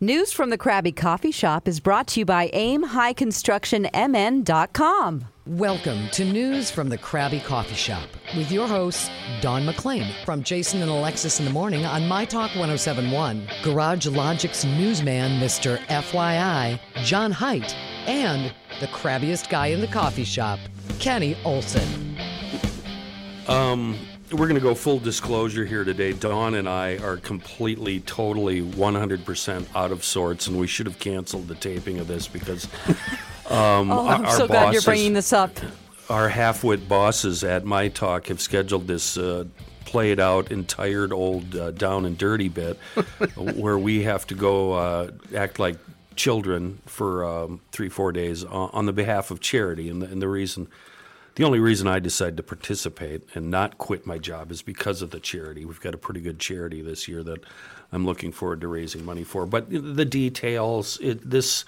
News 0.00 0.32
from 0.32 0.50
the 0.50 0.58
Krabby 0.58 0.94
Coffee 0.94 1.32
Shop 1.32 1.66
is 1.66 1.80
brought 1.80 2.06
to 2.06 2.20
you 2.20 2.24
by 2.24 2.50
AimHighConstructionMN.com. 2.50 5.24
Welcome 5.44 6.08
to 6.10 6.24
News 6.24 6.70
from 6.70 6.88
the 6.88 6.98
Krabby 6.98 7.42
Coffee 7.42 7.74
Shop 7.74 8.08
with 8.36 8.52
your 8.52 8.68
hosts, 8.68 9.10
Dawn 9.40 9.66
McClain 9.66 10.08
from 10.24 10.44
Jason 10.44 10.82
and 10.82 10.90
Alexis 10.92 11.40
in 11.40 11.46
the 11.46 11.50
Morning 11.50 11.84
on 11.84 12.06
My 12.06 12.24
Talk 12.24 12.50
1071, 12.50 13.48
Garage 13.64 14.06
Logic's 14.06 14.64
newsman, 14.64 15.40
Mr. 15.40 15.78
FYI, 15.86 16.78
John 17.02 17.32
Hines, 17.32 17.74
and 18.06 18.54
the 18.78 18.86
crabbiest 18.86 19.50
guy 19.50 19.66
in 19.66 19.80
the 19.80 19.88
coffee 19.88 20.22
shop, 20.22 20.60
Kenny 21.00 21.36
Olson. 21.44 22.16
Um, 23.48 23.98
we're 24.30 24.46
going 24.46 24.54
to 24.54 24.60
go 24.60 24.74
full 24.74 24.98
disclosure 24.98 25.64
here 25.64 25.84
today. 25.84 26.12
Dawn 26.12 26.54
and 26.54 26.68
I 26.68 26.98
are 26.98 27.16
completely, 27.16 28.00
totally, 28.00 28.60
100% 28.62 29.66
out 29.74 29.90
of 29.90 30.04
sorts, 30.04 30.46
and 30.48 30.58
we 30.58 30.66
should 30.66 30.86
have 30.86 30.98
canceled 30.98 31.48
the 31.48 31.54
taping 31.54 31.98
of 31.98 32.06
this 32.08 32.28
because 32.28 32.64
um, 33.48 33.90
Oh, 33.90 34.06
I'm 34.06 34.24
our 34.26 34.32
so 34.32 34.46
glad 34.46 34.64
you're 34.64 34.72
bosses- 34.80 34.84
bringing 34.84 35.12
this 35.14 35.32
up. 35.32 35.50
Our 36.10 36.28
half-wit 36.28 36.88
bosses 36.88 37.44
at 37.44 37.64
My 37.66 37.88
Talk 37.88 38.28
have 38.28 38.40
scheduled 38.40 38.86
this 38.86 39.18
uh, 39.18 39.44
played 39.84 40.18
out 40.20 40.50
and 40.50 40.66
tired 40.66 41.12
old 41.12 41.54
uh, 41.54 41.70
down 41.72 42.04
and 42.06 42.16
dirty 42.16 42.48
bit 42.48 42.76
where 43.36 43.78
we 43.78 44.02
have 44.04 44.26
to 44.28 44.34
go 44.34 44.72
uh, 44.72 45.10
act 45.34 45.58
like 45.58 45.76
children 46.16 46.78
for 46.86 47.24
um, 47.24 47.60
three, 47.72 47.88
four 47.90 48.12
days 48.12 48.42
on, 48.42 48.70
on 48.72 48.86
the 48.86 48.92
behalf 48.92 49.30
of 49.30 49.40
charity. 49.40 49.88
And 49.90 50.00
the, 50.02 50.06
and 50.06 50.20
the 50.20 50.28
reason, 50.28 50.66
the 51.38 51.44
only 51.44 51.60
reason 51.60 51.86
I 51.86 52.00
decided 52.00 52.36
to 52.38 52.42
participate 52.42 53.22
and 53.36 53.48
not 53.48 53.78
quit 53.78 54.04
my 54.04 54.18
job 54.18 54.50
is 54.50 54.60
because 54.60 55.02
of 55.02 55.12
the 55.12 55.20
charity. 55.20 55.64
We've 55.64 55.80
got 55.80 55.94
a 55.94 55.96
pretty 55.96 56.20
good 56.20 56.40
charity 56.40 56.82
this 56.82 57.06
year 57.06 57.22
that 57.22 57.44
I'm 57.92 58.04
looking 58.04 58.32
forward 58.32 58.60
to 58.62 58.66
raising 58.66 59.04
money 59.04 59.22
for. 59.22 59.46
But 59.46 59.70
the 59.70 60.04
details, 60.04 60.98
it, 61.00 61.30
this 61.30 61.64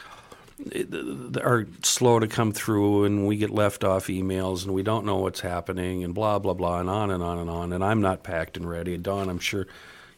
are 1.40 1.68
slow 1.84 2.18
to 2.18 2.26
come 2.26 2.50
through 2.52 3.04
and 3.04 3.28
we 3.28 3.36
get 3.36 3.50
left 3.50 3.84
off 3.84 4.08
emails 4.08 4.64
and 4.64 4.74
we 4.74 4.82
don't 4.82 5.06
know 5.06 5.18
what's 5.18 5.38
happening 5.40 6.02
and 6.02 6.14
blah 6.16 6.40
blah 6.40 6.52
blah 6.52 6.80
and 6.80 6.90
on 6.90 7.12
and 7.12 7.22
on 7.22 7.38
and 7.38 7.48
on 7.48 7.72
and 7.72 7.84
I'm 7.84 8.00
not 8.02 8.24
packed 8.24 8.56
and 8.56 8.68
ready. 8.68 8.96
Dawn, 8.98 9.28
I'm 9.28 9.38
sure 9.38 9.68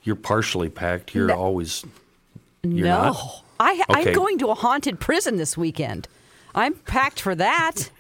you're 0.03 0.17
partially 0.17 0.71
packed. 0.71 1.15
You're 1.15 1.27
No. 1.29 1.37
always 1.37 1.85
you're 2.63 2.87
no. 2.89 3.03
not? 3.03 3.45
I, 3.61 3.85
Okay. 3.91 4.09
I'm 4.11 4.15
going 4.15 4.39
to 4.39 4.49
a 4.49 4.55
haunted 4.55 4.99
prison 4.99 5.37
this 5.37 5.59
weekend. 5.59 6.09
I'm 6.55 6.75
packed 6.75 7.21
for 7.21 7.35
that. 7.35 7.91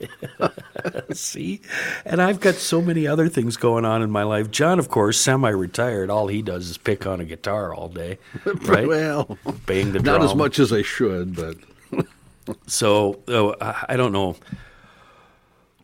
See? 1.12 1.60
And 2.04 2.20
I've 2.20 2.40
got 2.40 2.54
so 2.56 2.80
many 2.82 3.06
other 3.06 3.28
things 3.28 3.56
going 3.56 3.84
on 3.84 4.02
in 4.02 4.10
my 4.10 4.22
life. 4.24 4.50
John, 4.50 4.78
of 4.78 4.88
course, 4.88 5.18
semi-retired. 5.18 6.10
All 6.10 6.28
he 6.28 6.42
does 6.42 6.68
is 6.68 6.78
pick 6.78 7.06
on 7.06 7.20
a 7.20 7.24
guitar 7.24 7.72
all 7.74 7.88
day, 7.88 8.18
right? 8.62 8.86
Well, 8.86 9.38
Bang 9.66 9.92
the 9.92 10.00
drum. 10.00 10.04
not 10.20 10.22
as 10.22 10.34
much 10.34 10.58
as 10.58 10.72
I 10.72 10.82
should, 10.82 11.34
but 11.36 11.56
So 12.66 13.20
oh, 13.28 13.54
I 13.60 13.86
I 13.90 13.96
don't 13.96 14.12
know 14.12 14.36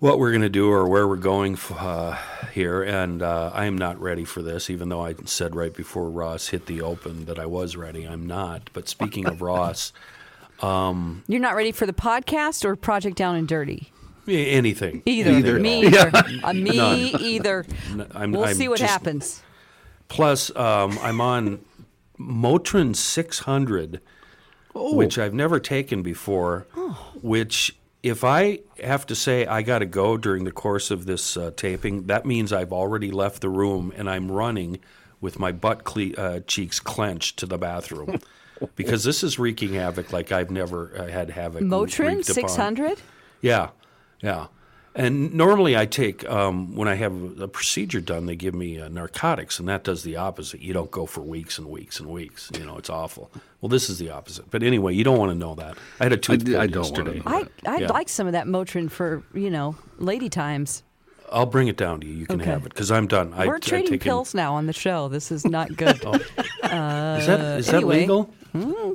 what 0.01 0.19
we're 0.19 0.31
going 0.31 0.43
to 0.43 0.49
do 0.49 0.71
or 0.71 0.89
where 0.89 1.09
we're 1.09 1.17
going 1.17 1.55
f- 1.55 1.73
uh, 1.73 2.17
here, 2.53 2.83
and 2.83 3.21
uh, 3.23 3.51
I 3.53 3.67
am 3.67 3.77
not 3.77 4.01
ready 4.01 4.25
for 4.25 4.43
this. 4.43 4.71
Even 4.71 4.89
though 4.89 5.05
I 5.05 5.15
said 5.25 5.55
right 5.57 5.75
before 5.75 6.09
Ross 6.11 6.49
hit 6.49 6.67
the 6.67 6.83
open 6.83 7.25
that 7.27 7.39
I 7.39 7.47
was 7.47 7.77
ready, 7.77 8.05
I'm 8.07 8.27
not. 8.27 8.71
But 8.73 8.89
speaking 8.89 9.27
of 9.27 9.43
Ross, 9.43 9.93
You're 10.63 11.41
not 11.41 11.55
ready 11.55 11.73
for 11.73 11.87
the 11.87 11.93
podcast 11.93 12.65
or 12.65 12.77
Project 12.77 13.17
Down 13.17 13.37
and 13.37 13.47
Dirty? 13.49 13.93
anything, 14.29 15.03
Either. 15.07 15.31
Either. 15.31 15.59
Me 15.59 15.87
either. 15.87 16.11
Uh, 16.45 16.53
me 16.53 16.77
None. 16.77 16.99
either. 17.21 17.65
N- 17.91 18.07
I'm- 18.15 18.33
we'll 18.33 18.45
I'm 18.45 18.55
see 18.55 18.69
what 18.69 18.79
just- 18.79 18.91
happens. 18.93 19.43
Plus, 20.09 20.55
um, 20.57 20.99
I'm 21.03 21.21
on 21.23 21.61
Motrin 22.19 22.95
600, 22.95 24.01
which 24.75 25.19
I've 25.19 25.33
never 25.35 25.59
taken 25.61 26.03
before. 26.03 26.67
Which, 27.23 27.77
if 28.03 28.23
I 28.25 28.61
have 28.83 29.07
to 29.07 29.15
say 29.15 29.47
I 29.47 29.63
got 29.63 29.79
to 29.81 29.87
go 29.87 30.17
during 30.19 30.45
the 30.45 30.53
course 30.53 30.91
of 30.91 31.07
this 31.07 31.37
uh, 31.37 31.51
taping, 31.57 32.07
that 32.07 32.25
means 32.27 32.53
I've 32.53 32.73
already 32.73 33.11
left 33.11 33.41
the 33.43 33.49
room 33.51 33.93
and 33.97 34.09
I'm 34.11 34.31
running 34.31 34.79
with 35.21 35.39
my 35.39 35.53
butt 35.53 35.85
cle- 35.85 36.13
uh, 36.19 36.41
cheeks 36.47 36.81
clenched 36.81 37.39
to 37.39 37.47
the 37.47 37.59
bathroom. 37.59 38.19
Because 38.77 39.05
this 39.05 39.23
is 39.23 39.39
wreaking 39.39 39.75
havoc 39.75 40.13
like 40.13 40.33
I've 40.33 40.51
never 40.51 40.93
uh, 40.99 41.07
had 41.09 41.31
havoc. 41.31 41.63
Motrin 41.63 42.17
wreaked 42.17 42.31
upon. 42.31 42.49
600? 42.49 43.01
Yeah, 43.41 43.71
yeah. 44.21 44.47
And 44.95 45.33
normally 45.35 45.77
I 45.77 45.87
take 45.87 46.29
um, 46.29 46.75
when 46.75 46.89
I 46.89 46.95
have 46.97 47.39
a 47.41 47.47
procedure 47.47 48.01
done, 48.01 48.27
they 48.27 48.35
give 48.35 48.53
me 48.55 48.81
uh, 48.81 48.89
narcotics, 48.89 49.61
and 49.61 49.69
that 49.69 49.85
does 49.85 50.03
the 50.03 50.17
opposite. 50.17 50.61
You 50.61 50.73
don't 50.73 50.91
go 50.91 51.07
for 51.07 51.21
weeks 51.21 51.57
and 51.57 51.69
weeks 51.69 52.01
and 52.01 52.09
weeks. 52.09 52.51
You 52.59 52.65
know, 52.67 52.79
it's 52.79 52.91
awful. 52.91 53.31
Well, 53.61 53.69
this 53.69 53.89
is 53.91 53.99
the 53.99 54.11
opposite. 54.11 54.51
But 54.51 54.65
anyway, 54.65 54.95
you 54.95 55.05
don't 55.05 55.19
want 55.19 55.31
to 55.31 55.39
know 55.39 55.55
that. 55.55 55.77
I 56.01 56.05
had 56.05 56.13
a 56.13 56.17
tooth 56.17 56.45
d- 56.45 56.53
pulled 56.53 56.63
I 56.63 56.67
don't 56.67 56.91
wanna 56.91 57.13
yesterday. 57.13 57.19
know. 57.31 57.49
I, 57.67 57.75
I'd 57.75 57.81
Yeah. 57.83 57.93
like 57.93 58.09
some 58.09 58.27
of 58.27 58.33
that 58.33 58.47
Motrin 58.47 58.91
for, 58.91 59.23
you 59.35 59.51
know, 59.51 59.77
lady 59.99 60.29
times. 60.29 60.83
I'll 61.33 61.47
bring 61.47 61.69
it 61.69 61.77
down 61.77 62.01
to 62.01 62.07
you. 62.07 62.15
You 62.15 62.27
can 62.27 62.41
Okay. 62.41 62.51
have 62.51 62.67
it 62.67 62.71
because 62.71 62.91
I'm 62.91 63.07
done. 63.07 63.33
I, 63.35 63.47
We're 63.47 63.57
I've 63.57 63.61
trading 63.61 63.87
taken- 63.93 63.99
pills 64.01 64.35
now 64.35 64.55
on 64.55 64.67
the 64.67 64.73
show. 64.73 65.09
This 65.09 65.31
is 65.31 65.45
not 65.47 65.77
good. 65.77 65.97
Is 66.05 67.27
that 67.27 67.59
is 67.59 67.69
anyway. 67.71 68.07
that 68.07 68.13
legal? 68.13 68.35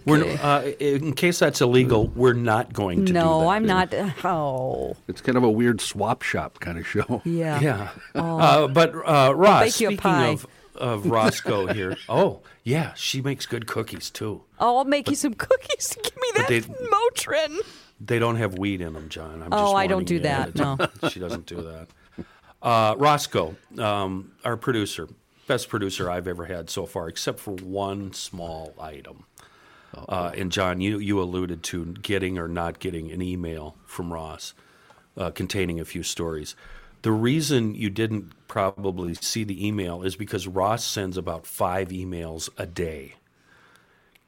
We're, 0.05 0.23
uh, 0.41 0.63
in 0.79 1.13
case 1.13 1.39
that's 1.39 1.61
illegal, 1.61 2.07
we're 2.09 2.33
not 2.33 2.73
going 2.73 2.99
to 3.01 3.05
do 3.07 3.13
that. 3.13 3.19
no, 3.23 3.47
I'm 3.49 3.66
not. 3.66 3.94
Oh, 4.25 4.95
it's 5.07 5.21
kind 5.21 5.38
of 5.38 5.44
a 5.44 5.49
weird 5.49 5.79
swap 5.79 6.21
shop 6.21 6.59
kind 6.59 6.77
of 6.77 6.85
show. 6.88 7.21
yeah. 7.25 7.59
Yeah. 7.61 7.89
Uh, 8.16 8.67
but 8.67 8.94
uh, 9.05 9.33
Ross, 9.35 9.61
bake 9.63 9.69
a 9.69 9.71
speaking 9.71 9.97
pie. 9.97 10.27
of 10.29 10.47
of 10.75 11.05
Roscoe 11.09 11.67
here. 11.67 11.95
Oh, 12.09 12.41
yeah, 12.63 12.94
she 12.95 13.21
makes 13.21 13.45
good 13.45 13.67
cookies 13.67 14.09
too. 14.09 14.41
Oh, 14.59 14.77
I'll 14.77 14.85
make 14.85 15.07
you 15.09 15.15
some 15.15 15.33
cookies. 15.35 15.95
Give 16.03 16.15
me 16.15 16.27
that 16.35 16.47
they- 16.50 16.61
Motrin. 16.61 17.57
They 18.01 18.19
don't 18.19 18.35
have 18.38 18.57
weed 18.57 18.81
in 18.81 18.94
them, 18.94 19.07
John. 19.07 19.41
I'm 19.44 19.53
Oh, 19.53 19.65
just 19.67 19.75
I 19.75 19.88
don't 19.88 20.03
do 20.05 20.19
that, 20.21 20.59
ahead 20.59 20.89
of 21.01 21.11
she 21.11 21.19
doesn't 21.19 21.45
do 21.45 21.61
that. 21.61 21.88
Uh, 22.63 22.96
Roscoe, 22.97 23.57
um, 23.78 24.31
our 24.46 24.56
producer, 24.56 25.09
best 25.47 25.68
producer 25.68 26.09
I've 26.09 26.29
ever 26.29 26.46
had 26.46 26.69
so 26.69 26.85
far, 26.85 27.09
except 27.09 27.40
for 27.40 27.56
one 27.56 28.13
small 28.13 28.74
item. 28.79 29.25
Uh, 29.94 30.31
and 30.35 30.51
John, 30.51 30.81
you 30.81 30.97
you 30.97 31.22
alluded 31.22 31.62
to 31.63 31.94
getting 32.01 32.40
or 32.40 32.47
not 32.47 32.79
getting 32.79 33.12
an 33.12 33.22
email 33.22 33.75
from 33.85 34.12
Ross 34.12 34.53
uh, 35.18 35.29
containing 35.29 35.79
a 35.79 35.85
few 35.85 36.03
stories. 36.03 36.56
The 37.03 37.12
reason 37.12 37.75
you 37.75 37.90
didn't 37.90 38.31
probably 38.47 39.13
see 39.13 39.44
the 39.44 39.68
email 39.68 40.01
is 40.01 40.16
because 40.16 40.47
Ross 40.47 40.85
sends 40.85 41.18
about 41.18 41.45
five 41.45 41.90
emails 41.90 42.50
a 42.57 42.66
day. 42.66 43.16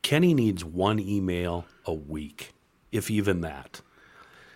Kenny 0.01 0.33
needs 0.33 0.63
one 0.63 0.99
email 0.99 1.65
a 1.85 1.93
week, 1.93 2.53
if 2.91 3.09
even 3.09 3.41
that. 3.41 3.81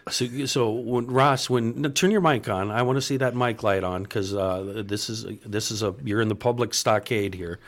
So, 0.09 0.46
so 0.46 0.72
when 0.72 1.08
Ross, 1.08 1.50
when 1.50 1.81
no, 1.81 1.90
turn 1.90 2.12
your 2.12 2.22
mic 2.22 2.47
on, 2.50 2.72
I 2.72 2.81
want 2.81 2.97
to 2.97 3.02
see 3.02 3.18
that 3.18 3.36
mic 3.36 3.64
light 3.64 3.84
on 3.84 4.03
because 4.03 4.34
uh, 4.34 4.84
this 4.86 5.09
is 5.09 5.25
this 5.46 5.72
is 5.72 5.84
a 5.84 5.96
you're 6.03 6.22
in 6.22 6.28
the 6.28 6.36
public 6.36 6.74
stockade 6.74 7.34
here. 7.34 7.59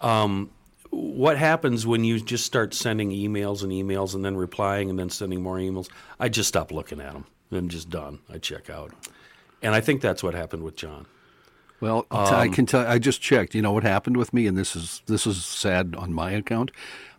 Um, 0.00 0.50
what 0.90 1.36
happens 1.36 1.86
when 1.86 2.04
you 2.04 2.20
just 2.20 2.44
start 2.46 2.72
sending 2.74 3.10
emails 3.10 3.62
and 3.62 3.72
emails 3.72 4.14
and 4.14 4.24
then 4.24 4.36
replying 4.36 4.88
and 4.90 4.98
then 4.98 5.10
sending 5.10 5.42
more 5.42 5.56
emails? 5.56 5.88
I 6.18 6.28
just 6.28 6.48
stop 6.48 6.72
looking 6.72 7.00
at 7.00 7.12
them. 7.12 7.26
I'm 7.52 7.68
just 7.68 7.90
done. 7.90 8.20
I 8.32 8.38
check 8.38 8.70
out, 8.70 8.92
and 9.62 9.74
I 9.74 9.80
think 9.80 10.00
that's 10.00 10.22
what 10.22 10.34
happened 10.34 10.62
with 10.62 10.76
John. 10.76 11.06
Well, 11.80 12.06
Um, 12.10 12.34
I 12.34 12.48
can 12.48 12.66
tell. 12.66 12.86
I 12.86 12.98
just 12.98 13.20
checked. 13.20 13.54
You 13.54 13.62
know 13.62 13.72
what 13.72 13.84
happened 13.84 14.16
with 14.16 14.32
me, 14.32 14.46
and 14.46 14.56
this 14.58 14.74
is 14.74 15.02
this 15.06 15.26
is 15.26 15.44
sad 15.44 15.94
on 15.96 16.12
my 16.12 16.32
account. 16.32 16.70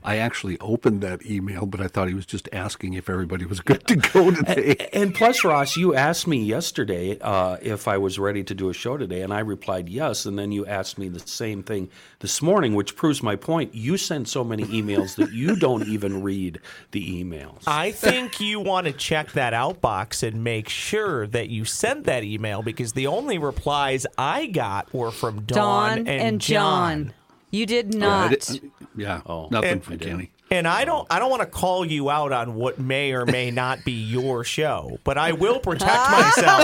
I 0.04 0.18
actually 0.18 0.58
opened 0.60 1.02
that 1.02 1.26
email, 1.26 1.66
but 1.66 1.82
I 1.82 1.88
thought 1.88 2.08
he 2.08 2.14
was 2.14 2.26
just 2.26 2.48
asking 2.54 2.94
if 2.94 3.10
everybody 3.10 3.46
was 3.46 3.60
good 3.60 3.86
to 3.88 3.98
go 3.98 4.32
today. 4.36 4.90
And 4.94 5.14
plus, 5.14 5.44
Ross, 5.44 5.76
you 5.76 5.94
asked 5.94 6.26
me 6.26 6.42
yesterday 6.42 7.20
uh, 7.20 7.58
if 7.62 7.88
I 7.88 7.98
was 7.98 8.18
ready 8.18 8.44
to 8.46 8.56
do 8.56 8.70
a 8.70 8.74
show 8.74 8.96
today, 8.96 9.22
and 9.22 9.34
I 9.34 9.40
replied 9.40 9.90
yes. 9.90 10.26
And 10.26 10.40
then 10.40 10.52
you 10.52 10.66
asked 10.66 10.98
me 10.98 11.10
the 11.10 11.20
same 11.20 11.64
thing 11.64 11.90
this 12.20 12.42
morning, 12.42 12.76
which 12.76 12.96
proves 12.96 13.22
my 13.22 13.36
point. 13.36 13.76
You 13.76 13.98
send 13.98 14.30
so 14.30 14.44
many 14.44 14.64
emails 14.66 15.16
that 15.16 15.34
you 15.34 15.58
don't 15.58 15.88
even 15.88 16.24
read 16.24 16.60
the 16.92 17.24
emails. 17.24 17.64
I 17.68 17.92
think 17.92 18.40
you 18.40 18.62
want 18.62 18.88
to 18.88 18.94
check 18.94 19.34
that 19.34 19.52
outbox 19.54 20.24
and 20.26 20.44
make 20.44 20.70
sure 20.70 21.28
that 21.28 21.50
you 21.50 21.66
sent 21.66 22.06
that 22.06 22.24
email 22.24 22.62
because 22.62 22.94
the 22.94 23.08
only 23.08 23.38
replies 23.38 24.08
I 24.18 24.46
got 24.46 24.94
were 24.94 25.12
from 25.12 25.42
Dawn, 25.42 26.06
Dawn 26.06 26.08
and, 26.08 26.40
John. 26.40 27.14
You 27.52 27.66
did 27.66 27.96
oh, 27.96 27.98
I 27.98 28.02
not. 28.02 28.30
did- 28.32 28.72
yeah, 28.96 29.22
oh, 29.26 29.48
nothing 29.52 29.70
And- 29.72 29.84
from 29.84 29.98
Kenny. 30.00 30.32
And 30.52 30.68
I 30.68 30.84
don't 30.84 31.06
I 31.12 31.20
don't 31.20 31.30
want 31.30 31.44
to 31.44 31.46
call 31.48 31.86
you 31.86 32.10
out 32.10 32.32
on 32.32 32.56
what 32.56 32.80
may 32.80 33.12
or 33.14 33.24
may 33.24 33.52
not 33.52 33.86
be 33.86 33.92
your 33.92 34.44
show, 34.44 34.98
but 35.04 35.16
I 35.16 35.34
will 35.34 35.60
protect 35.60 35.92
myself. 36.12 36.62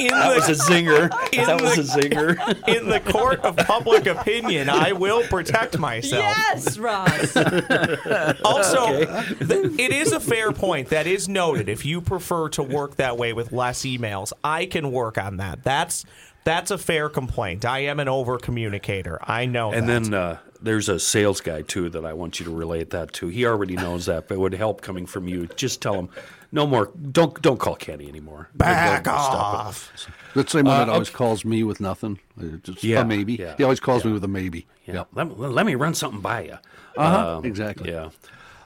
In 0.00 0.08
that 0.08 0.32
was 0.34 0.48
a 0.48 0.54
the, 0.54 0.64
zinger. 0.64 1.32
in 1.34 1.44
That 1.46 1.60
was 1.60 1.76
a 1.76 2.00
zinger. 2.00 2.68
in 2.76 2.88
the 2.88 3.00
court 3.00 3.40
of 3.40 3.58
public 3.58 4.06
opinion, 4.06 4.70
I 4.70 4.92
will 4.92 5.22
protect 5.24 5.78
myself. 5.78 6.22
yes, 6.22 6.78
Ross. 6.78 7.34
Also, 8.42 9.04
th- 9.04 9.78
it 9.78 9.92
is 9.92 10.12
a 10.12 10.20
fair 10.20 10.50
point 10.52 10.88
that 10.88 11.06
is 11.06 11.28
noted. 11.28 11.68
If 11.68 11.84
you 11.84 12.00
prefer 12.00 12.48
to 12.50 12.62
work 12.62 12.96
that 12.96 13.18
way 13.18 13.34
with 13.34 13.52
less 13.52 13.82
emails, 13.82 14.32
I 14.42 14.64
can 14.64 14.92
work 14.92 15.18
on 15.18 15.36
that. 15.38 15.62
That's 15.62 16.06
that's 16.48 16.70
a 16.70 16.78
fair 16.78 17.08
complaint. 17.10 17.64
I 17.64 17.80
am 17.80 18.00
an 18.00 18.08
over 18.08 18.38
communicator. 18.38 19.18
I 19.22 19.44
know. 19.46 19.70
And 19.72 19.88
that. 19.88 20.02
then, 20.04 20.14
uh, 20.14 20.38
there's 20.60 20.88
a 20.88 20.98
sales 20.98 21.40
guy 21.40 21.62
too 21.62 21.88
that 21.90 22.04
I 22.04 22.12
want 22.14 22.40
you 22.40 22.44
to 22.46 22.50
relate 22.50 22.90
that 22.90 23.12
to. 23.14 23.28
He 23.28 23.46
already 23.46 23.76
knows 23.76 24.06
that, 24.06 24.26
but 24.26 24.34
it 24.34 24.38
would 24.38 24.54
help 24.54 24.80
coming 24.80 25.06
from 25.06 25.28
you. 25.28 25.46
Just 25.54 25.80
tell 25.80 25.94
him, 25.94 26.08
no 26.50 26.66
more. 26.66 26.90
Don't 27.12 27.40
don't 27.42 27.60
call 27.60 27.76
Kenny 27.76 28.08
anymore. 28.08 28.48
Back 28.54 29.04
They'll- 29.04 29.14
they'll 29.14 29.22
off. 29.22 29.92
That 30.34 30.50
same 30.50 30.64
one 30.64 30.78
that 30.78 30.88
always 30.88 31.10
calls 31.10 31.44
me 31.44 31.62
with 31.62 31.80
nothing. 31.80 32.18
Uh, 32.40 32.56
Just 32.62 32.82
Yeah, 32.82 33.02
a 33.02 33.04
maybe. 33.04 33.34
yeah, 33.34 33.54
he 33.56 33.62
always 33.62 33.80
calls 33.80 34.04
me 34.04 34.12
with 34.12 34.24
a 34.24 34.28
maybe. 34.28 34.66
Yeah. 34.86 34.94
Yep. 34.94 35.08
Let, 35.14 35.38
let 35.52 35.66
me 35.66 35.74
run 35.74 35.94
something 35.94 36.20
by 36.20 36.42
you. 36.44 36.58
Uh-huh. 36.96 37.40
exactly. 37.44 37.90
Yeah. 37.92 38.10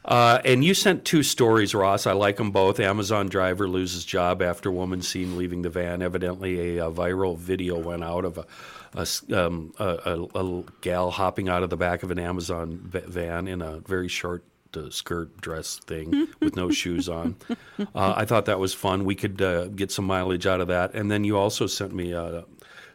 Uh, 0.05 0.41
and 0.45 0.65
you 0.65 0.75
sent 0.75 1.05
two 1.05 1.23
stories, 1.23 1.75
Ross. 1.75 2.07
I 2.07 2.13
like 2.13 2.37
them 2.37 2.51
both. 2.51 2.81
Amazon 2.81 3.29
driver 3.29 3.69
loses 3.69 4.05
job 4.05 4.43
after 4.43 4.71
woman 4.71 5.01
seen 5.03 5.37
leaving 5.37 5.63
the 5.63 5.71
van. 5.71 6.03
Evidently, 6.03 6.79
a, 6.79 6.87
uh 6.87 6.91
viral 6.91 7.39
video 7.39 7.79
went 7.79 8.03
out 8.03 8.25
of 8.25 8.39
a, 8.39 8.47
a 8.95 9.47
um, 9.47 9.73
a, 9.79 10.29
a, 10.35 10.39
a 10.41 10.65
gal 10.81 11.11
hopping 11.11 11.49
out 11.49 11.63
of 11.63 11.71
the 11.71 11.77
back 11.77 12.03
of 12.03 12.11
an 12.11 12.19
Amazon 12.19 12.81
va- 12.83 13.07
van 13.07 13.47
in 13.47 13.63
a 13.63 13.79
very 13.79 14.09
short 14.09 14.45
uh, 14.77 14.91
skirt 14.91 15.41
dress 15.41 15.79
thing 15.79 16.29
with 16.41 16.57
no 16.57 16.71
shoes 16.71 17.09
on. 17.09 17.37
Uh, 17.79 18.15
I 18.17 18.25
thought 18.25 18.47
that 18.47 18.59
was 18.59 18.75
fun. 18.75 19.05
We 19.05 19.15
could 19.15 19.41
uh, 19.41 19.69
get 19.69 19.93
some 19.93 20.07
mileage 20.07 20.47
out 20.47 20.61
of 20.61 20.69
that. 20.69 20.95
And 20.95 21.11
then 21.11 21.23
you 21.23 21.39
also 21.39 21.67
sent 21.67 21.93
me 21.95 22.13
uh, 22.13 22.43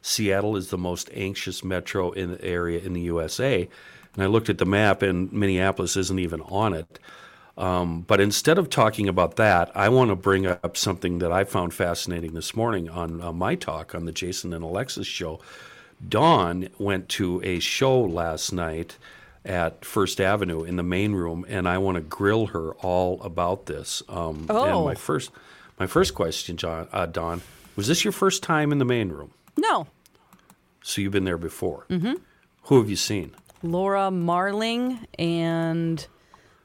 Seattle 0.01 0.55
is 0.55 0.69
the 0.69 0.77
most 0.77 1.09
anxious 1.13 1.63
metro 1.63 2.11
in 2.11 2.31
the 2.31 2.43
area 2.43 2.79
in 2.79 2.93
the 2.93 3.01
USA. 3.01 3.67
And 4.17 4.23
I 4.23 4.27
looked 4.27 4.49
at 4.49 4.57
the 4.57 4.65
map, 4.65 5.01
and 5.03 5.31
Minneapolis 5.31 5.95
isn't 5.95 6.19
even 6.19 6.41
on 6.41 6.73
it. 6.73 6.99
Um, 7.57 8.01
but 8.01 8.19
instead 8.19 8.57
of 8.57 8.69
talking 8.69 9.07
about 9.07 9.35
that, 9.37 9.71
I 9.75 9.89
want 9.89 10.09
to 10.09 10.15
bring 10.15 10.45
up 10.45 10.75
something 10.75 11.19
that 11.19 11.31
I 11.31 11.43
found 11.43 11.73
fascinating 11.73 12.33
this 12.33 12.55
morning 12.55 12.89
on 12.89 13.21
uh, 13.21 13.31
my 13.31 13.55
talk 13.55 13.95
on 13.95 14.05
the 14.05 14.11
Jason 14.11 14.53
and 14.53 14.63
Alexis 14.63 15.07
show. 15.07 15.39
Dawn 16.07 16.69
went 16.77 17.09
to 17.09 17.41
a 17.43 17.59
show 17.59 17.99
last 18.01 18.51
night 18.51 18.97
at 19.43 19.85
First 19.85 20.19
Avenue 20.19 20.63
in 20.63 20.75
the 20.75 20.83
main 20.83 21.13
room, 21.13 21.45
and 21.47 21.67
I 21.67 21.77
want 21.79 21.95
to 21.95 22.01
grill 22.01 22.47
her 22.47 22.73
all 22.75 23.21
about 23.23 23.65
this. 23.67 24.03
Um, 24.09 24.45
And 24.49 24.51
Oh. 24.51 24.83
my 24.85 24.93
first, 24.95 25.31
my 25.79 25.87
first 25.87 26.13
question, 26.13 26.57
John, 26.57 26.87
uh, 26.91 27.05
Dawn, 27.07 27.41
was 27.75 27.87
this 27.87 28.03
your 28.03 28.11
first 28.11 28.43
time 28.43 28.71
in 28.71 28.77
the 28.77 28.85
main 28.85 29.09
room? 29.09 29.31
No. 29.55 29.87
So 30.83 31.01
you've 31.01 31.13
been 31.13 31.23
there 31.25 31.37
before. 31.37 31.85
Mm-hmm. 31.89 32.13
Who 32.63 32.77
have 32.79 32.89
you 32.89 32.95
seen? 32.95 33.33
Laura 33.63 34.11
Marling 34.11 35.07
and 35.17 36.05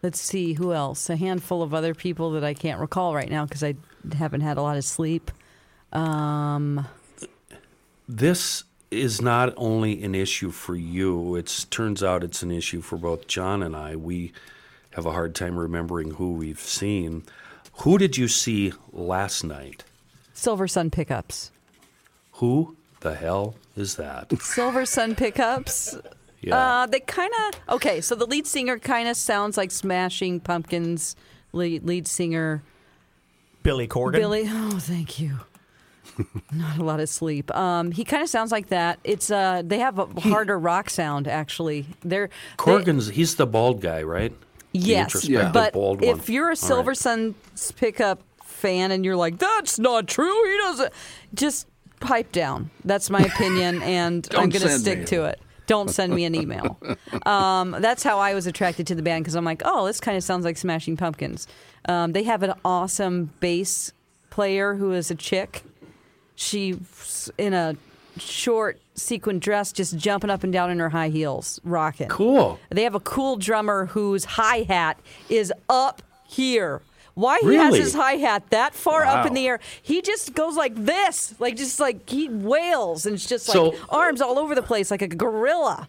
let's 0.02 0.20
see 0.20 0.54
who 0.54 0.72
else. 0.72 1.08
A 1.10 1.16
handful 1.16 1.62
of 1.62 1.72
other 1.74 1.94
people 1.94 2.32
that 2.32 2.44
I 2.44 2.54
can't 2.54 2.80
recall 2.80 3.14
right 3.14 3.30
now 3.30 3.44
because 3.44 3.62
I 3.62 3.74
haven't 4.16 4.40
had 4.42 4.56
a 4.58 4.62
lot 4.62 4.76
of 4.76 4.84
sleep. 4.84 5.30
Um, 5.92 6.86
This 8.08 8.64
is 8.90 9.22
not 9.22 9.54
only 9.56 10.02
an 10.02 10.14
issue 10.14 10.50
for 10.50 10.76
you. 10.76 11.34
It 11.36 11.66
turns 11.70 12.02
out 12.02 12.22
it's 12.24 12.42
an 12.42 12.50
issue 12.50 12.82
for 12.82 12.96
both 12.96 13.26
John 13.26 13.62
and 13.62 13.74
I. 13.74 13.96
We 13.96 14.32
have 14.90 15.06
a 15.06 15.12
hard 15.12 15.34
time 15.34 15.58
remembering 15.58 16.12
who 16.12 16.32
we've 16.32 16.60
seen. 16.60 17.22
Who 17.78 17.96
did 17.96 18.18
you 18.18 18.28
see 18.28 18.72
last 18.92 19.44
night? 19.44 19.84
Silversun 20.34 20.92
Pickups. 20.92 21.50
Who 22.32 22.76
the 23.00 23.14
hell 23.14 23.54
is 23.76 23.96
that? 23.96 24.28
Silversun 24.30 25.16
Pickups. 25.16 25.96
Yeah. 26.42 26.56
Uh, 26.82 26.86
they 26.86 27.00
kind 27.00 27.32
of 27.46 27.74
okay. 27.76 28.00
So 28.00 28.14
the 28.14 28.26
lead 28.26 28.46
singer 28.46 28.78
kind 28.78 29.08
of 29.08 29.16
sounds 29.16 29.56
like 29.56 29.70
Smashing 29.70 30.40
Pumpkins 30.40 31.16
lead, 31.52 31.84
lead 31.84 32.08
singer 32.08 32.62
Billy 33.62 33.86
Corgan. 33.86 34.12
Billy. 34.12 34.44
Oh, 34.46 34.78
thank 34.80 35.20
you. 35.20 35.40
Not 36.52 36.78
a 36.78 36.84
lot 36.84 37.00
of 37.00 37.08
sleep. 37.08 37.54
Um, 37.56 37.92
he 37.92 38.04
kind 38.04 38.22
of 38.22 38.28
sounds 38.28 38.50
like 38.52 38.68
that. 38.68 38.98
It's 39.04 39.30
uh, 39.30 39.62
they 39.64 39.78
have 39.78 39.98
a 39.98 40.06
harder 40.20 40.58
rock 40.58 40.90
sound 40.90 41.28
actually. 41.28 41.86
They're 42.02 42.26
they- 42.28 42.32
Corgan's, 42.56 43.08
he's 43.08 43.36
the 43.36 43.46
bald 43.46 43.80
guy, 43.80 44.02
right? 44.02 44.32
Yes, 44.74 45.14
introspective 45.14 45.52
but 45.52 45.72
bald 45.74 46.02
if 46.02 46.30
you're 46.30 46.50
a 46.50 46.56
Silver 46.56 46.90
right. 46.90 46.96
Sun 46.96 47.34
pickup 47.76 48.22
fan 48.42 48.90
and 48.90 49.04
you're 49.04 49.16
like, 49.16 49.38
"That's 49.38 49.78
not 49.78 50.08
true," 50.08 50.50
he 50.50 50.56
doesn't. 50.58 50.92
Just 51.34 51.66
pipe 52.00 52.32
down. 52.32 52.70
That's 52.84 53.10
my 53.10 53.20
opinion, 53.20 53.82
and 53.82 54.26
I'm 54.32 54.48
going 54.48 54.62
to 54.62 54.78
stick 54.78 55.00
me. 55.00 55.04
to 55.06 55.24
it. 55.24 55.40
Don't 55.66 55.90
send 55.90 56.14
me 56.14 56.24
an 56.24 56.34
email. 56.34 56.78
um, 57.26 57.76
that's 57.78 58.02
how 58.02 58.18
I 58.18 58.34
was 58.34 58.46
attracted 58.46 58.86
to 58.88 58.94
the 58.94 59.02
band 59.02 59.24
because 59.24 59.34
I'm 59.34 59.44
like, 59.44 59.62
oh, 59.64 59.86
this 59.86 60.00
kind 60.00 60.16
of 60.16 60.24
sounds 60.24 60.44
like 60.44 60.56
Smashing 60.56 60.96
Pumpkins. 60.96 61.46
Um, 61.86 62.12
they 62.12 62.24
have 62.24 62.42
an 62.42 62.54
awesome 62.64 63.30
bass 63.40 63.92
player 64.30 64.74
who 64.74 64.92
is 64.92 65.10
a 65.10 65.14
chick. 65.14 65.62
She's 66.34 67.30
in 67.38 67.52
a 67.54 67.76
short 68.18 68.80
sequin 68.94 69.38
dress, 69.38 69.72
just 69.72 69.96
jumping 69.96 70.30
up 70.30 70.44
and 70.44 70.52
down 70.52 70.70
in 70.70 70.78
her 70.78 70.90
high 70.90 71.08
heels, 71.08 71.60
rocking. 71.64 72.08
Cool. 72.08 72.58
They 72.70 72.82
have 72.82 72.94
a 72.94 73.00
cool 73.00 73.36
drummer 73.36 73.86
whose 73.86 74.24
hi 74.24 74.62
hat 74.68 74.98
is 75.28 75.52
up 75.68 76.02
here. 76.26 76.82
Why 77.14 77.38
he 77.42 77.54
has 77.54 77.76
his 77.76 77.94
hi 77.94 78.14
hat 78.14 78.44
that 78.50 78.74
far 78.74 79.04
up 79.04 79.26
in 79.26 79.34
the 79.34 79.46
air? 79.46 79.60
He 79.82 80.00
just 80.00 80.34
goes 80.34 80.56
like 80.56 80.74
this, 80.74 81.34
like 81.38 81.56
just 81.56 81.78
like 81.78 82.08
he 82.08 82.28
wails 82.28 83.04
and 83.06 83.14
it's 83.14 83.26
just 83.26 83.48
like 83.48 83.54
So- 83.56 83.74
arms 83.90 84.20
all 84.20 84.38
over 84.38 84.54
the 84.54 84.62
place, 84.62 84.90
like 84.90 85.02
a 85.02 85.08
gorilla. 85.08 85.88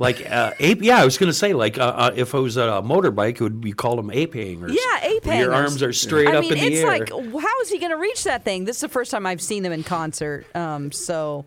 Like 0.00 0.30
uh, 0.30 0.52
ape, 0.60 0.80
yeah, 0.82 1.00
I 1.02 1.04
was 1.04 1.18
going 1.18 1.28
to 1.28 1.34
say, 1.36 1.54
like, 1.54 1.76
uh, 1.76 1.82
uh, 1.82 2.10
if 2.14 2.32
it 2.32 2.38
was 2.38 2.56
a 2.56 2.80
motorbike, 2.84 3.30
it 3.36 3.40
would 3.40 3.60
be 3.60 3.72
called 3.72 3.98
them 3.98 4.12
ape 4.12 4.32
hangers. 4.34 4.70
Yeah, 4.72 5.08
ape 5.08 5.26
where 5.26 5.40
Your 5.42 5.52
arms 5.52 5.82
are 5.82 5.92
straight 5.92 6.28
I 6.28 6.36
up 6.36 6.42
mean, 6.42 6.52
in 6.52 6.58
the 6.58 6.78
air. 6.78 6.92
it's 7.02 7.10
like, 7.10 7.42
how 7.42 7.60
is 7.62 7.68
he 7.68 7.78
going 7.78 7.90
to 7.90 7.96
reach 7.96 8.22
that 8.22 8.44
thing? 8.44 8.64
This 8.64 8.76
is 8.76 8.82
the 8.82 8.88
first 8.88 9.10
time 9.10 9.26
I've 9.26 9.42
seen 9.42 9.64
them 9.64 9.72
in 9.72 9.82
concert. 9.82 10.46
Um, 10.54 10.92
so, 10.92 11.46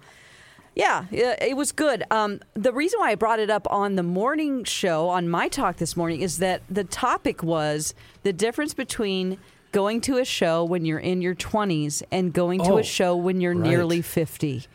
yeah, 0.75 1.05
it 1.11 1.55
was 1.57 1.71
good. 1.71 2.03
Um, 2.11 2.39
the 2.53 2.71
reason 2.73 2.99
why 2.99 3.11
I 3.11 3.15
brought 3.15 3.39
it 3.39 3.49
up 3.49 3.67
on 3.71 3.95
the 3.95 4.03
morning 4.03 4.63
show 4.63 5.09
on 5.09 5.27
my 5.29 5.47
talk 5.47 5.77
this 5.77 5.97
morning 5.97 6.21
is 6.21 6.37
that 6.39 6.61
the 6.69 6.83
topic 6.83 7.43
was 7.43 7.93
the 8.23 8.33
difference 8.33 8.73
between 8.73 9.37
going 9.71 10.01
to 10.01 10.17
a 10.17 10.25
show 10.25 10.63
when 10.63 10.83
you're 10.85 10.99
in 10.99 11.21
your 11.21 11.35
20s 11.35 12.03
and 12.11 12.33
going 12.33 12.61
to 12.63 12.71
Oh, 12.73 12.77
a 12.77 12.83
show 12.83 13.15
when 13.15 13.39
you're 13.41 13.53
right. 13.55 13.69
nearly 13.69 14.01
50. 14.01 14.65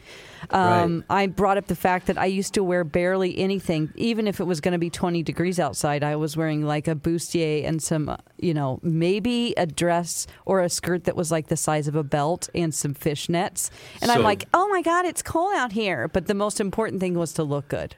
Um, 0.50 1.04
Right. 1.08 1.22
I 1.22 1.26
brought 1.26 1.58
up 1.58 1.66
the 1.66 1.76
fact 1.76 2.06
that 2.06 2.18
I 2.18 2.26
used 2.26 2.54
to 2.54 2.64
wear 2.64 2.84
barely 2.84 3.38
anything, 3.38 3.92
even 3.96 4.26
if 4.26 4.40
it 4.40 4.44
was 4.44 4.60
going 4.60 4.72
to 4.72 4.78
be 4.78 4.90
20 4.90 5.22
degrees 5.22 5.58
outside. 5.58 6.02
I 6.04 6.16
was 6.16 6.36
wearing 6.36 6.62
like 6.62 6.88
a 6.88 6.94
bustier 6.94 7.66
and 7.66 7.82
some, 7.82 8.08
uh, 8.08 8.16
you 8.38 8.54
know, 8.54 8.78
maybe 8.82 9.54
a 9.56 9.66
dress 9.66 10.26
or 10.44 10.60
a 10.60 10.68
skirt 10.68 11.04
that 11.04 11.16
was 11.16 11.30
like 11.30 11.48
the 11.48 11.56
size 11.56 11.88
of 11.88 11.94
a 11.96 12.04
belt 12.04 12.48
and 12.54 12.74
some 12.74 12.94
fishnets. 12.94 13.70
And 14.00 14.10
I'm 14.10 14.22
like, 14.22 14.44
oh 14.54 14.68
my 14.68 14.82
God, 14.82 15.04
it's 15.04 15.22
cold 15.22 15.54
out 15.54 15.72
here. 15.72 16.08
But 16.08 16.26
the 16.26 16.34
most 16.34 16.60
important 16.60 17.00
thing 17.00 17.14
was 17.14 17.32
to 17.34 17.42
look 17.42 17.68
good. 17.68 17.96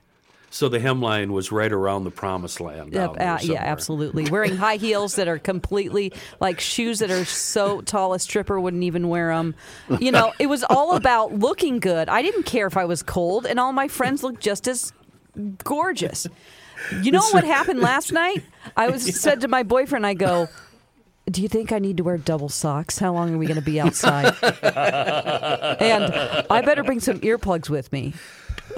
So 0.51 0.69
the 0.69 0.79
hemline 0.79 1.31
was 1.31 1.53
right 1.53 1.71
around 1.71 2.05
the 2.05 2.11
promised 2.11 2.61
land. 2.61 2.93
Yep, 2.93 3.11
uh, 3.21 3.39
yeah, 3.43 3.63
absolutely. 3.63 4.31
Wearing 4.31 4.57
high 4.65 4.77
heels 4.77 5.17
that 5.17 5.29
are 5.29 5.39
completely 5.39 6.13
like 6.41 6.61
shoes 6.61 7.01
that 7.01 7.11
are 7.11 7.25
so 7.25 7.81
tall 7.83 8.15
a 8.15 8.19
stripper 8.19 8.59
wouldn't 8.59 8.83
even 8.83 9.09
wear 9.09 9.29
them. 9.35 9.55
You 10.01 10.13
know, 10.13 10.33
it 10.39 10.47
was 10.47 10.65
all 10.65 10.97
about 10.97 11.35
looking 11.35 11.81
good. 11.81 12.09
I 12.09 12.23
didn't 12.23 12.45
care 12.45 12.67
if 12.67 12.77
I 12.77 12.87
was 12.87 13.03
cold, 13.03 13.47
and 13.47 13.61
all 13.61 13.73
my 13.73 13.89
friends 13.89 14.23
looked 14.23 14.41
just 14.41 14.67
as 14.69 14.93
gorgeous. 15.65 16.27
You 17.03 17.13
know 17.13 17.27
what 17.33 17.45
happened 17.45 17.81
last 17.81 18.13
night? 18.13 18.43
I 18.77 18.89
was 18.89 19.03
said 19.21 19.43
to 19.43 19.49
my 19.49 19.63
boyfriend, 19.63 20.07
I 20.07 20.15
go. 20.15 20.49
Do 21.27 21.43
you 21.43 21.49
think 21.49 21.73
I 21.73 21.79
need 21.79 21.99
to 21.99 22.05
wear 22.05 22.17
double 22.17 22.49
socks? 22.49 22.99
How 22.99 23.13
long 23.13 23.35
are 23.35 23.39
we 23.39 23.45
going 23.45 23.59
to 23.59 23.63
be 23.63 23.79
outside? 23.79 24.35
and 24.43 26.05
I 26.49 26.63
better 26.63 26.83
bring 26.83 27.01
some 27.01 27.21
earplugs 27.21 27.69
with 27.69 27.93
me. 27.93 28.15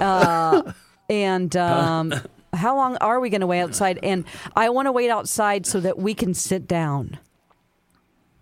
Uh, 0.01 0.73
and 1.11 1.55
um, 1.57 2.13
how 2.53 2.75
long 2.75 2.95
are 2.97 3.19
we 3.19 3.29
going 3.29 3.41
to 3.41 3.47
wait 3.47 3.59
outside? 3.59 3.99
And 4.01 4.23
I 4.55 4.69
want 4.69 4.87
to 4.87 4.91
wait 4.93 5.09
outside 5.09 5.65
so 5.65 5.81
that 5.81 5.99
we 5.99 6.13
can 6.13 6.33
sit 6.33 6.67
down. 6.67 7.19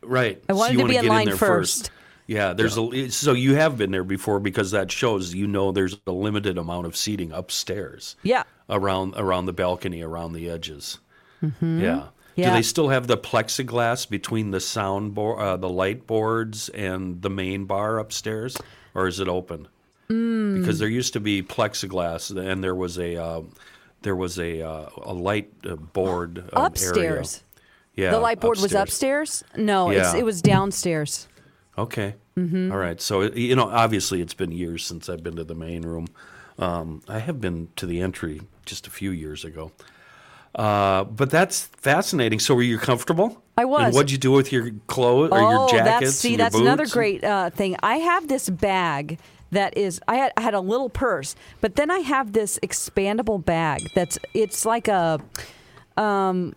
Right. 0.03 0.41
I 0.47 0.53
wanted 0.53 0.73
you 0.73 0.83
to 0.83 0.87
be 0.87 0.97
in 0.97 1.07
line 1.07 1.25
there 1.25 1.35
first. 1.35 1.91
Yeah, 2.27 2.53
there's 2.53 2.77
a 2.77 3.09
so 3.09 3.33
you 3.33 3.55
have 3.55 3.75
been 3.75 3.89
there 3.89 4.03
before 4.03 4.39
because 4.39 4.69
that 4.69 4.91
shows 4.91 5.33
you 5.33 5.47
know 5.47 5.71
there's 5.71 5.97
a 6.05 6.11
limited 6.11 6.59
amount 6.59 6.85
of 6.85 6.95
seating 6.95 7.31
upstairs. 7.31 8.15
Yeah. 8.21 8.43
Around 8.69 9.15
around 9.17 9.47
the 9.47 9.53
balcony, 9.53 10.03
around 10.03 10.33
the 10.33 10.47
edges. 10.49 10.99
Yeah. 11.41 11.47
Do 11.49 11.49
Mm-hmm. 11.49 11.81
Yeah. 12.35 12.53
they 12.53 12.61
still 12.61 12.89
have 12.89 13.07
the 13.07 13.17
plexiglass 13.17 14.07
between 14.07 14.51
the 14.51 14.59
sound 14.59 15.15
board, 15.15 15.39
uh, 15.39 15.57
the 15.57 15.67
light 15.69 16.05
boards, 16.05 16.69
and 16.69 17.21
the 17.21 17.29
main 17.29 17.65
bar 17.65 17.97
upstairs, 17.97 18.55
or 18.93 19.07
is 19.07 19.19
it 19.19 19.27
open? 19.27 19.67
Mm. 20.11 20.59
Because 20.59 20.79
there 20.79 20.87
used 20.87 21.13
to 21.13 21.19
be 21.19 21.43
plexiglass, 21.43 22.35
and 22.35 22.63
there 22.63 22.75
was 22.75 22.97
a 22.97 23.15
uh, 23.15 23.41
there 24.01 24.15
was 24.15 24.39
a 24.39 24.61
uh, 24.61 24.89
a 25.03 25.13
light 25.13 25.51
uh, 25.65 25.75
board 25.75 26.39
um, 26.53 26.65
upstairs. 26.65 27.43
Area. 27.97 28.07
Yeah, 28.07 28.11
the 28.11 28.19
light 28.19 28.39
board 28.39 28.59
was 28.59 28.73
upstairs? 28.73 29.43
No, 29.55 29.89
it's, 29.89 30.13
Yeah. 30.13 30.19
it 30.19 30.23
was 30.23 30.41
downstairs. 30.41 31.27
Okay. 31.77 32.15
Mm-hmm. 32.37 32.71
All 32.71 32.77
right. 32.77 32.99
So 33.01 33.21
you 33.21 33.55
know, 33.55 33.69
obviously, 33.69 34.21
it's 34.21 34.33
been 34.33 34.51
years 34.51 34.85
since 34.85 35.09
I've 35.09 35.23
been 35.23 35.35
to 35.35 35.43
the 35.43 35.55
main 35.55 35.83
room. 35.83 36.07
Um, 36.57 37.01
I 37.07 37.19
have 37.19 37.39
been 37.39 37.69
to 37.77 37.85
the 37.85 38.01
entry 38.01 38.41
just 38.65 38.87
a 38.87 38.89
few 38.89 39.11
years 39.11 39.45
ago. 39.45 39.71
Uh, 40.55 41.03
but 41.03 41.29
that's 41.29 41.67
fascinating. 41.67 42.39
So, 42.39 42.55
were 42.55 42.63
you 42.63 42.79
comfortable? 42.79 43.43
I 43.55 43.65
was. 43.65 43.85
And 43.85 43.93
what'd 43.93 44.11
you 44.11 44.17
do 44.17 44.31
with 44.31 44.51
your 44.51 44.71
clothes 44.87 45.31
or 45.31 45.39
oh, 45.39 45.49
your 45.49 45.69
jackets? 45.69 46.11
that's 46.11 46.15
see, 46.15 46.35
that's 46.35 46.55
another 46.55 46.87
great 46.87 47.23
uh, 47.23 47.51
thing. 47.51 47.75
I 47.83 47.97
have 47.97 48.27
this 48.27 48.49
bag 48.49 49.19
that 49.51 49.77
is 49.77 49.99
I 50.07 50.15
had, 50.15 50.33
I 50.37 50.41
had 50.41 50.53
a 50.53 50.59
little 50.59 50.89
purse, 50.89 51.35
but 51.61 51.75
then 51.75 51.89
I 51.89 51.99
have 51.99 52.33
this 52.33 52.59
expandable 52.61 53.43
bag 53.43 53.89
that's 53.95 54.17
it's 54.33 54.65
like 54.65 54.87
a 54.87 55.19
um 55.97 56.55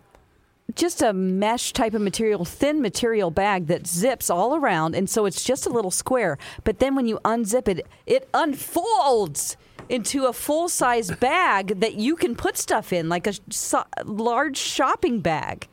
just 0.75 1.01
a 1.01 1.13
mesh 1.13 1.73
type 1.73 1.93
of 1.93 2.01
material, 2.01 2.45
thin 2.45 2.81
material 2.81 3.29
bag 3.29 3.67
that 3.67 3.85
zips 3.85 4.29
all 4.29 4.55
around 4.55 4.95
and 4.95 5.09
so 5.09 5.25
it's 5.25 5.43
just 5.43 5.65
a 5.65 5.69
little 5.69 5.91
square. 5.91 6.37
But 6.63 6.79
then 6.79 6.95
when 6.95 7.05
you 7.05 7.19
unzip 7.25 7.67
it, 7.67 7.85
it 8.05 8.29
unfolds 8.33 9.57
into 9.89 10.25
a 10.25 10.33
full-size 10.33 11.11
bag 11.11 11.79
that 11.81 11.95
you 11.95 12.15
can 12.15 12.35
put 12.35 12.57
stuff 12.57 12.93
in 12.93 13.09
like 13.09 13.27
a 13.27 13.33
so- 13.49 13.85
large 14.05 14.57
shopping 14.57 15.19
bag. 15.19 15.67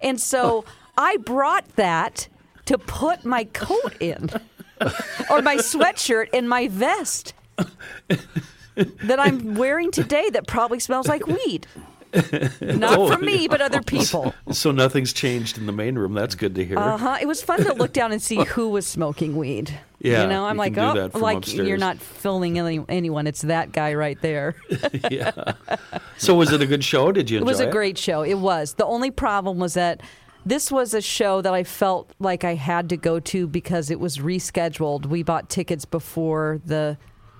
And 0.00 0.20
so 0.20 0.64
I 0.98 1.16
brought 1.18 1.76
that 1.76 2.28
to 2.66 2.78
put 2.78 3.24
my 3.24 3.44
coat 3.44 3.94
in 4.00 4.30
or 5.30 5.42
my 5.42 5.56
sweatshirt 5.56 6.28
and 6.32 6.48
my 6.48 6.68
vest 6.68 7.34
that 8.76 9.18
I'm 9.18 9.54
wearing 9.54 9.90
today 9.90 10.30
that 10.30 10.46
probably 10.46 10.80
smells 10.80 11.06
like 11.08 11.26
weed. 11.26 11.66
Not 12.60 12.98
Oh. 12.98 13.10
for 13.10 13.18
me, 13.22 13.48
but 13.48 13.62
other 13.62 13.80
people. 13.80 14.34
So 14.50 14.70
nothing's 14.70 15.14
changed 15.14 15.56
in 15.56 15.64
the 15.64 15.72
main 15.72 15.96
room. 15.96 16.12
That's 16.12 16.34
good 16.34 16.54
to 16.56 16.64
hear. 16.64 16.78
Uh 16.78 16.98
huh. 16.98 17.16
It 17.20 17.26
was 17.26 17.42
fun 17.42 17.64
to 17.64 17.72
look 17.72 17.94
down 17.94 18.12
and 18.12 18.20
see 18.20 18.44
who 18.44 18.68
was 18.68 18.86
smoking 18.86 19.34
weed. 19.36 19.78
Yeah, 19.98 20.22
you 20.24 20.28
know, 20.28 20.44
I'm 20.44 20.56
you 20.56 20.58
like, 20.58 20.76
oh, 20.78 21.10
like 21.14 21.38
upstairs. 21.38 21.66
you're 21.68 21.78
not 21.78 21.96
fooling 21.98 22.58
any, 22.58 22.84
anyone. 22.88 23.26
It's 23.26 23.42
that 23.42 23.72
guy 23.72 23.94
right 23.94 24.20
there. 24.20 24.56
yeah. 25.10 25.30
So 26.18 26.34
was 26.34 26.52
it 26.52 26.60
a 26.60 26.66
good 26.66 26.84
show? 26.84 27.12
Did 27.12 27.30
you 27.30 27.38
enjoy 27.38 27.46
It 27.46 27.50
was 27.50 27.60
a 27.60 27.70
great 27.70 27.96
show. 27.96 28.22
It 28.22 28.34
was. 28.38 28.74
The 28.74 28.84
only 28.84 29.10
problem 29.10 29.58
was 29.58 29.72
that 29.74 30.02
this 30.44 30.70
was 30.72 30.94
a 30.94 31.00
show 31.00 31.40
that 31.42 31.54
I 31.54 31.64
felt 31.64 32.10
like 32.18 32.44
I 32.44 32.54
had 32.54 32.88
to 32.90 32.96
go 32.96 33.20
to 33.20 33.46
because 33.46 33.90
it 33.90 34.00
was 34.00 34.18
rescheduled. 34.18 35.06
We 35.06 35.22
bought 35.22 35.48
tickets 35.48 35.84
before 35.84 36.60
the 36.64 36.96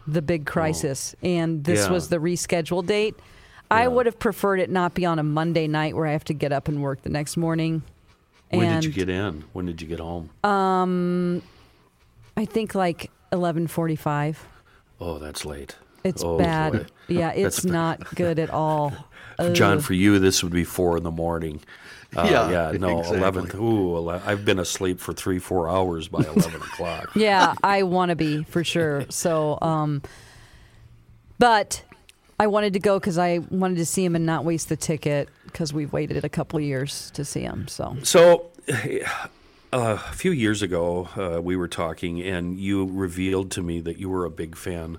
the 0.06 0.20
big 0.22 0.46
crisis, 0.46 1.14
and 1.22 1.62
this 1.64 1.82
Oh. 1.82 1.86
Yeah. 1.86 1.92
was 1.92 2.08
the 2.08 2.16
rescheduled 2.18 2.86
date. 2.86 3.14
I 3.70 3.88
would 3.88 4.04
have 4.06 4.18
preferred 4.18 4.58
it 4.60 4.68
not 4.68 4.92
be 4.94 5.06
on 5.06 5.18
a 5.18 5.22
Monday 5.22 5.66
night 5.66 5.96
where 5.96 6.06
I 6.06 6.12
have 6.12 6.24
to 6.24 6.34
get 6.34 6.52
up 6.52 6.68
and 6.68 6.82
work 6.82 7.02
the 7.02 7.08
next 7.08 7.36
morning. 7.38 7.82
When 8.50 8.66
and 8.66 8.82
did 8.82 8.86
you 8.86 8.92
get 8.92 9.08
in? 9.08 9.44
When 9.54 9.64
did 9.64 9.80
you 9.80 9.88
get 9.88 9.98
home? 10.00 10.28
Um, 10.44 11.40
I 12.36 12.44
think 12.44 12.74
like 12.74 13.10
eleven 13.32 13.66
forty-five. 13.66 14.44
oh, 15.00 15.18
that's 15.18 15.44
late. 15.46 15.76
It's 16.04 16.22
Oh, 16.24 16.36
bad. 16.36 16.72
boy. 16.72 16.86
Yeah, 17.08 17.30
it's 17.34 17.56
That's 17.56 17.64
bad. 17.66 17.72
not 17.72 18.14
good 18.14 18.38
at 18.38 18.50
all. 18.50 18.92
John, 19.52 19.80
for 19.80 19.94
you, 19.94 20.18
this 20.18 20.42
would 20.42 20.52
be 20.52 20.64
four 20.64 20.96
in 20.96 21.02
the 21.04 21.10
morning. 21.10 21.60
Uh, 22.14 22.26
Yeah, 22.30 22.50
yeah, 22.72 22.78
no, 22.78 22.98
exactly. 22.98 23.18
eleventh. 23.18 23.54
Ooh, 23.54 23.96
ele- 23.96 24.22
I've 24.26 24.44
been 24.44 24.58
asleep 24.58 25.00
for 25.00 25.12
three, 25.14 25.38
four 25.38 25.68
hours 25.68 26.08
by 26.08 26.20
eleven 26.24 26.60
o'clock. 26.60 27.10
Yeah, 27.16 27.54
I 27.64 27.84
want 27.84 28.10
to 28.10 28.16
be 28.16 28.42
for 28.44 28.62
sure. 28.64 29.06
So, 29.08 29.58
um, 29.62 30.02
but 31.38 31.82
I 32.38 32.46
wanted 32.48 32.72
to 32.74 32.80
go 32.80 32.98
because 32.98 33.18
I 33.18 33.38
wanted 33.50 33.76
to 33.76 33.86
see 33.86 34.04
him 34.04 34.14
and 34.16 34.26
not 34.26 34.44
waste 34.44 34.68
the 34.68 34.76
ticket 34.76 35.28
because 35.46 35.72
we've 35.72 35.92
waited 35.92 36.24
a 36.24 36.28
couple 36.28 36.58
of 36.58 36.64
years 36.64 37.10
to 37.12 37.24
see 37.24 37.40
him. 37.40 37.68
So, 37.68 37.96
So, 38.02 38.46
uh, 38.68 38.98
a 39.72 39.96
few 40.12 40.32
years 40.32 40.62
ago, 40.62 41.08
uh, 41.16 41.40
we 41.40 41.56
were 41.56 41.68
talking, 41.68 42.20
and 42.20 42.58
you 42.58 42.84
revealed 42.86 43.50
to 43.52 43.62
me 43.62 43.80
that 43.80 43.98
you 43.98 44.08
were 44.10 44.24
a 44.24 44.30
big 44.30 44.56
fan 44.56 44.98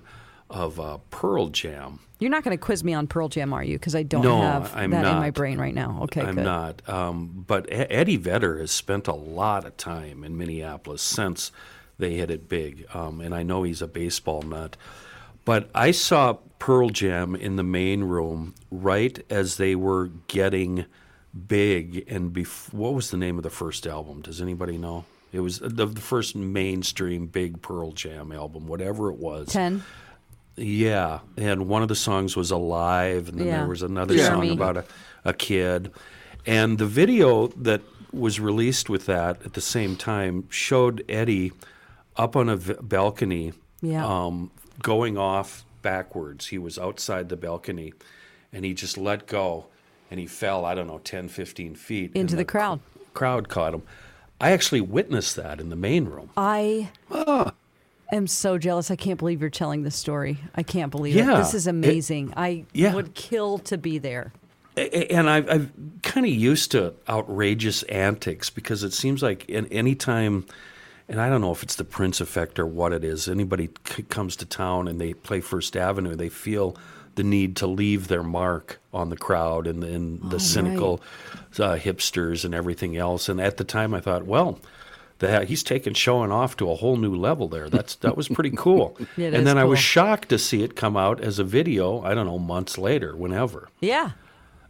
of 0.50 0.78
uh, 0.78 0.98
Pearl 1.10 1.48
Jam. 1.48 1.98
you're 2.20 2.30
not 2.30 2.44
going 2.44 2.56
to 2.56 2.60
quiz 2.62 2.84
me 2.84 2.94
on 2.94 3.06
Pearl 3.06 3.28
Jam, 3.28 3.52
are 3.52 3.64
you? 3.64 3.76
Because 3.78 3.94
I 3.94 4.02
don't 4.02 4.22
No, 4.22 4.40
have 4.40 4.74
I'm 4.76 4.90
that 4.90 5.04
in 5.04 5.18
my 5.18 5.30
brain 5.30 5.58
right 5.58 5.74
now. 5.74 6.00
Okay, 6.02 6.20
I'm 6.22 6.34
good. 6.36 6.44
not. 6.44 6.88
Um, 6.88 7.44
but 7.46 7.66
Eddie 7.70 8.16
Vedder 8.16 8.58
has 8.58 8.70
spent 8.70 9.08
a 9.08 9.14
lot 9.14 9.64
of 9.64 9.76
time 9.76 10.22
in 10.22 10.36
Minneapolis 10.36 11.02
since 11.02 11.50
they 11.98 12.14
hit 12.14 12.30
it 12.30 12.48
big. 12.48 12.86
Um, 12.94 13.20
and 13.20 13.34
I 13.34 13.42
know 13.42 13.62
he's 13.62 13.82
a 13.82 13.86
baseball 13.86 14.42
nut. 14.42 14.76
But 15.44 15.68
I 15.74 15.90
saw 15.90 16.34
Pearl 16.58 16.88
Jam 16.90 17.34
in 17.34 17.56
the 17.56 17.62
main 17.62 18.04
room 18.04 18.54
right 18.70 19.22
as 19.30 19.56
they 19.56 19.74
were 19.74 20.08
getting 20.28 20.86
big. 21.48 22.04
And 22.08 22.32
bef- 22.32 22.72
what 22.72 22.94
was 22.94 23.10
the 23.10 23.16
name 23.16 23.36
of 23.36 23.42
the 23.42 23.50
first 23.50 23.86
album? 23.86 24.22
Does 24.22 24.40
anybody 24.40 24.78
know? 24.78 25.04
It 25.32 25.40
was 25.40 25.58
the, 25.58 25.68
the 25.86 26.00
first 26.00 26.36
mainstream 26.36 27.26
big 27.26 27.60
Pearl 27.60 27.92
Jam 27.92 28.30
album, 28.32 28.66
whatever 28.68 29.10
it 29.10 29.16
was. 29.18 29.48
Ten. 29.48 29.82
Yeah, 30.56 31.20
and 31.36 31.68
one 31.68 31.82
of 31.82 31.88
the 31.88 31.96
songs 31.96 32.36
was 32.36 32.50
"Alive," 32.50 33.28
and 33.28 33.38
then 33.38 33.46
Yeah. 33.48 33.58
there 33.58 33.68
was 33.68 33.82
another 33.82 34.14
Yeah. 34.14 34.28
song 34.28 34.50
about 34.50 34.76
a, 34.76 34.84
a 35.24 35.32
kid. 35.32 35.90
And 36.46 36.78
the 36.78 36.86
video 36.86 37.48
that 37.48 37.80
was 38.12 38.38
released 38.38 38.88
with 38.88 39.06
that 39.06 39.44
at 39.44 39.54
the 39.54 39.60
same 39.60 39.96
time 39.96 40.44
showed 40.50 41.02
Eddie 41.08 41.52
up 42.16 42.36
on 42.36 42.48
a 42.48 42.56
v- 42.56 42.74
balcony, 42.80 43.52
Yeah. 43.82 44.06
um, 44.06 44.50
going 44.82 45.18
off 45.18 45.64
backwards. 45.82 46.46
He 46.48 46.58
was 46.58 46.78
outside 46.78 47.28
the 47.28 47.36
balcony, 47.36 47.92
and 48.52 48.64
he 48.64 48.74
just 48.74 48.96
let 48.96 49.26
go, 49.26 49.66
and 50.12 50.20
he 50.20 50.26
fell. 50.26 50.64
I 50.64 50.74
don't 50.76 50.86
know, 50.86 51.00
10, 51.02 51.26
15 51.28 51.74
feet 51.74 52.12
Into 52.14 52.36
the 52.36 52.44
crowd. 52.44 52.78
Crowd 53.14 53.48
caught 53.48 53.74
him. 53.74 53.82
I 54.40 54.52
actually 54.52 54.80
witnessed 54.82 55.34
that 55.36 55.58
in 55.60 55.70
the 55.70 55.76
main 55.76 56.04
room. 56.04 56.30
I 56.36 56.90
Ah. 57.10 57.53
Am 58.12 58.26
so 58.26 58.58
jealous. 58.58 58.90
I 58.90 58.96
can't 58.96 59.18
believe 59.18 59.40
you're 59.40 59.50
telling 59.50 59.82
this 59.82 59.96
story. 59.96 60.38
I 60.54 60.62
can't 60.62 60.90
believe 60.90 61.14
Yeah, 61.14 61.34
it. 61.34 61.38
This 61.38 61.54
is 61.54 61.66
it- 61.66 61.70
amazing. 61.70 62.32
I 62.36 62.64
Yeah. 62.72 62.94
would 62.94 63.14
kill 63.14 63.58
to 63.60 63.78
be 63.78 63.98
there. 63.98 64.32
And 64.76 65.30
I've, 65.30 65.48
I've 65.48 65.72
kind 66.02 66.26
of 66.26 66.32
used 66.32 66.72
to 66.72 66.94
outrageous 67.08 67.84
antics 67.84 68.50
because 68.50 68.82
it 68.82 68.92
seems 68.92 69.22
like 69.22 69.48
in 69.48 69.66
any 69.68 69.94
time, 69.94 70.46
and 71.08 71.20
I 71.20 71.28
don't 71.28 71.40
know 71.40 71.52
if 71.52 71.62
it's 71.62 71.76
the 71.76 71.84
Prince 71.84 72.20
effect 72.20 72.58
or 72.58 72.66
what 72.66 72.92
it 72.92 73.04
is. 73.04 73.28
Anybody 73.28 73.68
c- 73.86 74.02
comes 74.02 74.34
to 74.36 74.44
town 74.46 74.88
and 74.88 75.00
they 75.00 75.14
play 75.14 75.40
First 75.40 75.76
Avenue, 75.76 76.16
they 76.16 76.28
feel 76.28 76.76
the 77.14 77.22
need 77.22 77.54
to 77.56 77.68
leave 77.68 78.08
their 78.08 78.24
mark 78.24 78.80
on 78.92 79.10
the 79.10 79.16
crowd 79.16 79.68
and, 79.68 79.84
and 79.84 80.20
the 80.32 80.40
cynical 80.40 81.00
uh, 81.60 81.76
hipsters 81.76 82.44
and 82.44 82.52
everything 82.52 82.96
else. 82.96 83.28
And 83.28 83.40
at 83.40 83.56
the 83.58 83.64
time, 83.64 83.94
I 83.94 84.00
thought, 84.00 84.26
well. 84.26 84.58
The, 85.20 85.44
he's 85.44 85.62
taken 85.62 85.94
showing 85.94 86.32
off 86.32 86.56
to 86.56 86.70
a 86.70 86.74
whole 86.74 86.96
new 86.96 87.14
level 87.14 87.46
there. 87.48 87.70
That's 87.70 87.94
that 87.96 88.16
was 88.16 88.28
pretty 88.28 88.50
cool. 88.50 88.98
It 89.16 89.32
and 89.32 89.46
then 89.46 89.56
I 89.58 89.64
was 89.64 89.78
shocked 89.78 90.28
to 90.30 90.38
see 90.38 90.62
it 90.62 90.74
come 90.74 90.96
out 90.96 91.20
as 91.20 91.38
a 91.38 91.44
video. 91.44 92.02
I 92.02 92.14
don't 92.14 92.26
know 92.26 92.38
months 92.38 92.76
later, 92.78 93.14
whenever. 93.16 93.68
Yeah. 93.80 94.10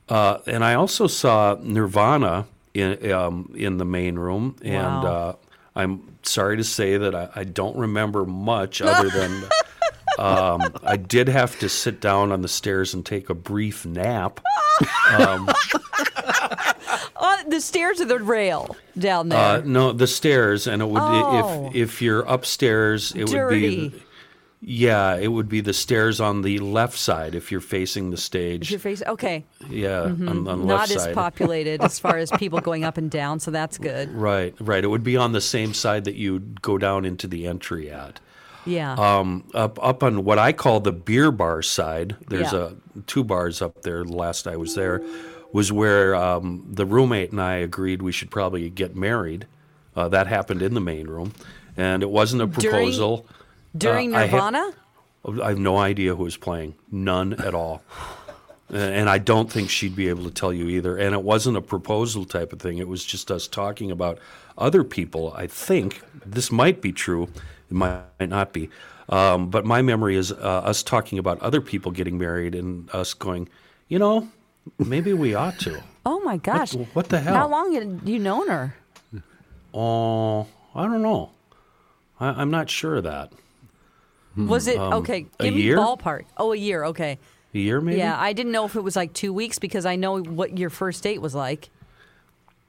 Uh, 0.09 0.39
and 0.47 0.63
I 0.63 0.75
also 0.75 1.07
saw 1.07 1.57
Nirvana 1.63 2.47
in 2.75 3.11
um, 3.11 3.53
in 3.57 3.79
the 3.79 3.87
main 3.87 4.19
room, 4.19 4.57
and 4.63 5.03
Wow. 5.03 5.07
uh, 5.07 5.35
I'm 5.75 6.19
sorry 6.23 6.59
to 6.59 6.65
say 6.65 6.99
that 6.99 7.15
I, 7.15 7.29
I 7.35 7.45
don't 7.45 7.77
remember 7.77 8.25
much 8.27 8.83
other 8.85 9.09
than 9.09 9.45
um, 10.19 10.63
I 10.85 10.97
did 10.99 11.29
have 11.29 11.59
to 11.61 11.69
sit 11.71 12.01
down 12.03 12.33
on 12.33 12.43
the 12.43 12.49
stairs 12.49 12.93
and 12.95 13.05
take 13.05 13.31
a 13.31 13.35
brief 13.35 13.87
nap. 13.87 14.41
On 17.17 17.49
the 17.50 17.61
stairs 17.61 18.00
of 18.00 18.09
the 18.09 18.19
rail 18.19 18.76
down 18.99 19.29
there. 19.29 19.38
Uh, 19.38 19.62
no, 19.64 19.93
the 19.93 20.07
stairs, 20.07 20.67
and 20.67 20.83
it 20.83 20.87
would 20.88 21.03
Oh. 21.03 21.71
if 21.75 21.76
if 21.95 22.03
you're 22.03 22.23
upstairs, 22.23 23.12
it 23.17 23.29
would 23.31 23.49
be. 23.50 23.93
Yeah, 24.67 25.17
it 25.17 25.29
would 25.29 25.47
be 25.50 25.61
the 25.61 25.75
stairs 25.75 26.23
on 26.23 26.41
the 26.41 26.59
left 26.59 26.97
side 26.99 27.35
if 27.35 27.53
you're 27.53 27.61
facing 27.61 28.11
the 28.11 28.17
stage. 28.17 28.71
your 28.71 28.81
face. 28.81 29.03
Okay. 29.07 29.45
yeah, 29.69 30.05
on, 30.05 30.29
on 30.29 30.45
the 30.45 30.53
Mm-hmm. 30.53 30.67
Not 30.69 30.91
as 30.91 31.03
side. 31.03 31.14
populated 31.14 31.83
as 31.83 31.99
far 31.99 32.17
as 32.17 32.31
people 32.38 32.61
going 32.61 32.83
up 32.83 32.97
and 32.97 33.11
down, 33.11 33.41
so 33.41 33.50
that's 33.50 33.76
good. 33.76 34.11
Right, 34.12 34.55
right. 34.61 34.83
It 34.83 34.87
would 34.87 35.03
be 35.05 35.19
on 35.19 35.33
the 35.33 35.43
same 35.43 35.75
side 35.75 36.05
that 36.05 36.14
you'd 36.14 36.62
go 36.62 36.79
down 36.79 37.05
into 37.05 37.26
the 37.26 37.47
entry 37.47 37.91
at. 37.91 38.21
Yeah. 38.64 38.95
Um, 38.95 39.45
up 39.53 39.79
up 39.85 40.03
on 40.03 40.25
what 40.25 40.38
I 40.38 40.53
call 40.55 40.81
the 40.81 40.93
beer 40.93 41.31
bar 41.31 41.61
side, 41.61 42.17
there's 42.29 42.50
Yeah. 42.55 42.71
a 42.97 43.00
two 43.03 43.23
bars 43.23 43.61
up 43.61 43.83
there. 43.83 44.03
The 44.03 44.14
last 44.17 44.47
I 44.47 44.57
was 44.57 44.75
there 44.75 45.03
was 45.55 45.71
where 45.71 46.17
um, 46.17 46.67
the 46.69 46.85
roommate 46.85 47.31
and 47.31 47.41
I 47.41 47.55
agreed 47.55 48.03
we 48.03 48.11
should 48.11 48.29
probably 48.29 48.69
get 48.71 48.97
married. 48.97 49.47
Uh, 49.95 50.09
that 50.09 50.27
happened 50.27 50.61
in 50.63 50.75
the 50.75 50.81
main 50.81 51.07
room, 51.07 51.33
and 51.77 52.03
it 52.03 52.11
wasn't 52.11 52.43
a 52.43 52.49
proposal. 52.49 53.25
During 53.77 54.15
uh, 54.15 54.19
I 54.19 54.23
had- 54.23 54.33
Nirvana? 54.33 54.73
I 55.43 55.49
have 55.51 55.59
no 55.59 55.79
idea 55.79 56.17
who 56.17 56.25
was 56.25 56.37
playing. 56.37 56.75
None 56.91 57.35
at 57.35 57.55
all. 57.55 57.83
Uh, 58.73 58.77
And 58.77 59.09
I 59.09 59.19
don't 59.19 59.51
think 59.51 59.71
she'd 59.71 59.95
be 59.95 60.09
able 60.09 60.25
to 60.25 60.31
tell 60.31 60.53
you 60.53 60.69
either. 60.69 60.99
And 60.99 61.15
it 61.15 61.23
wasn't 61.23 61.57
a 61.57 61.63
proposal 61.63 62.25
type 62.25 62.53
of 62.53 62.59
thing. 62.61 62.79
It 62.79 62.89
was 62.89 63.05
just 63.05 63.31
us 63.31 63.47
talking 63.47 63.91
about 63.93 64.19
other 64.59 64.83
people. 64.85 65.33
I 65.37 65.47
think 65.47 66.03
this 66.27 66.51
might 66.51 66.83
be 66.83 66.93
true. 66.93 67.29
It 67.71 67.75
might 67.75 68.29
not 68.29 68.53
be. 68.53 68.69
Um, 69.09 69.51
but 69.51 69.65
my 69.65 69.83
memory 69.83 70.17
is 70.17 70.33
uh, 70.33 70.37
us 70.71 70.83
talking 70.83 71.19
about 71.19 71.41
other 71.41 71.61
people 71.61 71.93
getting 71.93 72.19
married 72.19 72.55
and 72.55 72.91
us 72.93 73.15
going, 73.15 73.49
you 73.89 73.99
know, 73.99 74.29
maybe 74.78 75.12
we 75.12 75.35
ought 75.35 75.59
to. 75.61 75.83
oh 76.06 76.21
my 76.21 76.37
gosh. 76.37 76.75
what 76.75 77.09
the 77.09 77.21
hell? 77.21 77.35
How 77.35 77.49
long 77.49 77.73
had 77.75 78.00
you 78.04 78.18
known 78.18 78.49
her? 78.49 78.75
Oh, 79.73 80.47
I 80.75 80.85
don't 80.85 81.02
know. 81.02 81.30
I, 82.21 82.28
I'm 82.28 82.50
not 82.50 82.71
sure 82.71 82.97
of 82.97 83.04
that. 83.04 83.33
Was 84.37 84.66
it 84.66 84.78
okay? 84.78 85.21
Hmm, 85.23 85.26
um, 85.26 85.30
a 85.40 85.44
Give 85.44 85.54
me 85.54 85.62
year? 85.62 85.76
ballpark. 85.76 86.25
Oh, 86.37 86.52
a 86.52 86.56
year. 86.56 86.85
Okay. 86.87 87.18
A 87.54 87.59
year 87.59 87.80
maybe? 87.80 87.99
Yeah, 87.99 88.18
I 88.18 88.33
didn't 88.33 88.50
know 88.52 88.64
if 88.64 88.75
it 88.75 88.80
was 88.80 88.97
like 88.97 89.12
two 89.12 89.33
weeks 89.33 89.59
because 89.61 89.87
I 89.87 89.94
know 89.97 90.21
what 90.21 90.59
your 90.59 90.71
first 90.71 91.02
date 91.04 91.21
was 91.23 91.35
like. 91.37 91.71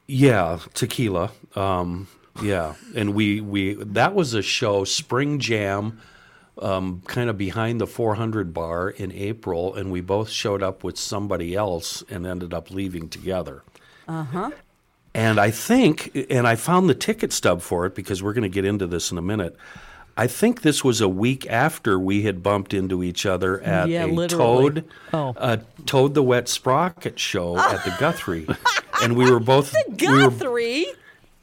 Yeah, 0.08 0.60
tequila. 0.76 1.32
Um, 1.56 2.08
yeah, 2.44 2.76
and 2.96 3.16
we 3.16 3.42
we 3.42 3.74
that 3.76 4.14
was 4.14 4.34
a 4.36 4.44
show, 4.44 4.84
Spring 4.84 5.40
Jam, 5.40 6.00
um, 6.62 7.02
kind 7.08 7.30
of 7.30 7.38
behind 7.38 7.82
the 7.82 7.88
400 7.88 8.54
bar 8.54 8.90
in 8.90 9.12
April, 9.12 9.74
and 9.76 9.92
we 9.92 10.02
both 10.02 10.30
showed 10.30 10.64
up 10.64 10.84
with 10.84 10.98
somebody 10.98 11.56
else 11.56 12.04
and 12.10 12.26
ended 12.26 12.54
up 12.54 12.72
leaving 12.72 13.10
together. 13.10 13.64
Uh 14.08 14.24
huh. 14.24 14.52
And 15.14 15.40
I 15.40 15.50
think, 15.52 16.12
and 16.30 16.46
I 16.48 16.56
found 16.56 16.90
the 16.90 16.96
ticket 16.96 17.32
stub 17.32 17.62
for 17.62 17.86
it 17.86 17.96
because 17.96 18.22
we're 18.22 18.34
going 18.34 18.44
to 18.44 18.50
get 18.50 18.66
into 18.66 18.86
this 18.86 19.12
in 19.12 19.18
a 19.18 19.22
minute. 19.22 19.56
I 20.18 20.28
think 20.28 20.62
this 20.62 20.84
was 20.84 21.02
a 21.02 21.10
week 21.10 21.46
after 21.50 22.00
we 22.00 22.22
had 22.24 22.42
bumped 22.44 22.74
into 22.74 23.04
each 23.04 23.26
other 23.26 23.62
at 23.62 23.90
Yeah, 23.90 24.06
a 24.06 24.08
literally. 24.08 24.70
Toad, 24.82 24.86
Oh. 25.14 25.34
a 25.38 25.60
Toad 25.86 26.14
the 26.14 26.24
Wet 26.24 26.48
Sprocket 26.48 27.20
show 27.20 27.58
at 27.58 27.84
the 27.84 27.94
Guthrie, 28.00 28.48
and 29.02 29.16
we 29.18 29.30
were 29.30 29.40
both 29.42 29.74
we 29.74 30.08
were- 30.08 30.30
Guthrie? 30.30 30.86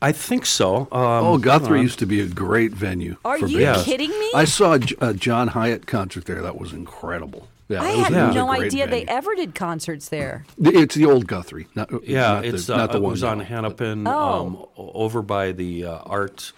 I 0.03 0.13
think 0.13 0.45
so. 0.47 0.89
Um, 0.93 1.25
Oh, 1.25 1.39
Guthrie 1.39 1.81
used 1.81 2.01
to 2.01 2.07
be 2.07 2.21
a 2.21 2.27
great 2.27 2.73
venue. 2.73 3.17
Are 3.25 3.39
for 3.39 3.47
you 3.47 3.59
bands. 3.61 3.85
kidding 3.85 4.11
me? 4.11 4.31
I 4.35 4.45
saw 4.45 4.73
a, 4.75 4.79
J- 4.81 4.97
a 5.01 5.15
John 5.15 5.49
Hiatt 5.49 5.87
concert 5.87 6.25
there. 6.27 6.43
That 6.43 6.59
was 6.59 6.73
incredible. 6.73 7.49
Yeah, 7.69 7.83
I 7.83 7.95
was, 7.97 8.05
had 8.09 8.13
it 8.13 8.27
was 8.27 8.35
a 8.37 8.39
no 8.39 8.47
great 8.49 8.63
idea 8.65 8.87
they 8.89 9.05
ever 9.07 9.35
did 9.35 9.55
concerts 9.55 10.09
there. 10.11 10.45
It's 10.61 10.95
the 10.95 11.07
old 11.07 11.27
Guthrie. 11.27 11.69
Not, 11.75 11.89
Yeah, 12.07 12.21
not 12.35 12.45
it's 12.45 12.67
the, 12.67 12.75
uh, 12.75 12.77
not 12.79 12.91
the 12.93 12.99
it 12.99 13.03
one 13.03 13.11
was 13.13 13.23
on 13.25 13.39
now. 13.39 13.45
Hennepin, 13.45 14.07
Oh. 14.07 14.47
um, 14.47 14.67
over 14.77 15.23
by 15.23 15.53
the 15.53 15.87
uh, 15.87 15.99
art 16.05 16.53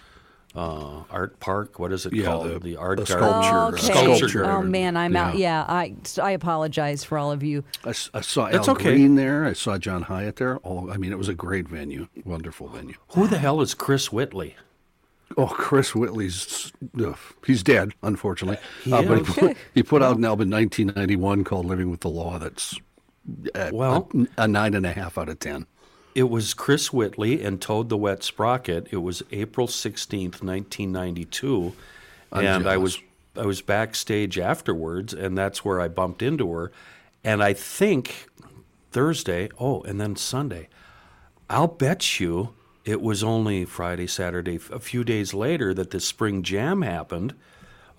uh, 0.55 1.03
art 1.11 1.39
park. 1.39 1.79
What 1.79 1.91
is 1.91 2.05
it 2.05 2.13
Yeah, 2.13 2.25
called? 2.25 2.63
the- 2.63 2.77
art 2.77 2.97
the 2.99 3.05
garden. 3.05 3.43
sculpture- 3.43 3.89
okay. 3.91 4.17
Sculpture 4.17 4.45
Oh 4.45 4.61
man, 4.61 4.95
I'm 4.97 5.15
out. 5.15 5.35
Yeah. 5.37 5.65
Yeah, 5.67 5.73
I 5.73 5.95
I 6.21 6.31
apologize 6.31 7.03
for 7.03 7.17
all 7.17 7.31
of 7.31 7.43
you. 7.43 7.63
I 7.83 7.91
saw 7.91 8.49
That's 8.49 8.67
Al 8.67 8.75
okay. 8.75 8.93
Green 8.93 9.15
there. 9.15 9.45
I 9.45 9.53
saw 9.53 9.77
John 9.77 10.03
Hiatt 10.05 10.37
there. 10.37 10.59
Oh, 10.63 10.89
I 10.89 10.97
mean, 10.97 11.11
it 11.11 11.17
was 11.17 11.27
a 11.29 11.33
great 11.33 11.67
venue. 11.67 12.07
Wonderful 12.23 12.67
venue. 12.69 12.95
Who 13.09 13.27
the 13.27 13.37
hell 13.37 13.59
is 13.61 13.73
Chris 13.73 14.11
Whitley? 14.11 14.55
Oh, 15.37 15.47
Chris 15.47 15.93
Whitley's 15.95 16.71
ugh, 17.03 17.17
he's 17.45 17.63
dead, 17.63 17.91
unfortunately. 18.03 18.57
He 18.83 18.93
Uh, 18.93 19.01
but 19.01 19.17
he 19.17 19.23
put, 19.25 19.57
he 19.73 19.83
put 19.83 20.01
out 20.03 20.17
an 20.17 20.23
album 20.25 20.43
in 20.47 20.51
1991 20.51 21.43
called 21.43 21.65
"Living 21.65 21.89
with 21.89 22.01
the 22.01 22.09
Law." 22.09 22.37
That's 22.39 22.79
uh, 23.55 23.71
Well- 23.73 24.09
a, 24.37 24.43
a 24.43 24.47
nine 24.47 24.73
and 24.75 24.85
a 24.85 24.91
half 24.93 25.17
out 25.17 25.27
of 25.29 25.39
ten. 25.39 25.65
It 26.15 26.29
was 26.29 26.55
Chris 26.55 26.91
Whitley 26.91 27.43
and 27.43 27.61
Toad 27.61 27.89
the 27.89 27.97
Wet 27.97 28.23
Sprocket. 28.23 28.87
It 28.89 28.97
was 28.97 29.21
April 29.31 29.67
sixteenth, 29.67 30.41
nineteen 30.41 30.91
ninety 30.91 31.25
two, 31.25 31.73
I'm 32.31 32.45
and 32.45 32.67
I 32.67 32.77
was. 32.77 32.99
I 33.37 33.45
was 33.45 33.61
backstage 33.61 34.39
afterwards, 34.39 35.13
and 35.13 35.37
that's 35.37 35.65
where 35.65 35.81
I 35.81 35.89
bumped 35.89 36.21
into 36.21 36.53
her. 36.53 36.71
And 37.21 37.43
I 37.43 37.51
think 37.51 38.29
Thursday. 38.91 39.49
Oh, 39.59 39.81
and 39.81 39.99
then 39.99 40.15
Sunday. 40.15 40.69
I'll 41.49 41.67
bet 41.67 42.17
you 42.17 42.53
it 42.85 43.01
was 43.01 43.25
only 43.25 43.65
Friday, 43.65 44.07
Saturday, 44.07 44.57
a 44.71 44.79
few 44.79 45.03
days 45.03 45.33
later 45.33 45.73
that 45.73 45.91
the 45.91 45.99
spring 45.99 46.43
jam 46.43 46.81
happened 46.81 47.33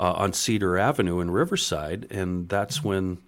uh, 0.00 0.12
on 0.12 0.32
Cedar 0.32 0.78
Avenue 0.78 1.20
in 1.20 1.30
Riverside, 1.30 2.06
and 2.10 2.48
that's 2.48 2.82
when 2.82 3.18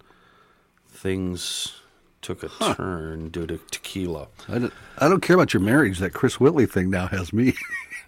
things 0.87 1.78
took 2.21 2.43
a 2.43 2.49
turn 2.75 3.29
due 3.29 3.47
to 3.47 3.57
tequila. 3.71 4.27
I 4.47 4.59
don't, 4.59 4.73
I 4.97 5.07
don't 5.07 5.21
care 5.21 5.35
about 5.35 5.53
your 5.53 5.61
marriage. 5.61 5.99
That 5.99 6.11
Chris 6.13 6.39
Whitley 6.39 6.65
thing 6.65 6.89
now 6.89 7.07
has 7.07 7.31
me. 7.33 7.53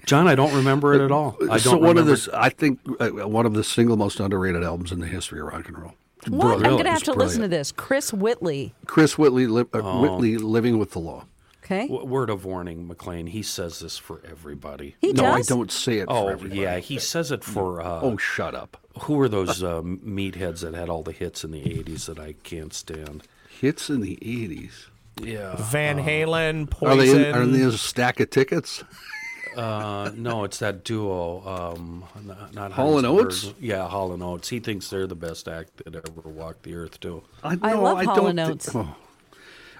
John, 0.06 0.28
I 0.28 0.36
don't 0.36 0.54
remember 0.54 0.94
it 0.94 1.02
at 1.02 1.12
all. 1.12 1.38
I 1.44 1.46
don't 1.46 1.60
so 1.60 1.78
one 1.78 1.98
of 1.98 2.06
remember. 2.08 2.16
the, 2.16 2.40
I 2.40 2.50
think 2.50 2.80
uh, 3.00 3.10
one 3.28 3.46
of 3.46 3.54
the 3.54 3.64
single 3.64 3.98
most 3.98 4.20
underrated 4.20 4.64
albums 4.64 4.92
in 4.92 5.00
the 5.00 5.08
history 5.08 5.40
of 5.40 5.48
rock 5.48 5.68
and 5.68 5.78
roll. 5.78 5.94
What? 6.28 6.40
Brilliant. 6.60 6.66
I'm 6.66 6.78
gonna 6.78 6.90
have 6.90 6.98
It's 7.00 7.06
to 7.06 7.14
listen 7.14 7.42
to 7.42 7.48
this. 7.48 7.72
Chris 7.72 8.12
Whitley. 8.14 8.74
Chris 8.86 9.18
Whitley, 9.18 9.48
li- 9.48 9.62
uh, 9.74 9.82
Oh. 9.84 10.02
Whitley, 10.02 10.38
living 10.38 10.78
with 10.80 10.92
the 10.92 11.00
law. 11.00 11.26
Okay. 11.64 11.88
W- 11.88 12.06
word 12.06 12.30
of 12.30 12.44
warning, 12.46 12.88
McLean. 12.88 13.28
He 13.28 13.42
says 13.44 13.80
this 13.80 13.98
for 13.98 14.22
everybody. 14.30 14.96
He 15.00 15.14
no, 15.14 15.26
I 15.32 15.42
don't 15.44 15.72
say 15.72 16.00
it. 16.00 16.08
for 16.08 16.12
oh 16.42 16.46
yeah, 16.46 16.80
he 16.80 16.98
says 17.00 17.32
it 17.32 17.44
for. 17.44 17.82
Uh, 17.82 18.02
Oh, 18.02 18.18
shut 18.18 18.54
up. 18.56 18.78
who 19.02 19.14
were 19.16 19.30
those 19.30 19.64
uh, 19.64 19.82
meatheads 19.82 20.62
that 20.62 20.74
had 20.74 20.90
all 20.90 21.04
the 21.04 21.12
hits 21.12 21.44
in 21.44 21.52
the 21.52 21.62
'80s 21.62 22.06
that 22.08 22.20
I 22.20 22.34
can't 22.44 22.74
stand? 22.74 23.24
Hits 23.62 23.92
in 23.92 24.02
the 24.02 24.18
'80s. 24.24 24.88
Yeah. 25.22 25.56
Van 25.56 26.00
Halen, 26.00 26.64
Are 26.82 26.96
they? 26.96 27.06
Poison. 27.06 27.26
In, 27.26 27.36
are 27.36 27.46
they 27.46 27.62
in 27.62 27.68
a 27.68 27.72
stack 27.74 28.20
of 28.20 28.30
tickets? 28.32 28.84
Uh, 29.54 30.10
no, 30.16 30.46
it's 30.46 30.60
that 30.60 30.86
duo. 30.86 31.46
Um, 31.46 32.06
not, 32.24 32.54
not 32.56 32.72
Hall 32.72 32.98
and 32.98 33.06
Oates? 33.06 33.54
Yeah, 33.60 33.86
Hall 33.86 34.14
and 34.14 34.24
Oates. 34.24 34.48
He 34.48 34.62
thinks 34.62 34.90
they're 34.90 35.08
the 35.08 35.14
best 35.14 35.50
act 35.50 35.76
that 35.84 35.94
ever 35.94 36.30
walked 36.30 36.64
the 36.64 36.74
earth 36.76 37.02
too. 37.02 37.22
I 37.44 37.56
no, 37.56 37.82
love 37.82 37.98
I 37.98 38.06
Hall 38.06 38.16
don't 38.16 38.30
and 38.30 38.40
thi- 38.40 38.46
Oates. 38.46 38.74
oh. 38.74 38.96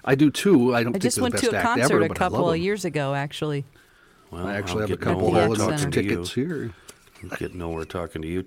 I 0.04 0.14
do 0.14 0.30
too. 0.30 0.74
I 0.74 0.82
don't 0.82 0.90
I 0.90 0.98
think 0.98 1.02
just 1.04 1.18
went 1.22 1.36
the 1.36 1.40
to 1.40 1.58
a 1.58 1.62
concert 1.62 1.84
ever, 2.02 2.04
a 2.04 2.08
couple 2.10 2.50
of 2.50 2.58
years 2.58 2.84
ago, 2.84 3.14
actually. 3.14 3.64
Well, 4.30 4.46
I 4.46 4.56
actually 4.56 4.82
I'll 4.82 4.88
have 4.88 4.98
a 4.98 5.02
couple 5.02 5.28
nowhere 5.32 5.42
At 5.44 5.56
Hall 5.56 5.70
and 5.70 5.80
Oates 5.80 5.94
tickets 5.94 6.34
here. 6.34 6.72
Get 7.38 7.54
nowhere 7.54 7.84
talking 7.84 8.22
to 8.22 8.28
you. 8.28 8.44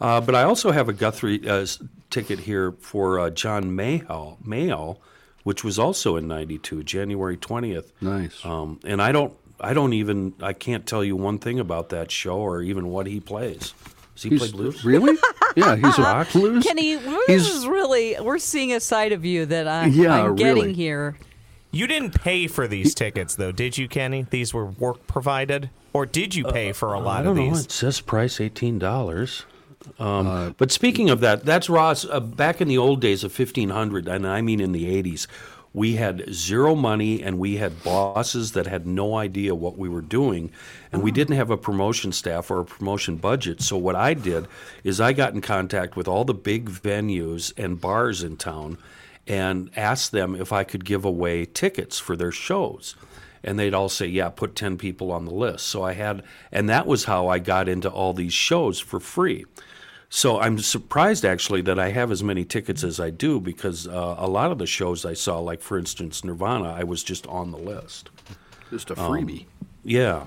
Uh, 0.00 0.20
but 0.20 0.34
I 0.34 0.42
also 0.44 0.70
have 0.70 0.88
a 0.88 0.92
Guthrie 0.92 1.46
uh, 1.48 1.66
ticket 2.10 2.38
here 2.40 2.72
for 2.72 3.18
uh, 3.20 3.30
John 3.30 3.64
Mayall, 3.76 4.36
Mayall, 4.44 4.98
which 5.44 5.64
was 5.64 5.78
also 5.78 6.16
in 6.16 6.28
'92, 6.28 6.82
January 6.84 7.36
20th. 7.36 7.92
Nice. 8.00 8.44
Um, 8.44 8.80
and 8.84 9.00
I 9.02 9.12
don't, 9.12 9.34
I 9.60 9.72
don't 9.74 9.92
even, 9.94 10.34
I 10.40 10.52
can't 10.52 10.86
tell 10.86 11.02
you 11.02 11.16
one 11.16 11.38
thing 11.38 11.58
about 11.58 11.88
that 11.90 12.10
show 12.10 12.36
or 12.38 12.62
even 12.62 12.88
what 12.88 13.06
he 13.06 13.20
plays. 13.20 13.72
Does 14.14 14.22
he 14.24 14.36
play 14.38 14.50
blues? 14.50 14.84
Really? 14.84 15.16
Yeah, 15.56 15.76
he's 15.82 15.96
a 15.98 16.02
rock 16.02 16.32
blues. 16.32 16.64
Kenny, 16.64 16.96
this 16.96 17.26
He's- 17.26 17.48
is 17.48 17.66
really 17.66 18.16
we're 18.20 18.38
seeing 18.38 18.72
a 18.72 18.80
side 18.80 19.12
of 19.12 19.24
you 19.24 19.46
that 19.46 19.68
I, 19.68 19.86
Yeah, 19.86 20.24
I'm 20.24 20.34
getting 20.36 20.56
really. 20.62 20.74
here. 20.74 21.16
You 21.78 21.86
didn't 21.86 22.20
pay 22.20 22.48
for 22.48 22.66
these 22.66 22.92
tickets, 22.92 23.36
though, 23.36 23.52
did 23.52 23.78
you, 23.78 23.86
Kenny? 23.86 24.26
These 24.28 24.52
were 24.52 24.66
work 24.66 25.06
provided, 25.06 25.70
or 25.92 26.06
did 26.06 26.34
you 26.34 26.44
pay 26.44 26.72
for 26.72 26.92
a 26.92 26.98
lot 26.98 27.22
don't 27.22 27.30
of 27.30 27.36
know. 27.36 27.50
these? 27.50 27.66
It 27.66 27.70
says 27.70 28.00
price 28.00 28.40
eighteen 28.40 28.80
dollars. 28.80 29.44
Um, 30.00 30.56
but 30.58 30.72
speaking 30.72 31.08
of 31.08 31.20
that, 31.20 31.44
that's 31.44 31.70
Ross. 31.70 32.04
Uh, 32.04 32.18
back 32.18 32.60
in 32.60 32.66
the 32.66 32.78
old 32.78 33.00
days 33.00 33.22
of 33.22 33.30
fifteen 33.30 33.68
hundred, 33.68 34.08
and 34.08 34.26
I 34.26 34.40
mean 34.40 34.58
in 34.58 34.72
the 34.72 34.88
eighties, 34.88 35.28
we 35.72 35.94
had 35.94 36.24
zero 36.34 36.74
money 36.74 37.22
and 37.22 37.38
we 37.38 37.58
had 37.58 37.84
bosses 37.84 38.52
that 38.52 38.66
had 38.66 38.84
no 38.84 39.14
idea 39.14 39.54
what 39.54 39.78
we 39.78 39.88
were 39.88 40.00
doing, 40.00 40.50
and 40.90 41.00
we 41.00 41.12
didn't 41.12 41.36
have 41.36 41.52
a 41.52 41.56
promotion 41.56 42.10
staff 42.10 42.50
or 42.50 42.58
a 42.58 42.64
promotion 42.64 43.18
budget. 43.18 43.62
So 43.62 43.76
what 43.76 43.94
I 43.94 44.14
did 44.14 44.48
is 44.82 45.00
I 45.00 45.12
got 45.12 45.32
in 45.32 45.40
contact 45.42 45.94
with 45.94 46.08
all 46.08 46.24
the 46.24 46.34
big 46.34 46.68
venues 46.68 47.52
and 47.56 47.80
bars 47.80 48.24
in 48.24 48.36
town, 48.36 48.78
and 49.28 49.70
asked 49.76 50.12
them 50.12 50.34
if 50.34 50.52
I 50.52 50.64
could 50.64 50.84
give 50.84 51.04
away 51.04 51.44
tickets 51.44 51.98
for 51.98 52.16
their 52.16 52.32
shows 52.32 52.96
and 53.44 53.58
they'd 53.58 53.74
all 53.74 53.88
say, 53.88 54.06
"Yeah, 54.06 54.30
put 54.30 54.56
ten 54.56 54.76
people 54.76 55.12
on 55.12 55.24
the 55.24 55.32
list." 55.32 55.66
So 55.68 55.82
I 55.82 55.92
had, 55.92 56.22
and 56.50 56.68
that 56.68 56.86
was 56.86 57.04
how 57.04 57.28
I 57.28 57.38
got 57.38 57.68
into 57.68 57.88
all 57.88 58.12
these 58.12 58.32
shows 58.32 58.80
for 58.80 59.00
free. 59.00 59.44
So 60.10 60.40
I'm 60.40 60.58
surprised 60.58 61.24
actually 61.24 61.60
that 61.62 61.78
I 61.78 61.90
have 61.90 62.10
as 62.10 62.22
many 62.24 62.44
tickets 62.44 62.82
as 62.82 62.98
I 62.98 63.10
do 63.10 63.40
because 63.40 63.86
uh, 63.86 64.14
a 64.18 64.26
lot 64.26 64.50
of 64.50 64.58
the 64.58 64.66
shows 64.66 65.04
I 65.04 65.12
saw, 65.12 65.38
like 65.38 65.60
for 65.60 65.78
instance 65.78 66.24
Nirvana, 66.24 66.72
I 66.72 66.84
was 66.84 67.02
just 67.02 67.26
on 67.26 67.50
the 67.50 67.58
list. 67.58 68.10
Just 68.70 68.90
a 68.90 69.00
um, 69.00 69.12
freebie. 69.12 69.46
Yeah. 69.84 70.26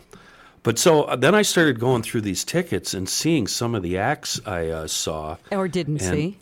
But 0.64 0.78
so 0.78 1.04
uh, 1.04 1.16
then 1.16 1.34
I 1.34 1.42
started 1.42 1.80
going 1.80 2.04
through 2.04 2.22
these 2.22 2.44
tickets 2.44 2.94
and 2.94 3.10
seeing 3.10 3.48
some 3.48 3.74
of 3.74 3.82
the 3.82 3.98
acts 3.98 4.40
I 4.46 4.68
uh, 4.68 4.88
saw. 4.88 5.38
Or 5.52 5.68
didn't 5.68 6.02
And- 6.02 6.16
see. 6.16 6.38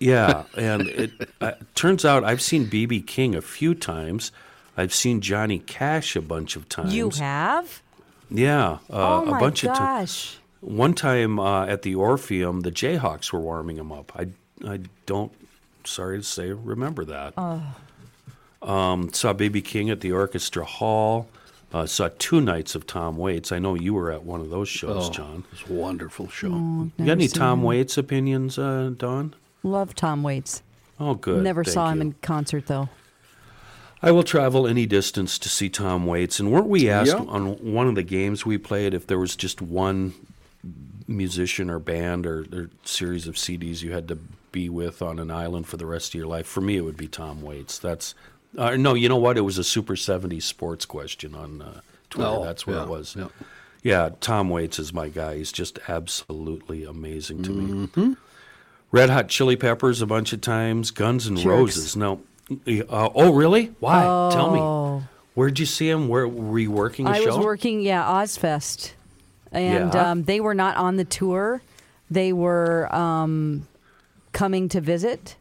Yeah, 0.00 0.44
and 0.56 0.88
it 0.88 1.12
uh, 1.42 1.52
turns 1.74 2.04
out 2.04 2.24
I've 2.24 2.40
seen 2.40 2.66
BB 2.66 3.06
King 3.06 3.34
a 3.34 3.42
few 3.42 3.74
times. 3.74 4.32
I've 4.76 4.94
seen 4.94 5.20
Johnny 5.20 5.58
Cash 5.58 6.16
a 6.16 6.22
bunch 6.22 6.56
of 6.56 6.68
times. 6.70 6.94
You 6.94 7.10
have? 7.10 7.82
Yeah, 8.30 8.78
uh, 8.90 9.20
oh 9.20 9.24
my 9.26 9.36
a 9.36 9.40
bunch 9.40 9.62
of 9.64 9.76
times. 9.76 10.38
One 10.62 10.94
time 10.94 11.38
uh, 11.38 11.66
at 11.66 11.82
the 11.82 11.94
Orpheum, 11.94 12.60
the 12.60 12.70
Jayhawks 12.70 13.32
were 13.32 13.40
warming 13.40 13.76
him 13.76 13.92
up. 13.92 14.12
I, 14.16 14.28
I 14.66 14.80
don't, 15.06 15.32
sorry 15.84 16.18
to 16.18 16.22
say, 16.22 16.50
remember 16.52 17.04
that. 17.04 17.34
Oh. 17.36 17.62
Um, 18.62 19.12
saw 19.12 19.32
BB 19.34 19.64
King 19.64 19.90
at 19.90 20.00
the 20.00 20.12
Orchestra 20.12 20.64
Hall. 20.64 21.28
Uh, 21.72 21.86
saw 21.86 22.08
two 22.18 22.40
nights 22.40 22.74
of 22.74 22.86
Tom 22.86 23.16
Waits. 23.16 23.52
I 23.52 23.58
know 23.58 23.74
you 23.74 23.94
were 23.94 24.10
at 24.10 24.24
one 24.24 24.40
of 24.40 24.50
those 24.50 24.68
shows, 24.68 25.08
Oh, 25.08 25.12
John. 25.12 25.44
It's 25.52 25.68
a 25.68 25.72
wonderful 25.72 26.28
show. 26.28 26.48
You 26.48 26.90
got 26.98 27.12
any 27.12 27.28
Tom 27.28 27.62
Waits 27.62 27.96
opinions, 27.96 28.58
uh, 28.58 28.90
Dawn? 28.96 29.34
Love 29.62 29.94
Tom 29.94 30.22
Waits. 30.22 30.62
Oh, 30.98 31.14
good. 31.14 31.42
Never 31.42 31.64
Thank 31.64 31.74
saw 31.74 31.90
him 31.90 32.00
in 32.00 32.12
concert 32.22 32.66
though. 32.66 32.88
I 34.02 34.10
will 34.12 34.22
travel 34.22 34.66
any 34.66 34.86
distance 34.86 35.38
to 35.38 35.48
see 35.50 35.68
Tom 35.68 36.06
Waits. 36.06 36.40
And 36.40 36.50
weren't 36.50 36.68
we 36.68 36.88
asked 36.88 37.12
Yeah. 37.12 37.24
on 37.28 37.72
one 37.72 37.86
of 37.86 37.94
the 37.94 38.02
games 38.02 38.46
we 38.46 38.56
played 38.56 38.94
if 38.94 39.06
there 39.06 39.18
was 39.18 39.36
just 39.36 39.60
one 39.60 40.14
musician 41.06 41.68
or 41.68 41.78
band 41.78 42.26
or, 42.26 42.46
or 42.52 42.70
series 42.84 43.26
of 43.26 43.34
CDs 43.34 43.82
you 43.82 43.92
had 43.92 44.08
to 44.08 44.16
be 44.52 44.68
with 44.68 45.02
on 45.02 45.18
an 45.18 45.30
island 45.30 45.66
for 45.66 45.76
the 45.76 45.84
rest 45.86 46.10
of 46.10 46.14
your 46.18 46.26
life? 46.26 46.46
For 46.46 46.60
me, 46.62 46.76
it 46.76 46.80
would 46.82 46.96
be 46.96 47.08
Tom 47.08 47.42
Waits. 47.42 47.78
That's 47.78 48.14
uh, 48.56 48.74
no, 48.76 48.94
you 48.94 49.08
know 49.08 49.16
what? 49.16 49.36
It 49.36 49.42
was 49.42 49.58
a 49.58 49.64
Super 49.64 49.94
70s 49.94 50.42
sports 50.42 50.84
question 50.86 51.34
on 51.34 51.62
uh, 51.62 51.80
Twitter. 52.08 52.28
Oh, 52.30 52.44
That's 52.44 52.66
where 52.66 52.76
yeah, 52.76 52.82
it 52.84 52.88
was. 52.88 53.14
yeah. 53.16 53.28
Yeah, 53.82 54.10
Tom 54.20 54.50
Waits 54.50 54.78
is 54.78 54.92
my 54.92 55.08
guy. 55.08 55.36
He's 55.36 55.52
just 55.52 55.78
absolutely 55.88 56.84
amazing 56.84 57.42
to 57.44 57.50
me. 57.50 58.16
Red 58.92 59.10
Hot 59.10 59.28
Chili 59.28 59.56
Peppers 59.56 60.02
a 60.02 60.06
bunch 60.06 60.32
of 60.32 60.40
times. 60.40 60.90
Guns 60.90 61.26
and 61.26 61.36
Jerks. 61.36 61.46
Roses. 61.46 61.96
No. 61.96 62.20
Uh, 62.50 63.08
oh, 63.14 63.32
really? 63.32 63.72
Why? 63.78 64.02
Tell 64.32 64.56
Oh. 64.56 64.98
me. 65.00 65.04
Where'd 65.34 65.58
you 65.60 65.66
see 65.66 65.88
him? 65.88 66.08
Where 66.08 66.26
were 66.26 66.58
you 66.58 66.72
working 66.72 67.06
a 67.06 67.10
I 67.10 67.20
show? 67.20 67.36
was 67.36 67.38
working, 67.38 67.80
yeah, 67.80 68.02
Ozzfest, 68.02 68.92
and 69.52 69.94
Yeah. 69.94 70.10
um, 70.10 70.24
they 70.24 70.40
were 70.40 70.54
not 70.54 70.76
on 70.76 70.96
the 70.96 71.04
tour, 71.04 71.62
They 72.10 72.32
were 72.32 72.92
um, 72.92 73.68
coming 74.32 74.68
to 74.70 74.80
visit. 74.80 75.36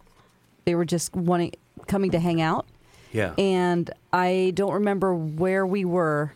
They 0.65 0.75
were 0.75 0.85
just 0.85 1.15
wanting 1.15 1.53
coming 1.87 2.11
to 2.11 2.19
hang 2.19 2.39
out. 2.41 2.67
Yeah. 3.11 3.33
And 3.39 3.89
I 4.13 4.51
don't 4.53 4.73
remember 4.73 5.15
where 5.15 5.65
we 5.65 5.83
were. 5.83 6.33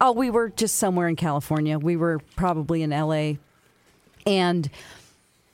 Oh, 0.00 0.12
we 0.12 0.30
were 0.30 0.48
just 0.48 0.76
somewhere 0.76 1.06
in 1.08 1.16
California. 1.16 1.78
We 1.78 1.96
were 1.96 2.20
probably 2.34 2.82
in 2.82 2.90
LA. 2.90 3.34
And 4.26 4.70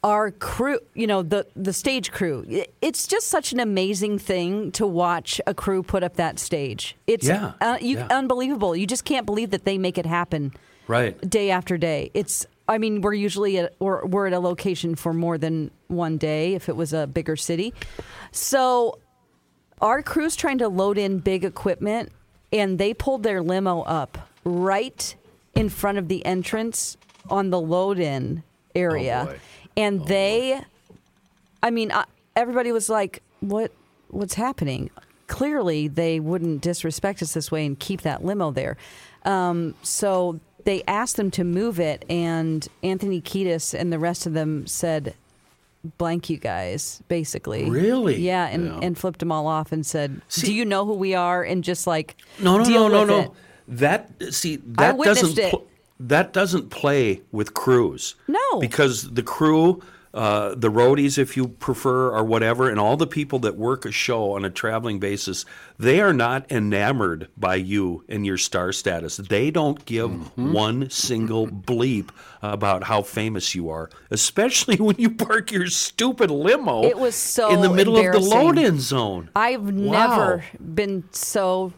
our 0.04 0.30
crew, 0.30 0.78
you 0.92 1.06
know, 1.06 1.22
the 1.22 1.46
the 1.56 1.72
stage 1.72 2.12
crew. 2.12 2.44
It's 2.82 3.06
just 3.06 3.28
such 3.28 3.52
an 3.52 3.58
amazing 3.58 4.18
thing 4.18 4.70
to 4.72 4.86
watch 4.86 5.40
a 5.46 5.54
crew 5.54 5.82
put 5.82 6.04
up 6.04 6.16
that 6.16 6.38
stage. 6.38 6.94
It's 7.06 7.26
Yeah, 7.26 7.54
uh, 7.60 7.78
you, 7.80 7.96
yeah. 7.96 8.08
unbelievable. 8.10 8.76
You 8.76 8.86
just 8.86 9.06
can't 9.06 9.24
believe 9.24 9.50
that 9.50 9.64
they 9.64 9.78
make 9.78 9.96
it 9.96 10.04
happen 10.04 10.52
right. 10.86 11.18
day 11.28 11.50
after 11.50 11.78
day. 11.78 12.10
It's 12.12 12.46
I 12.68 12.76
mean, 12.76 13.00
we're 13.00 13.14
usually 13.14 13.58
at 13.58 13.74
we're, 13.78 14.04
we're 14.04 14.26
at 14.26 14.34
a 14.34 14.38
location 14.38 14.94
for 14.94 15.14
more 15.14 15.38
than 15.38 15.70
one 15.88 16.18
day 16.18 16.54
if 16.54 16.68
it 16.68 16.76
was 16.76 16.92
a 16.92 17.06
bigger 17.06 17.34
city. 17.34 17.72
So 18.30 18.98
our 19.80 20.02
crew's 20.02 20.36
trying 20.36 20.58
to 20.58 20.68
load 20.68 20.98
in 20.98 21.18
big 21.18 21.46
equipment 21.46 22.12
and 22.52 22.78
they 22.78 22.92
pulled 22.92 23.22
their 23.22 23.42
limo 23.42 23.82
up 23.82 24.28
right 24.44 25.14
in 25.54 25.70
front 25.70 25.96
of 25.96 26.08
the 26.08 26.24
entrance 26.26 26.98
on 27.30 27.48
the 27.48 27.60
load 27.60 27.98
in 27.98 28.42
area. 28.74 29.24
boy. 29.26 29.38
And 29.76 30.06
they 30.06 30.60
I 31.62 31.70
mean, 31.70 31.90
I, 31.92 32.04
everybody 32.37 32.72
was 32.72 32.88
like, 32.88 33.22
"What? 33.40 33.72
What's 34.08 34.34
happening?" 34.34 34.90
Clearly, 35.26 35.88
they 35.88 36.20
wouldn't 36.20 36.60
disrespect 36.60 37.22
us 37.22 37.32
this 37.32 37.50
way 37.50 37.64
and 37.64 37.78
keep 37.78 38.02
that 38.02 38.24
limo 38.24 38.50
there. 38.50 38.76
Um, 39.24 39.74
so 39.82 40.38
they 40.64 40.82
asked 40.87 41.16
them 41.16 41.30
to 41.32 41.44
move 41.44 41.80
it, 41.80 42.04
and 42.10 42.66
Anthony 42.82 43.20
Kiedis 43.22 43.72
and 43.78 43.90
the 43.92 43.98
rest 43.98 44.26
of 44.26 44.34
them 44.34 44.66
said, 44.66 45.14
"Blank 45.96 46.28
you 46.28 46.37
guys," 46.37 47.02
basically. 47.08 47.68
Really? 47.70 48.20
Yeah, 48.20 48.46
and 48.48 48.66
Yeah. 48.66 48.78
and 48.82 48.98
flipped 48.98 49.20
them 49.20 49.32
all 49.32 49.46
off 49.46 49.72
and 49.72 49.84
said, 49.87 50.20
See- 50.28 50.48
"Do 50.48 50.54
you 50.54 50.66
know 50.66 50.84
who 50.84 50.92
we 50.94 51.14
are?" 51.14 51.42
And 51.42 51.64
just 51.64 51.87
like 51.87 52.16
No, 52.38 52.58
no, 52.58 52.64
no, 52.64 52.88
no, 52.88 53.04
no. 53.06 53.20
it. 53.20 53.30
That 53.68 54.10
see 54.34 54.56
I 54.56 54.60
that 54.88 54.98
witnessed 54.98 55.22
doesn't 55.37 55.38
it. 55.38 55.68
Pl- 55.98 56.07
that 56.09 56.33
doesn't 56.33 56.70
play 56.70 57.22
with 57.33 57.54
crews. 57.54 58.14
No. 58.28 58.61
because 58.61 59.11
the 59.14 59.22
crew, 59.22 59.83
uh, 60.12 60.54
the 60.54 60.70
roadies, 60.70 61.18
if 61.18 61.37
you 61.37 61.48
prefer, 61.48 62.11
or 62.11 62.22
whatever, 62.22 62.70
and 62.70 62.78
all 62.78 62.96
the 62.96 63.07
people 63.07 63.40
that 63.40 63.57
work 63.57 63.85
a 63.85 63.90
show 63.90 64.33
on 64.35 64.44
a 64.44 64.50
traveling 64.50 65.00
basis, 65.00 65.44
they 65.76 66.00
are 66.00 66.12
not 66.12 66.50
enamored 66.52 67.26
by 67.37 67.57
you 67.57 68.04
and 68.09 68.24
your 68.24 68.38
star 68.38 68.70
status. 68.72 69.16
They 69.16 69.50
don't 69.50 69.85
give 69.87 70.11
Mm-hmm. 70.11 70.52
one 70.52 70.90
single 70.90 71.48
bleep 71.48 72.11
about 72.42 72.85
how 72.85 73.02
famous 73.02 73.57
you 73.57 73.68
are, 73.70 73.90
especially 74.12 74.76
when 74.87 74.94
you 74.98 75.11
park 75.11 75.50
your 75.50 75.66
stupid 75.66 76.30
limo. 76.30 76.85
It 76.85 76.96
was 76.98 77.16
so 77.16 77.50
in 77.52 77.61
the 77.61 77.70
middle 77.70 77.96
of 77.96 78.02
the 78.04 78.07
embarrassing. 78.18 78.30
load-in 78.38 78.78
zone. 78.80 79.30
I've 79.35 79.62
Wow. 79.68 79.90
never 80.09 80.44
been 80.61 81.04
so 81.11 81.72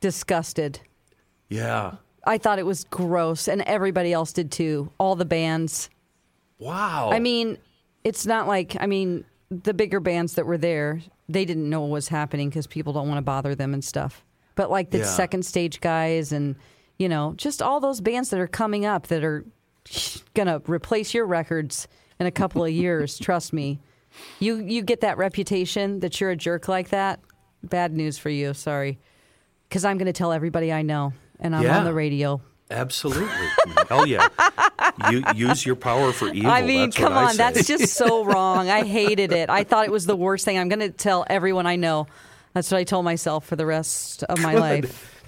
disgusted. 0.00 0.80
Yeah. 1.48 1.94
I 2.26 2.38
thought 2.38 2.58
it 2.58 2.66
was 2.66 2.84
gross, 2.84 3.48
and 3.48 3.62
everybody 3.62 4.12
else 4.12 4.32
did 4.32 4.50
too. 4.50 4.90
All 4.98 5.14
the 5.16 5.24
bands. 5.24 5.90
Wow. 6.58 7.10
I 7.12 7.18
mean, 7.18 7.58
it's 8.04 8.26
not 8.26 8.46
like 8.46 8.76
I 8.80 8.86
mean 8.86 9.24
the 9.50 9.74
bigger 9.74 10.00
bands 10.00 10.34
that 10.34 10.46
were 10.46 10.58
there, 10.58 11.00
they 11.28 11.44
didn't 11.44 11.68
know 11.68 11.82
what 11.82 11.90
was 11.90 12.08
happening 12.08 12.48
because 12.48 12.66
people 12.66 12.92
don't 12.92 13.08
want 13.08 13.18
to 13.18 13.22
bother 13.22 13.54
them 13.54 13.74
and 13.74 13.84
stuff. 13.84 14.24
But 14.56 14.70
like 14.70 14.90
the 14.90 14.98
Yeah. 14.98 15.04
second 15.04 15.44
stage 15.44 15.80
guys 15.80 16.32
and 16.32 16.56
you 16.98 17.08
know 17.08 17.34
just 17.36 17.60
all 17.62 17.80
those 17.80 18.00
bands 18.00 18.30
that 18.30 18.40
are 18.40 18.46
coming 18.46 18.86
up 18.86 19.08
that 19.08 19.22
are 19.24 19.44
gonna 20.34 20.62
replace 20.66 21.12
your 21.12 21.26
records 21.26 21.86
in 22.18 22.26
a 22.26 22.30
couple 22.30 22.64
of 22.64 22.70
years. 22.70 23.18
trust 23.20 23.52
me, 23.52 23.80
you 24.40 24.56
you 24.56 24.82
get 24.82 25.00
that 25.02 25.18
reputation 25.18 26.00
that 26.00 26.20
you're 26.20 26.30
a 26.30 26.36
jerk 26.36 26.68
like 26.68 26.88
that. 26.90 27.20
Bad 27.62 27.92
news 27.92 28.16
for 28.18 28.30
you. 28.30 28.54
Sorry, 28.54 28.98
because 29.68 29.84
I'm 29.84 29.98
gonna 29.98 30.12
tell 30.12 30.32
everybody 30.32 30.72
I 30.72 30.82
know, 30.82 31.12
and 31.40 31.54
I'm 31.54 31.62
Yeah. 31.62 31.78
on 31.78 31.84
the 31.84 31.94
radio. 31.94 32.40
Absolutely. 32.70 33.26
Hell 33.88 34.06
yeah. 34.06 34.28
You 35.10 35.22
use 35.34 35.66
your 35.66 35.76
power 35.76 36.12
for 36.12 36.28
evil. 36.28 36.50
I 36.50 36.62
mean, 36.62 36.86
That's 36.90 36.96
come 36.96 37.12
on, 37.12 37.30
say. 37.32 37.36
that's 37.36 37.66
just 37.66 37.92
so 37.94 38.24
wrong. 38.24 38.70
I 38.70 38.82
hated 38.84 39.32
it. 39.32 39.50
I 39.50 39.64
thought 39.64 39.84
it 39.84 39.92
was 39.92 40.06
the 40.06 40.16
worst 40.16 40.44
thing. 40.44 40.58
I'm 40.58 40.68
going 40.68 40.80
to 40.80 40.90
tell 40.90 41.26
everyone 41.28 41.66
I 41.66 41.76
know. 41.76 42.06
That's 42.54 42.70
what 42.70 42.78
I 42.78 42.84
told 42.84 43.04
myself 43.04 43.44
for 43.46 43.56
the 43.56 43.66
rest 43.66 44.22
of 44.24 44.40
my 44.40 44.54
life. 44.54 45.22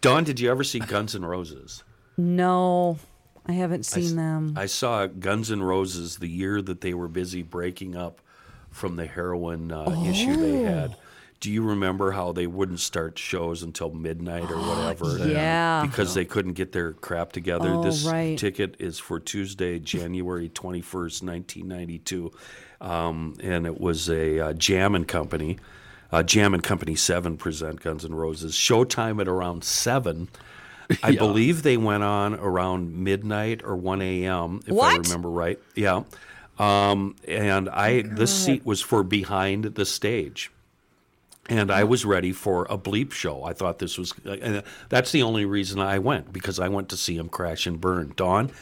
Dawn, 0.00 0.24
did 0.24 0.40
you 0.40 0.50
ever 0.50 0.64
see 0.64 0.78
Guns 0.80 1.14
N' 1.14 1.24
Roses? 1.24 1.84
No, 2.16 2.98
I 3.46 3.52
haven't 3.52 3.80
I 3.94 4.00
seen 4.00 4.16
them. 4.16 4.54
I 4.56 4.66
saw 4.66 5.06
Guns 5.06 5.50
N' 5.52 5.62
Roses 5.62 6.16
the 6.16 6.28
year 6.28 6.60
that 6.62 6.80
they 6.80 6.94
were 6.94 7.08
busy 7.08 7.42
breaking 7.42 7.96
up 7.96 8.20
from 8.70 8.96
the 8.96 9.06
heroin 9.06 9.70
uh, 9.70 10.04
issue 10.06 10.36
they 10.36 10.60
Oh. 10.62 10.64
had. 10.64 10.96
Do 11.40 11.50
you 11.50 11.62
remember 11.62 12.12
how 12.12 12.32
they 12.32 12.46
wouldn't 12.46 12.80
start 12.80 13.18
shows 13.18 13.62
until 13.62 13.90
midnight 13.90 14.50
or 14.50 14.58
whatever? 14.58 15.26
Yeah. 15.26 15.82
Because 15.86 16.12
they 16.12 16.26
couldn't 16.26 16.52
get 16.52 16.72
their 16.72 16.92
crap 16.92 17.32
together. 17.32 17.70
Oh, 17.70 17.82
this 17.82 18.04
right. 18.04 18.38
ticket 18.38 18.76
is 18.78 18.98
for 18.98 19.18
Tuesday, 19.18 19.78
January 19.78 20.50
21st, 20.50 21.22
1992. 21.22 22.30
Um, 22.82 23.36
and 23.42 23.66
it 23.66 23.80
was 23.80 24.10
a 24.10 24.38
uh, 24.38 24.52
Jam 24.52 24.94
and 24.94 25.08
Company. 25.08 25.58
Uh, 26.12 26.22
Jam 26.22 26.52
and 26.52 26.62
Company 26.62 26.94
7 26.94 27.38
present 27.38 27.80
Guns 27.80 28.04
N' 28.04 28.14
Roses. 28.14 28.54
Showtime 28.54 29.18
at 29.18 29.28
around 29.28 29.64
7. 29.64 30.28
I 31.02 31.16
believe 31.16 31.62
they 31.62 31.78
went 31.78 32.02
on 32.02 32.34
around 32.34 32.94
midnight 32.94 33.62
or 33.64 33.76
1 33.76 34.02
a.m., 34.02 34.60
if 34.66 34.78
I 34.78 34.96
remember 34.96 35.30
right. 35.30 35.58
Yeah. 35.74 36.02
Um, 36.58 37.16
and 37.26 37.70
I, 37.70 38.02
this 38.02 38.44
seat 38.44 38.66
was 38.66 38.82
for 38.82 39.02
behind 39.02 39.64
the 39.64 39.86
stage 39.86 40.50
and 41.50 41.70
I 41.70 41.84
was 41.84 42.04
ready 42.04 42.32
for 42.32 42.64
a 42.70 42.78
bleep 42.78 43.12
show. 43.12 43.42
I 43.42 43.52
thought 43.52 43.80
this 43.80 43.98
was, 43.98 44.14
and 44.24 44.62
that's 44.88 45.10
the 45.10 45.22
only 45.22 45.44
reason 45.44 45.80
I 45.80 45.98
went 45.98 46.32
because 46.32 46.60
I 46.60 46.68
went 46.68 46.88
to 46.90 46.96
see 46.96 47.16
him 47.16 47.28
crash 47.28 47.66
and 47.66 47.80
burn. 47.80 48.12
Dawn, 48.16 48.52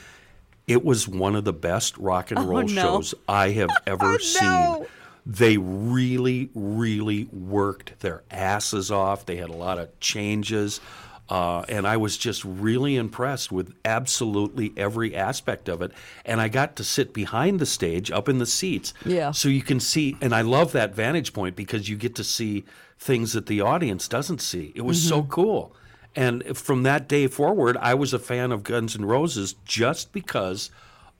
it 0.66 0.84
was 0.84 1.06
one 1.06 1.36
of 1.36 1.44
the 1.44 1.52
best 1.52 1.96
rock 1.98 2.30
and 2.30 2.40
oh, 2.40 2.44
roll 2.44 2.58
Oh, 2.58 2.62
no. 2.62 2.82
shows 2.82 3.14
I 3.28 3.50
have 3.50 3.70
ever 3.86 4.14
oh, 4.14 4.18
seen. 4.18 4.86
They 5.26 5.58
really, 5.58 6.48
really 6.54 7.24
worked 7.26 8.00
their 8.00 8.22
asses 8.30 8.90
off. 8.90 9.26
They 9.26 9.36
had 9.36 9.50
a 9.50 9.56
lot 9.56 9.78
of 9.78 10.00
changes. 10.00 10.80
Uh, 11.28 11.62
and 11.68 11.86
I 11.86 11.98
was 11.98 12.16
just 12.16 12.42
really 12.44 12.96
impressed 12.96 13.52
with 13.52 13.74
absolutely 13.84 14.72
every 14.76 15.14
aspect 15.14 15.68
of 15.68 15.82
it. 15.82 15.92
And 16.24 16.40
I 16.40 16.48
got 16.48 16.76
to 16.76 16.84
sit 16.84 17.12
behind 17.12 17.60
the 17.60 17.66
stage 17.66 18.10
up 18.10 18.28
in 18.28 18.38
the 18.38 18.46
seats. 18.46 18.94
Yeah. 19.04 19.32
So 19.32 19.48
you 19.48 19.62
can 19.62 19.78
see, 19.78 20.16
and 20.20 20.34
I 20.34 20.40
love 20.40 20.72
that 20.72 20.94
vantage 20.94 21.32
point 21.32 21.54
because 21.54 21.88
you 21.88 21.96
get 21.96 22.14
to 22.14 22.24
see 22.24 22.64
things 22.98 23.34
that 23.34 23.46
the 23.46 23.60
audience 23.60 24.08
doesn't 24.08 24.40
see. 24.40 24.72
It 24.74 24.82
was 24.82 25.02
so 25.06 25.22
cool. 25.24 25.74
And 26.16 26.56
from 26.56 26.82
that 26.84 27.08
day 27.08 27.26
forward, 27.26 27.76
I 27.76 27.94
was 27.94 28.12
a 28.12 28.18
fan 28.18 28.50
of 28.50 28.64
Guns 28.64 28.96
N' 28.96 29.04
Roses 29.04 29.54
just 29.64 30.12
because 30.12 30.70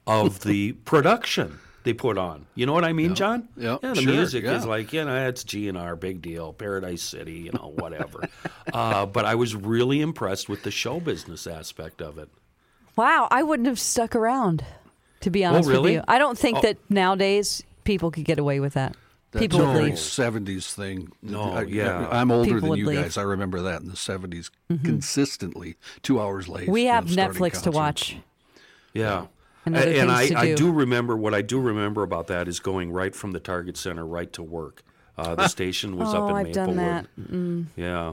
of 0.07 0.41
the 0.41 0.73
production 0.85 1.61
they 1.85 1.93
put 1.95 2.19
on. 2.19 2.47
You 2.55 2.67
know 2.67 2.73
what 2.73 2.85
I 2.85 2.93
mean, 2.93 3.15
John? 3.15 3.49
yeah, 3.57 3.79
the 3.81 3.95
sure, 3.95 4.13
music 4.13 4.45
is 4.45 4.67
like, 4.67 4.93
you 4.93 5.05
know, 5.05 5.29
it's 5.29 5.45
GNR, 5.45 5.99
big 5.99 6.21
deal, 6.21 6.53
Paradise 6.53 7.03
City, 7.03 7.33
you 7.41 7.53
know, 7.53 7.73
whatever. 7.77 8.29
uh, 8.73 9.07
but 9.07 9.25
I 9.25 9.35
was 9.37 9.55
really 9.55 10.01
impressed 10.01 10.49
with 10.49 10.63
the 10.65 10.71
show 10.71 11.01
business 11.01 11.47
aspect 11.47 12.03
of 12.03 12.19
it. 12.19 12.29
Wow, 12.97 13.29
I 13.31 13.43
wouldn't 13.43 13.69
have 13.69 13.79
stuck 13.79 14.17
around, 14.17 14.65
to 15.21 15.31
be 15.31 15.45
honest 15.45 15.69
Oh, 15.69 15.73
really? 15.73 15.83
with 15.83 15.93
you. 15.93 16.03
I 16.09 16.19
don't 16.19 16.37
think 16.37 16.59
Oh. 16.59 16.63
that 16.63 16.79
nowadays 16.91 17.63
people 17.85 18.11
could 18.11 18.25
get 18.25 18.39
away 18.39 18.61
with 18.61 18.75
that. 18.75 18.97
That's 19.31 19.43
people 19.43 19.61
a 19.61 19.73
would 19.75 19.83
leave. 19.85 19.95
70s 19.95 20.73
thing. 20.73 21.13
No, 21.23 21.43
I, 21.53 21.63
yeah. 21.63 22.09
I'm 22.11 22.31
older 22.31 22.55
People 22.55 22.71
than 22.71 22.79
you 22.79 22.87
leave. 22.87 23.03
guys. 23.03 23.19
I 23.19 23.23
remember 23.23 23.61
that 23.63 23.83
in 23.83 23.89
the 23.89 23.95
70s 23.95 24.51
consistently, 24.83 25.77
two 26.03 26.19
hours 26.21 26.49
late. 26.49 26.69
We 26.69 26.87
have 26.87 27.05
Netflix 27.07 27.63
to 27.65 27.71
watch. 27.71 28.17
Yeah. 28.95 29.27
And 29.75 29.83
other 29.85 29.91
and 30.01 30.11
I, 30.11 30.29
to 30.29 30.39
I 30.39 30.47
do. 30.49 30.57
do 30.57 30.73
remember 30.73 31.17
what 31.17 31.35
I 31.35 31.43
do 31.43 31.59
remember 31.61 32.03
about 32.03 32.27
that 32.29 32.49
is 32.49 32.61
going 32.61 32.91
right 32.93 33.15
from 33.15 33.33
the 33.33 33.41
Target 33.41 33.77
Center 33.77 34.07
right 34.07 34.33
to 34.35 34.43
work. 34.43 34.83
Uh, 35.17 35.35
the 35.35 35.49
station 35.57 35.97
was 35.97 36.15
Oh, 36.15 36.25
up 36.25 36.31
in 36.31 36.37
I've 36.47 36.53
done 36.53 36.77
Maplewood. 36.77 37.67
that. 37.77 37.81
Yeah. 37.83 38.13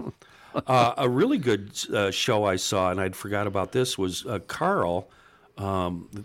Uh, 0.67 0.93
a 0.97 1.09
really 1.09 1.37
good 1.37 1.71
uh, 1.93 2.09
show 2.11 2.45
I 2.45 2.55
saw, 2.55 2.89
and 2.89 3.01
I'd 3.01 3.15
forgot 3.15 3.45
about 3.45 3.73
this, 3.73 3.97
was 3.97 4.25
uh, 4.25 4.39
Karl, 4.47 5.09
um, 5.57 6.07
the 6.13 6.23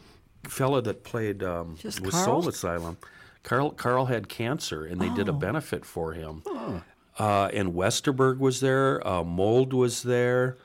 fella 0.48 0.80
that 0.82 1.02
played 1.04 1.42
um, 1.42 1.76
Just 1.78 2.00
with 2.00 2.12
Karl? 2.12 2.24
Soul 2.42 2.48
Asylum. 2.48 2.96
Karl 3.42 3.70
Karl 3.70 4.06
had 4.06 4.28
cancer, 4.28 4.84
and 4.84 5.00
they 5.00 5.08
did 5.10 5.28
Oh. 5.28 5.32
a 5.32 5.34
benefit 5.34 5.84
for 5.84 6.12
him. 6.12 6.42
Uh, 7.18 7.50
and 7.52 7.74
Westerberg 7.74 8.38
was 8.38 8.60
there. 8.60 9.06
Uh, 9.06 9.22
Mould 9.24 9.72
was 9.72 10.02
there. 10.04 10.56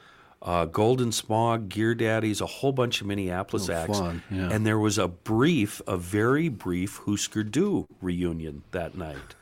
Uh, 0.46 0.66
Golden 0.66 1.12
Smog, 1.12 1.70
Gear 1.70 1.96
Daddies, 1.96 2.40
a 2.40 2.46
whole 2.46 2.72
bunch 2.72 3.02
of 3.02 3.08
Minneapolis 3.08 3.68
Oh, 3.68 3.74
acts. 3.74 4.00
yeah. 4.30 4.50
And 4.52 4.64
there 4.64 4.78
was 4.78 5.00
a 5.00 5.08
brief, 5.08 5.82
a 5.88 5.98
very 5.98 6.50
brief 6.50 7.02
Husker 7.08 7.44
Du 7.44 7.88
reunion 8.00 8.62
that 8.70 8.96
night 8.96 9.34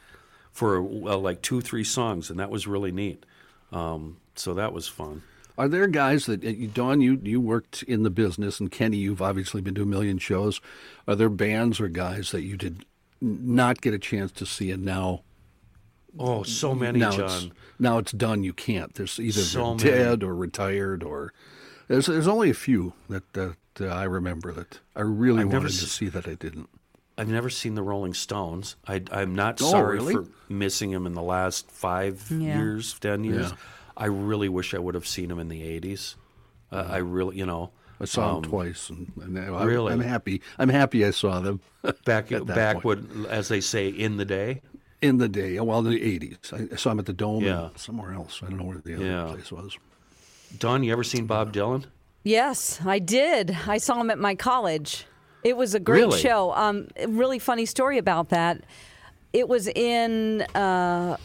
for 0.53 0.77
uh, 0.77 1.17
like 1.17 1.41
two, 1.41 1.59
three 1.59 1.83
songs, 1.83 2.29
and 2.29 2.39
that 2.39 2.49
was 2.49 2.67
really 2.67 2.93
neat. 2.93 3.25
Um, 3.73 4.15
so 4.35 4.53
that 4.53 4.71
was 4.71 4.87
fun. 4.87 5.23
Are 5.57 5.67
there 5.67 5.87
guys 5.87 6.25
that 6.27 6.43
uh, 6.45 6.47
you- 6.47 6.67
Dawn? 6.69 7.01
You 7.01 7.19
you 7.21 7.41
worked 7.41 7.83
in 7.83 8.03
the 8.03 8.09
business, 8.09 8.61
and 8.61 8.71
Kenny, 8.71 8.97
you've 8.97 9.21
obviously 9.21 9.59
been 9.61 9.75
to 9.75 9.83
a 9.83 9.85
million 9.85 10.17
shows. 10.19 10.61
Are 11.05 11.15
there 11.15 11.29
bands 11.29 11.81
or 11.81 11.89
guys 11.89 12.31
that 12.31 12.43
you 12.43 12.55
did 12.55 12.85
not 13.19 13.81
get 13.81 13.93
a 13.93 13.99
chance 13.99 14.31
to 14.33 14.45
see, 14.45 14.71
and 14.71 14.85
now 14.85 15.23
Oh, 16.19 16.43
so 16.43 16.75
many, 16.75 16.99
now 16.99 17.09
it's 17.09 17.41
John. 17.41 17.51
now 17.79 17.97
it's 17.97 18.11
done? 18.11 18.43
You 18.43 18.53
can't. 18.53 18.93
There's 18.93 19.19
either 19.19 19.41
So 19.41 19.75
dead 19.77 20.23
or 20.23 20.35
retired, 20.35 21.03
or 21.03 21.33
there's 21.87 22.05
there's 22.05 22.27
only 22.27 22.49
a 22.49 22.53
few 22.53 22.93
that 23.09 23.33
that 23.33 23.55
uh, 23.81 23.87
I 23.87 24.03
remember 24.03 24.51
that 24.53 24.79
I 24.95 25.01
really 25.01 25.41
I've 25.41 25.47
wanted 25.53 25.69
to 25.69 25.85
s- 25.85 25.91
see 25.91 26.07
that 26.09 26.27
I 26.27 26.35
didn't. 26.35 26.69
I've 27.17 27.29
never 27.29 27.49
seen 27.49 27.75
the 27.75 27.83
Rolling 27.83 28.13
Stones. 28.15 28.75
I, 28.87 29.03
I'm 29.11 29.35
not 29.35 29.61
Oh, 29.61 29.69
sorry 29.71 29.97
really? 29.97 30.13
for 30.15 30.25
missing 30.49 30.91
them 30.91 31.05
in 31.05 31.13
the 31.13 31.21
last 31.21 31.69
five 31.71 32.27
Yeah. 32.31 32.57
years, 32.57 32.97
ten 32.99 33.23
years. 33.23 33.49
Yeah. 33.51 33.57
I 33.95 34.05
really 34.05 34.49
wish 34.49 34.73
I 34.73 34.79
would 34.79 34.95
have 34.95 35.07
seen 35.07 35.29
them 35.29 35.39
in 35.39 35.47
the 35.47 35.61
'80s. 35.61 36.15
Uh, 36.71 36.87
I 36.89 36.97
really, 36.97 37.37
you 37.37 37.45
know, 37.45 37.69
I 38.01 38.05
saw 38.05 38.35
um, 38.37 38.41
them 38.41 38.49
twice, 38.51 38.89
and, 38.89 39.11
and 39.21 39.37
I, 39.39 39.63
really? 39.63 39.93
I'm 39.93 39.99
happy. 39.99 40.41
I'm 40.57 40.69
happy 40.69 41.05
I 41.05 41.11
saw 41.11 41.39
them 41.39 41.61
back 42.05 42.31
at 42.31 42.47
that 42.47 42.55
back 42.55 42.73
point. 42.81 42.85
would, 43.15 43.25
as 43.27 43.47
they 43.47 43.61
say, 43.61 43.87
in 43.89 44.17
the 44.17 44.25
day. 44.25 44.61
In 45.03 45.17
the 45.17 45.27
day. 45.27 45.59
Well, 45.59 45.79
in 45.79 45.85
the 45.85 45.99
'80s, 45.99 46.71
I 46.73 46.75
saw 46.75 46.89
them 46.91 46.99
at 46.99 47.05
the 47.05 47.13
Dome 47.13 47.43
Yeah. 47.43 47.65
and 47.67 47.77
somewhere 47.77 48.13
else. 48.13 48.41
I 48.41 48.49
don't 48.49 48.57
know 48.57 48.63
where 48.63 48.77
the 48.77 48.95
other 48.95 49.05
Yeah. 49.05 49.25
place 49.33 49.51
was. 49.51 49.77
Dawn, 50.59 50.83
you 50.83 50.91
ever 50.93 51.03
seen 51.03 51.25
Bob 51.25 51.51
Dylan? 51.53 51.85
Yes, 52.23 52.79
I 52.85 52.99
did. 52.99 53.57
I 53.67 53.77
saw 53.79 53.99
him 53.99 54.09
at 54.09 54.17
my 54.19 54.33
college. 54.35 55.05
It 55.43 55.57
was 55.57 55.75
a 55.75 55.79
great 55.79 56.01
Really? 56.05 56.19
show. 56.21 56.53
Um, 56.53 56.87
really 57.07 57.37
funny 57.37 57.65
story 57.65 57.97
about 57.97 58.29
that. 58.29 58.61
It 59.33 59.49
was 59.49 59.67
in, 59.67 60.43
uh, 60.55 61.17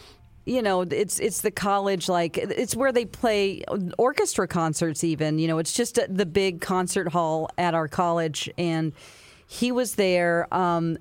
you 0.44 0.60
know, 0.62 0.80
it's 0.80 1.20
it's 1.20 1.42
the 1.42 1.50
college 1.52 2.08
like 2.08 2.36
it's 2.38 2.74
where 2.74 2.90
they 2.90 3.04
play 3.04 3.62
orchestra 3.98 4.48
concerts. 4.48 5.04
Even 5.04 5.38
you 5.38 5.46
know, 5.46 5.58
it's 5.58 5.72
just 5.74 6.00
the 6.08 6.26
big 6.26 6.60
concert 6.60 7.08
hall 7.12 7.48
at 7.58 7.74
our 7.74 7.86
college, 7.86 8.50
and 8.58 8.92
he 9.46 9.70
was 9.70 9.94
there. 9.94 10.52
Um, 10.52 10.98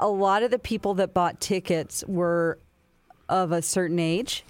a 0.00 0.08
lot 0.08 0.42
of 0.42 0.50
the 0.50 0.58
people 0.58 0.94
that 0.94 1.12
bought 1.14 1.40
tickets 1.40 2.04
were 2.06 2.58
of 3.28 3.52
a 3.52 3.62
certain 3.62 3.98
age. 3.98 4.44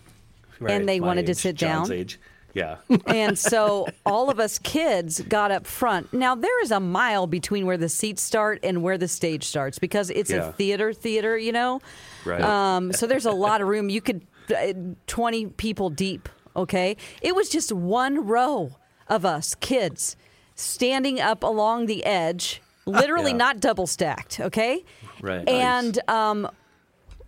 And 0.67 0.89
they 0.89 0.99
wanted 1.01 1.27
to 1.27 1.35
sit 1.35 1.55
John's 1.57 1.89
down? 1.89 1.97
Age. 1.99 2.19
Yeah. 2.55 2.77
And 3.07 3.39
so 3.39 3.87
all 4.05 4.31
of 4.31 4.41
us 4.41 4.59
kids 4.59 5.21
got 5.21 5.51
up 5.53 5.67
front. 5.67 6.13
Now 6.13 6.35
there 6.35 6.63
is 6.63 6.71
a 6.73 6.81
mile 6.81 7.27
between 7.27 7.67
where 7.67 7.77
the 7.77 7.89
seats 7.89 8.23
start 8.23 8.59
and 8.65 8.83
where 8.83 8.99
the 8.99 9.07
stage 9.07 9.45
starts 9.45 9.79
because 9.79 10.11
it's 10.11 10.31
Yeah. 10.31 10.49
a 10.49 10.53
theater 10.53 10.93
theater, 10.93 11.39
you 11.39 11.53
know. 11.53 11.81
Right. 12.25 12.41
Um, 12.41 12.93
so 12.93 13.07
there's 13.07 13.27
a 13.27 13.31
lot 13.33 13.61
of 13.61 13.69
room. 13.69 13.89
You 13.89 14.01
could 14.01 14.27
uh, 14.51 14.73
20 15.07 15.47
people 15.51 15.91
deep, 15.91 16.29
okay? 16.57 16.97
It 17.23 17.37
was 17.37 17.49
just 17.49 17.71
one 17.71 18.27
row 18.27 18.73
of 19.07 19.25
us 19.25 19.55
kids 19.55 20.17
standing 20.57 21.21
up 21.21 21.43
along 21.45 21.87
the 21.87 22.05
edge, 22.05 22.61
literally 22.87 23.31
Yeah. 23.31 23.37
not 23.37 23.61
double 23.61 23.87
stacked, 23.87 24.41
okay? 24.41 24.85
Right. 25.21 25.49
And 25.49 25.99
um, 26.09 26.49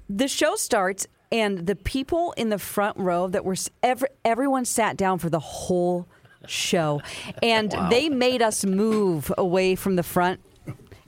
the 0.09 0.29
show 0.29 0.57
starts, 0.57 1.07
and 1.33 1.67
the 1.67 1.77
people 1.77 2.33
in 2.37 2.49
the 2.49 2.59
front 2.59 2.97
row 2.99 3.29
that 3.29 3.45
were 3.45 3.57
every, 3.83 4.09
everyone 4.25 4.65
sat 4.65 4.97
down 4.97 5.19
for 5.19 5.31
the 5.31 5.41
whole 5.41 6.07
show, 6.47 7.03
and 7.43 7.71
they 7.91 8.09
made 8.09 8.43
us 8.43 8.65
move 8.65 9.33
away 9.39 9.75
from 9.75 9.97
the 9.97 10.03
front 10.03 10.41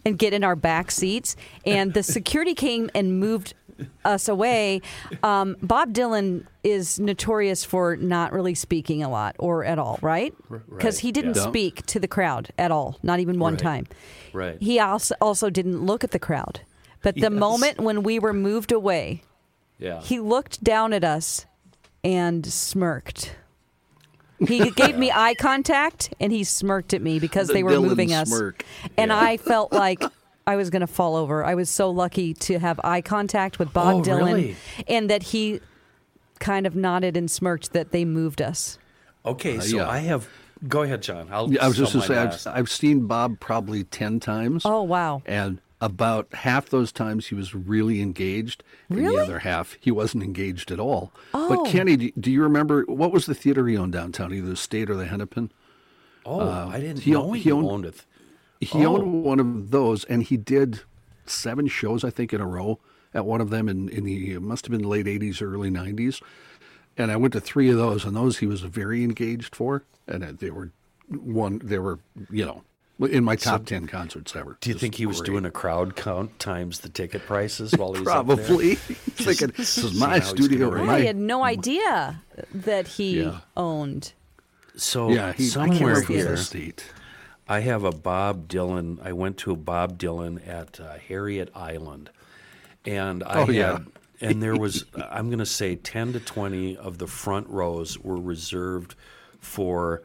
and 0.05 0.18
get 0.18 0.33
in 0.33 0.42
our 0.45 0.57
back 0.57 0.90
seats. 0.90 1.37
And 1.64 1.95
the 1.95 2.03
security 2.03 2.55
came 2.55 2.90
and 2.95 3.18
moved 3.21 3.55
us 4.05 4.29
away. 4.29 4.81
Um, 5.23 5.57
Bob 5.62 5.92
Dylan 5.92 6.47
is 6.62 7.01
notorious 7.01 7.64
for 7.64 7.97
not 7.97 8.33
really 8.33 8.55
speaking 8.55 9.03
a 9.03 9.09
lot 9.09 9.35
or 9.38 9.64
at 9.64 9.79
all, 9.79 9.99
right? 10.03 10.33
Because 10.71 11.01
he 11.01 11.11
didn't 11.11 11.37
yeah. 11.37 11.42
speak 11.49 11.85
to 11.87 11.99
the 11.99 12.07
crowd 12.07 12.51
at 12.59 12.71
all, 12.71 12.99
not 13.03 13.18
even 13.21 13.38
one 13.38 13.55
Right. 13.55 13.62
time. 13.62 13.87
Right. 14.33 14.57
He 14.61 14.79
also 14.79 15.14
also 15.21 15.51
didn't 15.51 15.85
look 15.85 16.05
at 16.05 16.12
the 16.12 16.18
crowd. 16.18 16.61
But 17.03 17.15
the 17.17 17.23
Yes. 17.23 17.33
moment 17.33 17.81
when 17.81 18.03
we 18.03 18.19
were 18.19 18.33
moved 18.33 18.73
away, 18.73 19.23
yeah. 19.79 20.01
he 20.03 20.21
looked 20.21 20.62
down 20.62 20.93
at 20.93 21.05
us 21.05 21.47
and 22.05 22.45
smirked. 22.47 23.35
He 24.38 24.71
gave 24.77 24.97
me 24.97 25.11
eye 25.12 25.35
contact 25.35 26.12
and 26.21 26.33
he 26.33 26.45
smirked 26.45 26.95
at 26.95 27.03
me 27.03 27.19
because 27.19 27.49
The 27.49 27.55
they 27.55 27.62
were 27.62 27.73
Dylan 27.73 27.88
moving 27.88 28.12
us. 28.12 28.29
smirk. 28.29 28.65
And 28.97 29.11
Yeah. 29.11 29.21
I 29.21 29.37
felt 29.37 29.73
like 29.73 30.03
I 30.47 30.57
was 30.57 30.71
going 30.71 30.81
to 30.81 30.87
fall 30.88 31.15
over. 31.17 31.45
I 31.45 31.55
was 31.55 31.71
so 31.71 31.91
lucky 31.91 32.35
to 32.35 32.59
have 32.59 32.81
eye 32.83 33.01
contact 33.01 33.59
with 33.59 33.73
Bob 33.73 33.95
Oh, 33.95 34.03
Dylan 34.03 34.25
really? 34.27 34.57
and 34.88 35.09
that 35.11 35.23
he 35.25 35.61
kind 36.41 36.67
of 36.67 36.75
nodded 36.75 37.17
and 37.17 37.31
smirked 37.31 37.73
that 37.73 37.93
they 37.93 38.05
moved 38.05 38.43
us. 38.43 38.79
Okay, 39.25 39.59
uh, 39.59 39.61
so 39.61 39.77
yeah. 39.77 39.88
I 39.88 39.99
have. 40.01 40.29
Go 40.69 40.83
ahead, 40.83 41.03
John. 41.03 41.29
I'll. 41.31 41.53
Yeah, 41.53 41.65
I 41.65 41.69
was 41.69 41.77
just 41.77 41.93
going 41.93 42.03
to 42.03 42.09
say, 42.09 42.19
I've. 42.53 42.59
I've 42.59 42.71
seen 42.71 43.07
Bob 43.07 43.38
probably 43.38 43.85
10 43.85 44.19
times. 44.19 44.62
Oh, 44.65 44.83
wow. 44.83 45.23
And 45.27 45.61
about 45.83 46.33
half 46.33 46.71
those 46.71 46.92
times 46.92 47.27
he 47.27 47.35
was 47.35 47.55
really 47.55 48.01
engaged. 48.01 48.62
And 48.88 48.99
Really? 49.01 49.16
the 49.16 49.23
other 49.23 49.38
half, 49.40 49.77
he 49.81 49.90
wasn't 49.90 50.23
engaged 50.23 50.71
at 50.71 50.79
all. 50.81 51.12
Oh. 51.35 51.49
But 51.49 51.71
Kenny, 51.71 51.97
do, 51.97 52.11
do 52.18 52.31
you 52.31 52.42
remember 52.42 52.85
what 52.87 53.12
was 53.12 53.27
the 53.27 53.35
theater 53.35 53.66
he 53.66 53.77
owned 53.77 53.92
downtown, 53.92 54.33
either 54.33 54.49
the 54.49 54.57
State 54.57 54.88
or 54.88 54.95
the 54.95 55.07
Hennepin? 55.07 55.51
Oh, 56.25 56.40
I 56.68 56.79
didn't 56.81 56.99
uh, 56.99 57.01
he 57.01 57.11
know 57.11 57.25
owned- 57.25 57.37
he, 57.37 57.42
he 57.42 57.53
owned- 57.53 57.66
owned 57.68 57.85
it. 57.85 58.05
He 58.61 58.87
Oh. 58.87 58.97
owned 58.97 59.25
one 59.25 59.40
of 59.40 59.71
those, 59.73 60.05
and 60.05 60.23
he 60.23 60.37
did 60.37 60.81
seven 61.27 61.66
shows, 61.66 62.05
I 62.05 62.11
think, 62.11 62.33
in 62.33 62.40
a 62.40 62.47
row 62.47 62.79
at 63.12 63.27
one 63.27 63.40
of 63.40 63.51
them 63.51 63.68
in, 63.68 63.88
in 63.88 64.05
the, 64.05 64.33
it 64.35 64.40
must 64.40 64.64
have 64.66 64.71
been 64.71 64.88
late 64.88 65.07
80s 65.07 65.42
or 65.42 65.53
early 65.53 65.68
90s. 65.71 66.23
And 66.97 67.11
I 67.11 67.16
went 67.16 67.33
to 67.33 67.40
three 67.40 67.68
of 67.71 67.77
those, 67.77 68.05
and 68.05 68.14
those 68.14 68.38
he 68.38 68.47
was 68.47 68.61
very 68.61 69.03
engaged 69.03 69.57
for. 69.57 69.83
And 70.07 70.23
uh, 70.25 70.33
they 70.38 70.51
were 70.51 70.71
one, 71.09 71.61
they 71.64 71.79
were, 71.81 71.99
you 72.31 72.47
know, 72.47 72.62
in 73.00 73.24
my 73.24 73.37
top 73.37 73.64
10 73.66 73.87
concerts 73.87 74.37
ever. 74.37 74.57
Do 74.61 74.70
you 74.70 74.76
think 74.78 74.94
he 74.94 75.07
was 75.07 75.18
great. 75.20 75.26
doing 75.26 75.44
a 75.44 75.50
crowd 75.50 75.96
count 75.96 76.38
times 76.38 76.81
the 76.81 76.88
ticket 76.88 77.26
prices 77.26 77.72
while 77.76 77.92
he 77.94 78.00
was 78.00 78.09
up 78.09 78.26
there? 78.26 78.37
Probably. 78.37 78.74
thinking, 78.76 79.48
this 79.57 79.78
is 79.78 79.98
my 79.98 80.20
studio. 80.20 80.70
gonna 80.70 80.90
I 80.92 81.00
had 81.00 81.16
no 81.16 81.42
idea 81.42 82.22
that 82.55 82.87
he 82.87 83.22
Yeah. 83.22 83.40
owned. 83.57 84.12
So 84.76 85.11
yeah, 85.11 85.33
he, 85.33 85.44
I 85.44 85.48
somewhere 85.48 85.78
remember 85.78 86.00
if 86.02 86.11
it 86.11 86.14
was 86.16 86.24
here, 86.24 86.37
State. 86.37 86.85
I 87.48 87.61
have 87.61 87.85
a 87.85 87.90
Bob 87.92 88.48
Dylan. 88.48 88.98
I 89.05 89.12
went 89.12 89.37
to 89.38 89.50
a 89.52 89.57
Bob 89.57 89.98
Dylan 89.98 90.46
at 90.48 90.81
uh, 90.81 90.94
Harriet 91.09 91.50
Island, 91.55 92.09
and 92.87 93.22
I 93.24 93.40
Oh, 93.42 93.46
had, 93.46 93.55
yeah. 93.55 93.78
and 94.20 94.42
there 94.42 94.57
was, 94.57 94.85
I'm 95.11 95.26
going 95.28 95.40
to 95.40 95.46
say, 95.46 95.76
ten 95.76 96.12
to 96.14 96.20
twenty 96.20 96.76
of 96.76 96.96
the 96.98 97.07
front 97.07 97.48
rows 97.48 97.98
were 97.98 98.16
reserved 98.16 98.94
for 99.40 100.02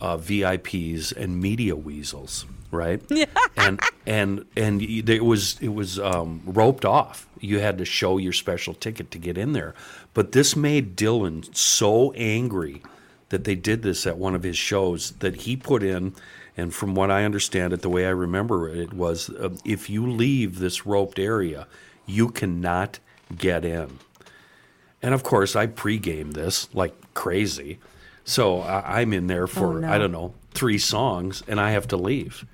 uh, 0.00 0.16
VIPs 0.16 1.12
and 1.16 1.40
media 1.40 1.76
weasels, 1.76 2.46
right? 2.70 3.02
Yeah. 3.10 3.26
And 3.56 3.80
and 4.06 4.44
and 4.56 4.80
it 4.82 5.24
was 5.24 5.58
it 5.60 5.74
was 5.74 5.98
um, 5.98 6.42
roped 6.46 6.84
off. 6.84 7.28
You 7.40 7.58
had 7.58 7.76
to 7.78 7.84
show 7.84 8.18
your 8.18 8.32
special 8.32 8.72
ticket 8.72 9.10
to 9.10 9.18
get 9.18 9.36
in 9.36 9.52
there. 9.52 9.74
But 10.14 10.32
this 10.32 10.54
made 10.54 10.96
Dylan 10.96 11.54
so 11.56 12.12
angry 12.12 12.82
that 13.28 13.44
they 13.44 13.54
did 13.54 13.82
this 13.82 14.06
at 14.06 14.16
one 14.16 14.34
of 14.34 14.42
his 14.42 14.56
shows 14.56 15.12
that 15.18 15.42
he 15.42 15.56
put 15.56 15.82
in. 15.82 16.14
And 16.56 16.74
from 16.74 16.94
what 16.94 17.10
I 17.10 17.24
understand 17.24 17.72
it, 17.72 17.82
the 17.82 17.88
way 17.88 18.06
I 18.06 18.10
remember 18.10 18.68
it, 18.68 18.92
was 18.92 19.30
uh, 19.30 19.50
if 19.64 19.88
you 19.88 20.10
leave 20.10 20.58
this 20.58 20.86
roped 20.86 21.18
area, 21.18 21.66
you 22.06 22.30
cannot 22.30 22.98
get 23.36 23.64
in. 23.64 23.98
And 25.02 25.14
of 25.14 25.22
course, 25.22 25.54
I 25.54 25.66
pre-gamed 25.66 26.34
this 26.34 26.68
like 26.74 26.94
crazy. 27.14 27.78
So 28.28 28.60
I, 28.60 29.00
I'm 29.00 29.12
in 29.14 29.26
there 29.26 29.46
for, 29.46 29.80
no. 29.80 29.88
I 29.90 29.96
don't 29.98 30.12
know, 30.12 30.34
three 30.52 30.76
songs, 30.78 31.42
and 31.48 31.58
I 31.58 31.70
have 31.70 31.88
to 31.88 31.96
leave. 31.96 32.44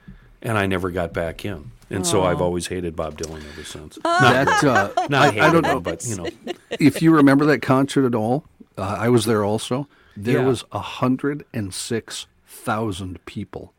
And 0.40 0.56
I 0.56 0.66
never 0.66 0.90
got 0.90 1.12
back 1.12 1.44
in. 1.44 1.72
And 1.90 2.06
so 2.06 2.22
I've 2.22 2.40
always 2.40 2.68
hated 2.68 2.94
Bob 2.96 3.18
Dylan 3.18 3.42
ever 3.52 3.64
since. 3.64 3.98
That, 4.04 4.64
uh, 4.64 4.90
Not 5.10 5.34
hated 5.34 5.42
I 5.42 5.52
don't 5.52 5.62
know. 5.62 5.80
but, 5.80 6.06
you 6.06 6.16
know. 6.16 6.28
if 6.70 7.02
you 7.02 7.14
remember 7.14 7.44
that 7.46 7.60
concert 7.60 8.06
at 8.06 8.14
all, 8.14 8.44
uh, 8.78 8.96
I 8.98 9.08
was 9.08 9.24
there 9.26 9.44
also. 9.44 9.88
There 10.16 10.40
Yeah. 10.40 10.46
was 10.46 10.64
106,000 10.70 13.24
people. 13.26 13.72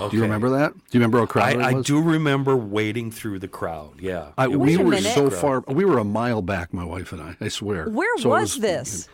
Okay. 0.00 0.08
Do 0.10 0.16
you 0.16 0.22
remember 0.22 0.50
that? 0.50 0.72
Do 0.72 0.78
you 0.92 1.00
remember 1.00 1.18
how 1.18 1.26
crowded 1.26 1.60
I, 1.60 1.70
I 1.70 1.72
was? 1.74 1.86
do 1.86 2.00
remember 2.00 2.56
wading 2.56 3.10
through 3.10 3.40
the 3.40 3.48
crowd. 3.48 4.00
Yeah. 4.00 4.28
I, 4.38 4.46
we 4.48 4.76
were 4.76 4.90
minute. 4.90 5.14
so 5.14 5.30
far. 5.30 5.64
We 5.66 5.84
were 5.84 5.98
a 5.98 6.04
mile 6.04 6.42
back, 6.42 6.72
my 6.72 6.84
wife 6.84 7.10
and 7.12 7.20
I. 7.20 7.36
I 7.40 7.48
swear. 7.48 7.88
Where 7.88 8.16
So 8.18 8.34
it 8.36 8.40
was, 8.40 8.58
this? 8.58 9.08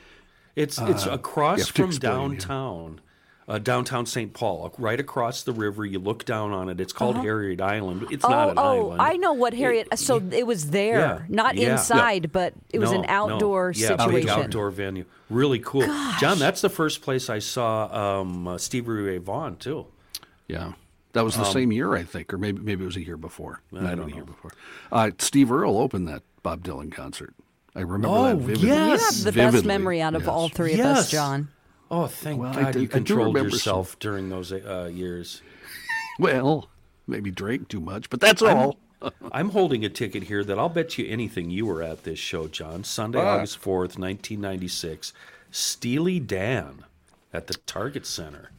It's 0.57 0.79
it's 0.79 1.07
across 1.07 1.59
Uh, 1.61 1.65
you 1.67 1.73
from 1.87 1.91
downtown, 1.99 3.01
uh, 3.49 3.59
downtown 3.59 4.07
St. 4.07 4.33
Paul, 4.33 4.73
right 4.79 5.01
across 5.01 5.43
the 5.43 5.53
river. 5.53 5.85
You 5.85 5.99
look 5.99 6.25
down 6.25 6.53
on 6.53 6.69
it. 6.69 6.81
It's 6.81 6.93
called 6.93 7.17
Harriet 7.17 7.61
Island. 7.61 8.07
It's 8.11 8.25
Oh, 8.25 8.29
not 8.31 8.51
an 8.51 8.59
oh, 8.59 8.63
island. 8.91 9.03
I 9.03 9.17
know 9.17 9.33
what 9.33 9.53
Harriet. 9.55 9.89
So 9.99 10.23
it 10.31 10.47
was 10.47 10.71
there, 10.71 10.99
Yeah, 11.01 11.23
not 11.29 11.57
yeah. 11.57 11.73
inside, 11.73 12.31
but 12.33 12.55
it 12.73 12.79
was 12.79 12.93
No, 12.93 13.01
an 13.01 13.03
no. 13.03 13.09
outdoor 13.09 13.73
yeah, 13.75 13.89
big 13.97 14.01
situation. 14.01 14.31
outdoor 14.31 14.71
venue. 14.71 15.05
Really 15.29 15.59
cool. 15.59 15.87
John, 16.21 16.39
that's 16.39 16.61
the 16.61 16.71
first 16.71 17.03
place 17.03 17.29
I 17.29 17.41
saw 17.41 18.21
um, 18.21 18.47
uh, 18.47 18.59
Stevie 18.59 18.91
Ray 18.91 19.19
Vaughan 19.19 19.57
too. 19.57 19.87
Yeah. 20.47 20.73
That 21.15 21.25
was 21.25 21.37
the 21.37 21.45
Um, 21.45 21.53
same 21.53 21.73
year, 21.73 21.95
I 21.95 22.03
think, 22.03 22.33
or 22.35 22.39
maybe 22.39 22.61
maybe 22.61 22.83
it 22.83 22.87
was 22.87 22.97
a 22.97 23.05
year 23.05 23.17
before. 23.17 23.61
I 23.73 23.81
Not 23.81 23.97
don't 23.97 24.07
a 24.11 24.15
year 24.15 24.19
know. 24.21 24.25
before. 24.27 24.51
Uh, 24.93 25.11
Steve 25.19 25.51
Earle 25.53 25.79
opened 25.79 26.09
that 26.09 26.23
Bob 26.43 26.63
Dylan 26.65 26.91
concert. 26.93 27.35
I 27.75 27.81
remember 27.81 28.09
Oh, 28.09 28.25
that 28.29 28.37
vividly. 28.37 28.69
yes. 28.69 29.01
You 29.01 29.07
have 29.07 29.25
the 29.25 29.33
Vividly, 29.33 29.59
best 29.59 29.65
memory 29.67 30.01
out 30.01 30.15
of 30.15 30.23
yes. 30.23 30.29
all 30.29 30.49
three 30.49 30.75
of 30.75 30.81
us, 30.81 31.11
John. 31.11 31.49
Oh, 31.91 32.07
thank 32.07 32.41
Well, 32.41 32.53
God 32.55 32.73
do- 32.73 32.79
I 32.79 32.83
you 32.83 32.87
do 32.87 32.89
controlled 32.89 33.35
remember 33.35 33.51
some- 33.51 33.57
yourself 33.57 33.99
during 33.99 34.29
those 34.29 34.53
uh, 34.53 34.91
years. 34.93 35.43
Well, 36.19 36.69
maybe 37.07 37.31
drank 37.31 37.69
too 37.69 37.81
much, 37.81 38.11
but 38.11 38.21
that's 38.21 38.43
all. 38.43 38.79
I'm 39.33 39.51
holding 39.51 39.85
a 39.85 39.89
ticket 39.89 40.25
here 40.25 40.45
that 40.45 40.59
I'll 40.59 40.69
bet 40.71 40.97
you 40.97 41.07
anything 41.07 41.51
you 41.51 41.67
were 41.67 41.83
at 41.83 42.05
this 42.05 42.19
show, 42.19 42.47
John. 42.49 42.85
Sunday, 42.85 43.19
Ah. 43.21 43.35
August 43.37 43.61
4th, 43.61 43.99
1996. 43.99 45.13
Steely 45.51 46.19
Dan 46.21 46.85
at 47.33 47.49
the 47.49 47.55
Target 47.67 48.07
Center. 48.07 48.51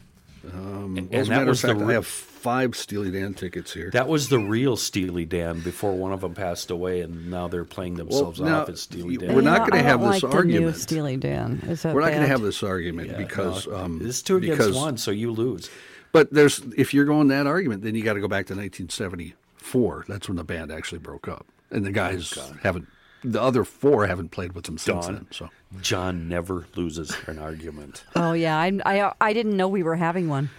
Um, 0.54 0.98
and 0.98 1.10
Well, 1.12 1.22
as 1.22 1.28
a 1.28 1.30
matter 1.32 1.42
of 1.44 1.48
was 1.50 1.62
the 1.62 1.68
fact, 1.70 1.82
I 1.82 1.94
have 1.94 2.06
five 2.08 2.76
Steely 2.76 3.12
Dan 3.12 3.34
tickets 3.34 3.74
here. 3.74 3.90
that 3.92 4.08
was 4.08 4.30
the 4.30 4.40
real 4.40 4.78
Steely 4.78 5.26
Dan 5.26 5.62
before 5.62 5.94
one 5.94 6.14
of 6.14 6.22
them 6.22 6.34
passed 6.36 6.70
away, 6.72 7.02
and 7.02 7.30
now 7.32 7.48
they're 7.48 7.66
playing 7.66 7.96
themselves 7.96 8.40
now, 8.40 8.62
off 8.62 8.70
as 8.70 8.82
Steely 8.82 9.18
Dan. 9.18 9.34
we're 9.34 9.42
not 9.42 9.70
gonna 9.70 9.82
have 9.84 10.02
this 10.02 10.24
like 10.24 10.34
argument. 10.34 10.76
Steely 10.76 11.18
Dan. 11.18 11.62
Is 11.68 11.82
that 11.82 11.96
We're 11.96 12.02
not 12.02 12.10
going 12.12 12.22
to 12.22 12.28
have 12.28 12.42
this 12.42 12.62
argument 12.64 13.10
Yeah, 13.12 13.18
because 13.18 13.68
no, 13.68 13.76
um, 13.76 14.00
it's 14.04 14.22
two 14.22 14.38
against 14.38 14.60
because- 14.60 14.76
one, 14.76 14.98
so 14.98 15.12
you 15.12 15.32
lose. 15.32 15.70
But 16.12 16.32
there's 16.32 16.62
if 16.78 16.94
you're 16.94 17.06
going 17.06 17.28
that 17.30 17.46
argument, 17.48 17.82
then 17.82 17.94
you 17.96 18.04
got 18.04 18.14
to 18.14 18.22
go 18.22 18.28
back 18.28 18.46
to 18.48 18.56
1974. 18.56 20.06
That's 20.08 20.28
when 20.30 20.38
the 20.38 20.44
band 20.44 20.72
actually 20.72 21.00
broke 21.00 21.28
up, 21.28 21.46
and 21.72 21.86
the 21.86 21.92
guys 21.92 22.38
haven't. 22.62 22.88
The 23.32 23.42
other 23.42 23.64
four 23.64 24.08
haven't 24.08 24.30
played 24.30 24.54
with 24.54 24.66
them 24.66 24.78
since 24.78 25.06
Don. 25.06 25.14
then. 25.16 25.28
So 25.32 25.50
John 25.82 26.28
never 26.30 26.68
loses 26.76 27.16
an 27.28 27.40
argument. 27.40 28.04
Oh 28.16 28.34
yeah, 28.34 28.58
I, 28.58 28.80
I 28.86 29.14
I 29.22 29.34
didn't 29.34 29.58
know 29.58 29.68
we 29.68 29.84
were 29.84 29.96
having 29.96 30.30
one, 30.30 30.50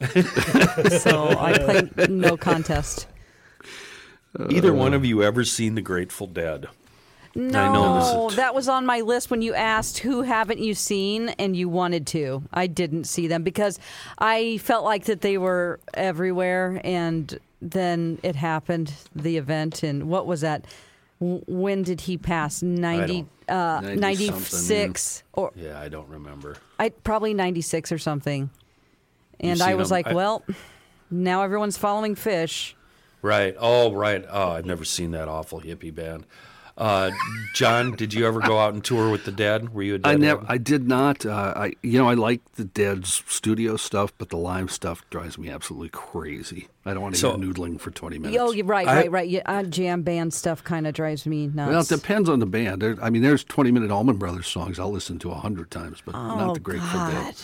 so 0.00 1.28
I 1.38 1.56
played 1.58 2.10
no 2.10 2.36
contest. 2.36 3.06
Either 4.50 4.72
one 4.72 4.92
of 4.92 5.04
you 5.04 5.22
ever 5.22 5.44
seen 5.44 5.74
The 5.76 5.82
Grateful 5.82 6.26
Dead? 6.26 6.66
No, 7.34 7.72
know 7.72 8.26
this 8.28 8.36
that 8.36 8.54
was 8.54 8.66
on 8.68 8.86
my 8.86 9.00
list 9.02 9.30
when 9.30 9.42
you 9.42 9.54
asked 9.54 9.98
who 9.98 10.22
haven't 10.22 10.58
you 10.58 10.74
seen, 10.74 11.28
and 11.30 11.54
you 11.56 11.68
wanted 11.68 12.06
to. 12.08 12.42
I 12.52 12.66
didn't 12.66 13.04
see 13.04 13.26
them 13.26 13.42
because 13.42 13.78
I 14.18 14.58
felt 14.58 14.84
like 14.84 15.04
that 15.04 15.20
they 15.20 15.36
were 15.38 15.78
everywhere, 15.94 16.80
and 16.82 17.38
then 17.60 18.18
it 18.22 18.36
happened, 18.36 18.92
the 19.14 19.36
event, 19.36 19.82
and 19.82 20.08
what 20.08 20.26
was 20.26 20.40
that? 20.42 20.64
When 21.18 21.82
did 21.82 22.02
he 22.02 22.18
pass? 22.18 22.62
90, 22.62 23.26
uh, 23.48 23.80
90 23.82 23.96
96 23.96 25.22
or 25.32 25.52
Yeah, 25.56 25.80
I 25.80 25.88
don't 25.88 26.08
remember. 26.08 26.56
I 26.78 26.90
probably 26.90 27.32
96 27.32 27.90
or 27.92 27.98
something. 27.98 28.50
And 29.40 29.62
I 29.62 29.74
was 29.74 29.88
them? 29.88 29.96
like, 29.96 30.06
I- 30.08 30.14
well, 30.14 30.44
now 31.10 31.42
everyone's 31.42 31.78
following 31.78 32.14
Phish. 32.14 32.74
Right. 33.22 33.56
Oh, 33.58 33.92
right. 33.92 34.24
Oh, 34.30 34.50
I've 34.50 34.66
never 34.66 34.84
seen 34.84 35.12
that 35.12 35.26
awful 35.28 35.60
hippie 35.60 35.94
band. 35.94 36.26
Uh, 36.78 37.10
John, 37.54 37.92
did 37.92 38.12
you 38.12 38.26
ever 38.26 38.38
go 38.40 38.58
out 38.58 38.74
and 38.74 38.84
tour 38.84 39.10
with 39.10 39.24
the 39.24 39.32
Dead? 39.32 39.72
Were 39.72 39.82
you 39.82 39.94
a 39.94 39.98
Dead? 39.98 40.10
I 40.10 40.14
never, 40.16 40.40
head? 40.42 40.50
I 40.50 40.58
did 40.58 40.86
not. 40.86 41.24
Uh, 41.24 41.54
I, 41.56 41.72
you 41.82 41.98
know, 41.98 42.08
I 42.08 42.14
like 42.14 42.42
the 42.56 42.64
Dead's 42.64 43.22
studio 43.26 43.76
stuff, 43.76 44.12
but 44.18 44.28
the 44.28 44.36
live 44.36 44.70
stuff 44.70 45.02
drives 45.08 45.38
me 45.38 45.48
absolutely 45.48 45.88
crazy. 45.88 46.68
I 46.84 46.92
don't 46.92 47.02
want 47.02 47.14
to 47.14 47.20
So- 47.20 47.36
hear 47.38 47.46
noodling 47.48 47.80
for 47.80 47.90
20 47.90 48.18
minutes. 48.18 48.38
Oh, 48.40 48.52
you're 48.52 48.66
right, 48.66 48.86
I- 48.86 48.94
right, 48.96 49.10
right. 49.10 49.28
Yeah, 49.28 49.40
uh, 49.46 49.62
jam 49.62 50.02
band 50.02 50.34
stuff 50.34 50.62
kind 50.62 50.86
of 50.86 50.92
drives 50.92 51.24
me 51.24 51.46
nuts. 51.46 51.70
Well, 51.70 51.80
it 51.80 51.88
depends 51.88 52.28
on 52.28 52.40
the 52.40 52.46
band. 52.46 52.82
There, 52.82 52.96
I 53.02 53.08
mean, 53.08 53.22
there's 53.22 53.42
20 53.42 53.70
minute 53.70 53.90
Allman 53.90 54.16
Brothers 54.16 54.46
songs 54.46 54.78
I'll 54.78 54.90
listen 54.92 55.18
to 55.20 55.30
a 55.30 55.34
hundred 55.36 55.70
times, 55.70 56.02
but 56.04 56.14
oh, 56.14 56.36
not 56.36 56.54
the 56.54 56.60
Grateful 56.60 56.88
God. 57.00 57.12
Dead. 57.12 57.34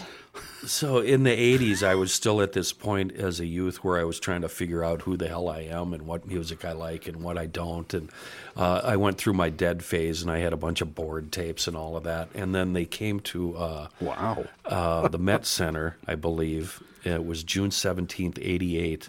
So 0.67 0.99
in 1.01 1.25
the 1.25 1.31
80s, 1.59 1.83
I 1.83 1.95
was 1.97 2.13
still 2.15 2.41
at 2.41 2.53
this 2.53 2.73
point 2.73 3.13
as 3.17 3.41
a 3.41 3.47
youth 3.47 3.83
where 3.85 3.99
I 3.99 4.05
was 4.05 4.19
trying 4.21 4.43
to 4.43 4.49
figure 4.49 4.83
out 4.83 5.03
who 5.03 5.17
the 5.17 5.29
hell 5.29 5.49
I 5.49 5.61
am 5.63 5.93
and 5.93 6.03
what 6.07 6.27
music 6.27 6.65
I 6.65 6.73
like 6.73 7.07
and 7.09 7.23
what 7.23 7.37
I 7.37 7.47
don't. 7.47 7.93
And 7.93 8.11
uh, 8.57 8.81
I 8.85 8.97
went 8.97 9.19
through 9.19 9.35
my 9.35 9.51
dead 9.51 9.85
phase 9.85 10.23
and 10.23 10.31
I 10.31 10.39
had 10.39 10.53
a 10.53 10.57
bunch 10.57 10.81
of 10.81 10.95
board 10.95 11.33
tapes 11.33 11.67
and 11.67 11.77
all 11.77 11.97
of 11.97 12.05
that. 12.05 12.29
And 12.35 12.55
then 12.55 12.73
they 12.73 12.85
came 12.87 13.21
to 13.21 13.57
uh, 13.57 13.89
Wow. 14.01 14.47
uh, 14.65 15.09
the 15.09 15.19
Met 15.19 15.45
Center, 15.47 15.97
I 16.07 16.15
believe. 16.15 16.83
It 17.05 17.27
was 17.27 17.43
June 17.43 17.71
17th, 17.71 18.39
88. 18.41 19.09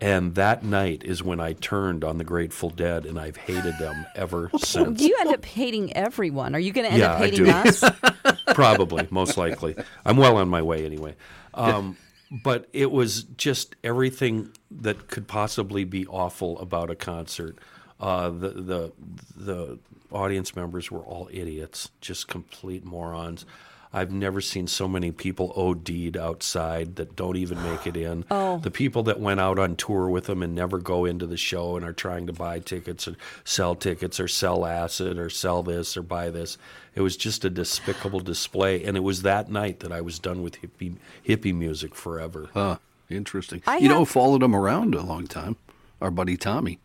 And 0.00 0.34
that 0.34 0.62
night 0.64 1.02
is 1.04 1.22
when 1.22 1.40
I 1.40 1.54
turned 1.54 2.04
on 2.04 2.18
the 2.18 2.24
Grateful 2.24 2.68
Dead, 2.70 3.06
and 3.06 3.18
I've 3.18 3.36
hated 3.36 3.78
them 3.78 4.06
ever 4.14 4.50
since. 4.58 5.00
You 5.00 5.16
end 5.20 5.30
up 5.30 5.44
hating 5.44 5.96
everyone. 5.96 6.54
Are 6.54 6.58
you 6.58 6.72
going 6.72 6.86
to 6.86 6.92
end 6.92 7.00
Yeah, 7.00 7.12
up 7.12 7.18
hating 7.20 7.48
us? 7.48 7.82
Probably, 8.54 9.06
most 9.10 9.36
likely. 9.36 9.76
I'm 10.04 10.16
well 10.16 10.36
on 10.36 10.48
my 10.48 10.62
way 10.62 10.84
anyway. 10.84 11.14
Um, 11.54 11.96
but 12.42 12.68
it 12.72 12.90
was 12.90 13.22
just 13.36 13.76
everything 13.84 14.50
that 14.70 15.08
could 15.08 15.28
possibly 15.28 15.84
be 15.84 16.06
awful 16.06 16.58
about 16.58 16.90
a 16.90 16.96
concert. 16.96 17.58
Uh, 18.00 18.28
the 18.30 18.48
the 18.50 18.92
the 19.36 19.78
audience 20.10 20.56
members 20.56 20.90
were 20.90 21.00
all 21.02 21.28
idiots, 21.32 21.90
just 22.00 22.28
complete 22.28 22.84
morons. 22.84 23.46
I've 23.94 24.10
never 24.10 24.40
seen 24.40 24.66
so 24.66 24.88
many 24.88 25.12
people 25.12 25.52
OD'd 25.56 26.16
outside 26.16 26.96
that 26.96 27.14
don't 27.14 27.36
even 27.36 27.62
make 27.62 27.86
it 27.86 27.96
in. 27.96 28.24
Oh. 28.34 28.58
The 28.58 28.70
people 28.70 29.04
that 29.04 29.20
went 29.20 29.38
out 29.38 29.60
on 29.60 29.76
tour 29.76 30.08
with 30.08 30.24
them 30.24 30.42
and 30.42 30.54
never 30.54 30.78
go 30.78 31.04
into 31.04 31.24
the 31.26 31.36
show 31.36 31.76
and 31.76 31.84
are 31.84 31.92
trying 31.92 32.26
to 32.26 32.32
buy 32.32 32.58
tickets 32.58 33.06
or 33.06 33.16
sell 33.44 33.76
tickets 33.76 34.18
or 34.18 34.26
sell 34.26 34.66
acid 34.66 35.18
or 35.18 35.30
sell 35.30 35.62
this 35.62 35.96
or 35.96 36.02
buy 36.02 36.30
this. 36.30 36.58
It 36.96 37.00
was 37.02 37.16
just 37.16 37.44
a 37.44 37.50
despicable 37.50 38.18
display. 38.20 38.82
And 38.84 38.96
it 38.96 39.00
was 39.00 39.22
that 39.22 39.50
night 39.50 39.80
that 39.80 39.92
I 39.92 40.00
was 40.00 40.18
done 40.18 40.42
with 40.42 40.60
hippie, 40.60 40.96
hippie 41.26 41.54
music 41.54 41.94
forever. 41.94 42.48
Huh. 42.54 42.78
Interesting. 43.08 43.62
I 43.66 43.76
you 43.78 43.88
know 43.88 44.04
followed 44.04 44.42
him 44.42 44.54
around 44.56 44.94
a 44.94 45.02
long 45.02 45.26
time? 45.28 45.56
Our 46.00 46.10
buddy 46.10 46.36
Tommy. 46.36 46.80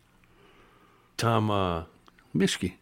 Tom, 1.18 1.50
uh, 1.50 1.84
Mishke. 2.36 2.74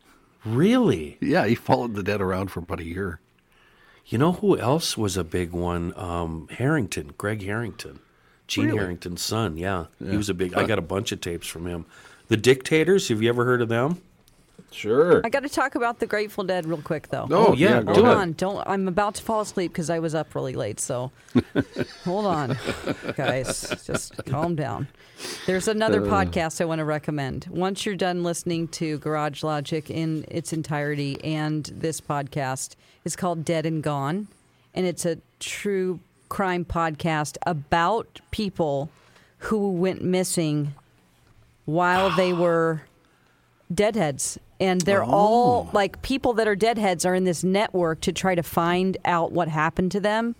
really? 0.46 1.18
Yeah, 1.22 1.46
he 1.46 1.56
followed 1.56 1.96
the 1.96 2.04
Dead 2.04 2.22
around 2.22 2.52
for 2.52 2.60
about 2.60 2.82
a 2.82 2.86
year. 2.86 3.20
You 4.08 4.18
know 4.18 4.32
who 4.32 4.58
else 4.58 4.98
was 4.98 5.18
a 5.18 5.24
big 5.24 5.52
one? 5.52 5.94
Um, 5.98 6.48
Harrington, 6.52 7.14
Greg 7.18 7.44
Harrington, 7.44 8.00
Gene 8.48 8.68
Really? 8.68 8.80
Harrington's 8.80 9.22
son. 9.22 9.58
Yeah, 9.58 9.86
he 10.00 10.16
was 10.16 10.30
a 10.30 10.34
big. 10.34 10.54
I 10.54 10.66
got 10.66 10.80
a 10.80 10.84
bunch 10.84 11.12
of 11.12 11.20
tapes 11.20 11.48
from 11.48 11.68
him. 11.68 11.86
The 12.30 12.38
Dictators. 12.38 13.10
Have 13.10 13.22
you 13.22 13.28
ever 13.30 13.44
heard 13.44 13.62
of 13.62 13.68
them? 13.70 14.02
Sure. 14.72 15.22
I 15.26 15.30
got 15.30 15.44
to 15.44 15.50
talk 15.50 15.76
about 15.76 16.00
the 16.00 16.06
Grateful 16.06 16.44
Dead 16.44 16.66
real 16.66 16.82
quick, 16.82 17.08
though. 17.08 17.28
Oh, 17.32 17.54
yeah, 17.54 17.76
yeah, 17.78 17.82
go 17.84 17.94
Hold 17.94 18.06
ahead. 18.06 18.18
on, 18.18 18.32
don't. 18.34 18.68
I'm 18.68 18.88
about 18.88 19.16
to 19.16 19.24
fall 19.24 19.42
asleep 19.42 19.72
because 19.72 19.90
I 19.90 20.00
was 20.00 20.14
up 20.14 20.36
really 20.36 20.54
late. 20.54 20.80
So, 20.80 21.12
hold 22.04 22.26
on, 22.26 22.58
guys. 23.16 23.74
Just 23.86 24.24
calm 24.26 24.56
down. 24.56 24.88
There's 25.46 25.68
another 25.68 26.02
Uh. 26.06 26.10
podcast 26.10 26.60
I 26.62 26.66
want 26.66 26.80
to 26.80 26.86
recommend. 26.86 27.48
Once 27.50 27.86
you're 27.86 27.96
done 27.96 28.24
listening 28.24 28.68
to 28.70 28.98
Garage 29.00 29.42
Logic 29.44 29.90
in 29.90 30.26
its 30.28 30.52
entirety 30.54 31.18
and 31.24 31.64
this 31.74 32.02
podcast, 32.02 32.76
it's 33.06 33.16
called 33.16 33.46
Dead 33.46 33.66
and 33.66 33.82
Gone, 33.82 34.28
and 34.76 34.86
it's 34.86 35.06
a 35.06 35.18
true 35.40 36.00
crime 36.30 36.66
podcast 36.66 37.38
about 37.48 38.20
people 38.32 38.90
who 39.40 39.72
went 39.72 40.04
missing 40.04 40.74
while 41.66 42.10
they 42.16 42.34
were 42.44 42.82
deadheads 43.74 44.38
and 44.60 44.82
they're 44.82 45.04
Oh. 45.04 45.10
all 45.12 45.70
like 45.74 46.02
people 46.02 46.34
that 46.34 46.48
are 46.48 46.56
deadheads 46.56 47.06
are 47.06 47.14
in 47.16 47.24
this 47.26 47.44
network 47.44 48.02
to 48.02 48.12
try 48.12 48.36
to 48.36 48.44
find 48.44 48.98
out 49.06 49.32
what 49.32 49.48
happened 49.48 49.92
to 49.92 50.00
them 50.00 50.36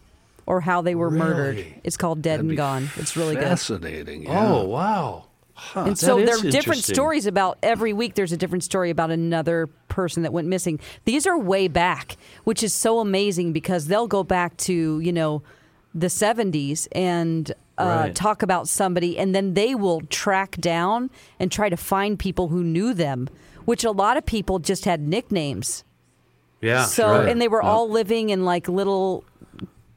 or 0.46 0.62
how 0.62 0.82
they 0.82 0.96
were 0.96 1.12
murdered 1.12 1.64
it's 1.84 1.98
called 1.98 2.22
dead 2.22 2.40
That'd 2.40 2.50
and 2.52 2.58
gone 2.58 2.90
it's 2.98 3.16
really 3.18 3.36
good 3.36 3.44
Fascinating. 3.44 4.24
Yeah. 4.24 4.48
Oh 4.54 4.64
wow! 4.66 5.24
and 5.76 5.98
so 5.98 6.18
there 6.24 6.38
are 6.38 6.50
different 6.52 6.84
stories 6.84 7.26
about 7.26 7.58
every 7.64 7.92
week 7.94 8.14
there's 8.16 8.32
a 8.32 8.38
different 8.38 8.64
story 8.64 8.90
about 8.92 9.10
another 9.12 9.68
person 9.88 10.22
that 10.24 10.32
went 10.32 10.48
missing 10.48 10.80
these 11.06 11.26
are 11.26 11.38
way 11.38 11.68
back 11.68 12.16
which 12.44 12.62
is 12.64 12.74
so 12.74 13.00
amazing 13.00 13.54
because 13.54 13.88
they'll 13.88 14.08
go 14.08 14.24
back 14.24 14.56
to 14.58 15.00
you 15.00 15.12
know 15.12 15.42
the 15.96 16.08
70s 16.08 16.88
and 16.92 17.52
uh, 17.80 17.84
Right. 18.06 18.16
talk 18.16 18.42
about 18.44 18.68
somebody 18.68 19.18
and 19.18 19.34
then 19.36 19.54
they 19.56 19.74
will 19.76 20.02
track 20.02 20.58
down 20.58 21.10
and 21.40 21.52
try 21.52 21.70
to 21.70 21.78
find 21.78 22.20
people 22.20 22.48
who 22.50 22.64
knew 22.64 22.94
them 22.94 23.28
which 23.68 23.84
a 23.84 23.92
lot 23.92 24.16
of 24.18 24.26
people 24.26 24.60
just 24.60 24.86
had 24.86 25.00
nicknames 25.02 25.84
Yeah. 26.62 26.86
so 26.86 27.20
right. 27.20 27.30
and 27.30 27.42
they 27.42 27.48
were 27.48 27.62
all 27.62 27.90
living 27.90 28.30
in 28.30 28.46
like 28.46 28.68
little 28.68 29.24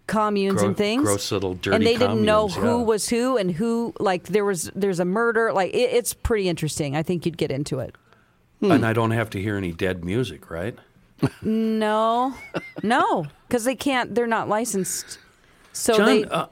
communes 0.07 0.59
Gro- 0.59 0.69
and 0.69 0.77
things 0.77 1.03
gross 1.05 1.31
little 1.31 1.55
dirty 1.55 1.77
and 1.77 1.87
they 1.87 1.97
didn't 1.97 2.25
know 2.25 2.49
who 2.49 2.79
yeah. 2.81 2.85
was 2.85 3.09
who 3.09 3.37
and 3.37 3.53
who 3.53 3.95
like 4.01 4.25
there 4.25 4.45
was 4.45 4.69
there's 4.75 4.99
a 4.99 5.05
murder 5.05 5.53
like 5.53 5.73
it, 5.73 5.91
it's 5.93 6.13
pretty 6.15 6.49
interesting 6.49 6.97
i 6.97 7.03
think 7.05 7.25
you'd 7.25 7.39
get 7.39 7.51
into 7.53 7.79
it 7.79 7.95
and 8.63 8.85
I 8.85 8.93
don't 8.93 9.13
have 9.13 9.31
to 9.31 9.41
hear 9.41 9.57
any 9.57 9.73
dead 9.73 10.05
music, 10.05 10.51
right? 10.51 10.77
no 11.43 12.35
no 12.83 13.27
because 13.49 13.65
they 13.65 13.75
can't 13.77 14.15
they're 14.15 14.27
not 14.27 14.49
licensed 14.51 15.19
so 15.73 15.97
John, 15.97 16.07
they 16.07 16.25
uh, 16.25 16.47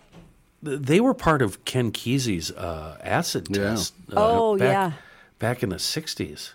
they 0.63 1.01
were 1.01 1.13
part 1.15 1.43
of 1.43 1.65
Ken 1.65 1.91
Kesey's 1.93 2.51
uh, 2.53 2.97
acid 3.03 3.49
Yeah. 3.51 3.63
test. 3.71 3.95
Uh, 4.11 4.15
Oh, 4.17 4.57
back, 4.59 4.69
yeah. 4.73 4.93
back 5.39 5.63
in 5.63 5.69
the 5.69 5.77
'60s. 5.77 6.53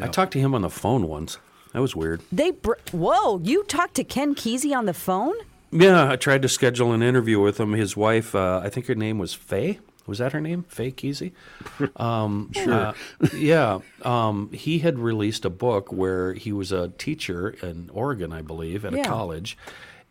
I 0.00 0.08
talked 0.08 0.32
to 0.32 0.38
him 0.38 0.54
on 0.54 0.62
the 0.62 0.70
phone 0.70 1.06
once. 1.08 1.38
That 1.72 1.80
was 1.80 1.96
weird. 1.96 2.20
they 2.30 2.50
br- 2.50 2.74
whoa 2.92 3.40
you 3.42 3.64
talked 3.64 3.94
to 3.94 4.04
ken 4.04 4.34
kesey 4.34 4.76
on 4.76 4.84
the 4.86 4.92
phone 4.94 5.34
Yeah, 5.70 6.10
I 6.10 6.16
tried 6.16 6.42
to 6.42 6.48
schedule 6.48 6.92
an 6.92 7.02
interview 7.02 7.40
with 7.40 7.58
him. 7.58 7.72
His 7.72 7.96
wife, 7.96 8.34
uh, 8.34 8.60
I 8.62 8.68
think 8.68 8.86
her 8.88 8.94
name 8.94 9.18
was 9.18 9.32
Faye. 9.34 9.78
Was 10.06 10.18
that 10.18 10.32
her 10.32 10.40
name? 10.40 10.64
Faye 10.68 10.90
Kesey? 10.92 11.32
Um, 11.96 12.50
sure. 12.52 12.92
yeah. 13.34 13.78
Um, 14.02 14.50
he 14.52 14.80
had 14.80 14.98
released 14.98 15.44
a 15.44 15.50
book 15.50 15.92
where 15.92 16.34
he 16.34 16.52
was 16.52 16.72
a 16.72 16.88
teacher 16.98 17.50
in 17.62 17.88
Oregon, 17.92 18.32
I 18.32 18.42
believe, 18.42 18.84
at 18.84 18.92
Yeah. 18.92 19.00
a 19.02 19.04
college. 19.04 19.56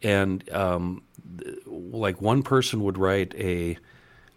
and 0.02 0.50
um, 0.52 1.04
th- 1.38 1.58
like 1.68 2.22
one 2.22 2.42
person 2.42 2.84
would 2.84 2.98
write 2.98 3.36
a 3.36 3.78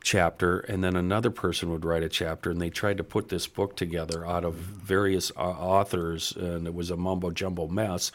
chapter, 0.05 0.61
and 0.61 0.85
then 0.85 0.95
another 0.95 1.31
person 1.31 1.71
would 1.71 1.85
write 1.85 2.05
a 2.05 2.09
chapter, 2.09 2.51
and 2.51 2.61
they 2.61 2.71
tried 2.71 2.99
to 2.99 3.05
put 3.05 3.31
this 3.31 3.49
book 3.49 3.75
together 3.75 4.25
out 4.25 4.45
of 4.45 4.55
various 4.55 5.33
uh, 5.37 5.41
authors, 5.41 6.33
and 6.37 6.69
it 6.69 6.75
was 6.75 6.91
a 6.91 6.97
mumbo 6.97 7.31
jumbo 7.31 7.67
mess. 7.67 8.13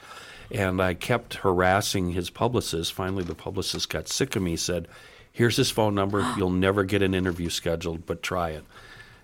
And 0.51 0.81
I 0.81 0.93
kept 0.93 1.35
harassing 1.35 2.11
his 2.11 2.29
publicist. 2.29 2.93
Finally, 2.93 3.25
the 3.25 3.35
publicist 3.35 3.89
got 3.89 4.07
sick 4.07 4.35
of 4.35 4.41
me. 4.41 4.55
Said, 4.55 4.87
"Here's 5.31 5.57
his 5.57 5.69
phone 5.69 5.95
number. 5.95 6.21
You'll 6.37 6.49
never 6.51 6.85
get 6.85 7.01
an 7.01 7.13
interview 7.13 7.49
scheduled, 7.49 8.05
but 8.05 8.23
try 8.23 8.51
it." 8.51 8.63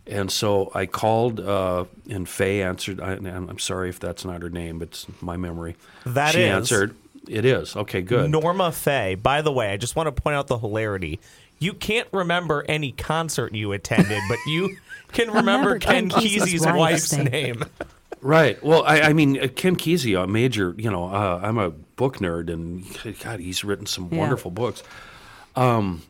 And 0.08 0.32
so 0.32 0.72
I 0.76 0.86
called, 0.86 1.40
uh, 1.40 1.86
and 2.10 2.30
Faye 2.30 2.62
answered. 2.62 3.02
I, 3.02 3.14
i'm 3.14 3.58
sorry 3.58 3.90
if 3.90 4.00
that's 4.00 4.24
not 4.24 4.44
her 4.44 4.52
name, 4.52 4.78
but 4.78 4.90
it's 4.90 5.08
my 5.20 5.36
memory. 5.36 5.78
That 6.06 6.34
she 6.34 6.44
is. 6.44 6.52
answered. 6.52 6.96
It 7.28 7.44
is 7.44 7.76
okay. 7.76 8.02
Good. 8.04 8.30
Norma 8.30 8.72
Faye. 8.72 9.16
By 9.16 9.42
the 9.42 9.52
way, 9.52 9.72
I 9.72 9.78
just 9.78 9.96
want 9.96 10.16
to 10.16 10.22
point 10.22 10.36
out 10.36 10.46
the 10.46 10.60
hilarity. 10.60 11.20
You 11.60 11.74
can't 11.74 12.08
remember 12.12 12.66
any 12.68 12.92
concert 12.92 13.54
you 13.56 13.72
attended, 13.72 14.22
but 14.30 14.38
you 14.48 14.78
can 15.14 15.28
remember, 15.30 15.70
Remember 15.74 15.80
Ken 15.80 16.10
Ken 16.10 16.22
Kesey's 16.22 16.44
Kesey's 16.44 16.66
wife's 16.66 16.78
wife's 16.78 17.14
name. 17.18 17.30
name. 17.32 17.66
Right. 18.22 18.62
Well, 18.64 18.84
I, 18.86 19.02
I 19.02 19.14
mean, 19.14 19.40
uh, 19.40 19.48
Ken 19.56 19.76
Kesey, 19.76 20.22
a 20.22 20.26
major, 20.28 20.74
you 20.78 20.90
know, 20.90 21.06
uh, 21.06 21.40
I'm 21.44 21.58
a 21.58 21.70
book 21.70 22.18
nerd, 22.18 22.52
and 22.52 22.84
God, 23.22 23.40
he's 23.40 23.64
written 23.64 23.86
some 23.86 24.10
Yeah. 24.12 24.20
wonderful 24.20 24.52
books. 24.52 24.82
Um, 25.56 26.02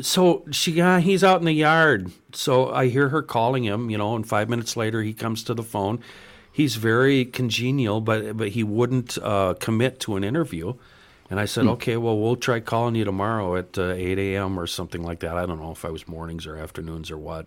so 0.00 0.44
she, 0.50 0.80
uh, 0.80 0.98
he's 1.00 1.22
out 1.22 1.40
in 1.40 1.44
the 1.44 1.52
yard. 1.52 2.10
So 2.32 2.70
I 2.72 2.88
hear 2.88 3.10
her 3.10 3.22
calling 3.22 3.64
him, 3.64 3.90
you 3.90 3.98
know, 3.98 4.16
and 4.16 4.26
five 4.26 4.48
minutes 4.48 4.76
later 4.76 5.02
he 5.02 5.12
comes 5.12 5.44
to 5.44 5.54
the 5.54 5.62
phone. 5.62 6.00
He's 6.50 6.76
very 6.76 7.24
congenial, 7.24 8.00
but 8.00 8.36
but 8.36 8.48
he 8.50 8.62
wouldn't 8.62 9.16
uh, 9.22 9.54
commit 9.60 10.00
to 10.00 10.16
an 10.16 10.24
interview. 10.24 10.74
And 11.32 11.40
I 11.40 11.46
said, 11.46 11.66
okay, 11.66 11.96
well, 11.96 12.18
we'll 12.18 12.36
try 12.36 12.60
calling 12.60 12.94
you 12.94 13.06
tomorrow 13.06 13.56
at 13.56 13.78
uh, 13.78 13.94
8 13.94 14.18
a.m. 14.18 14.60
or 14.60 14.66
something 14.66 15.02
like 15.02 15.20
that. 15.20 15.38
I 15.38 15.46
don't 15.46 15.58
know 15.58 15.70
if 15.70 15.82
I 15.82 15.88
was 15.88 16.06
mornings 16.06 16.46
or 16.46 16.58
afternoons 16.58 17.10
or 17.10 17.16
what. 17.16 17.46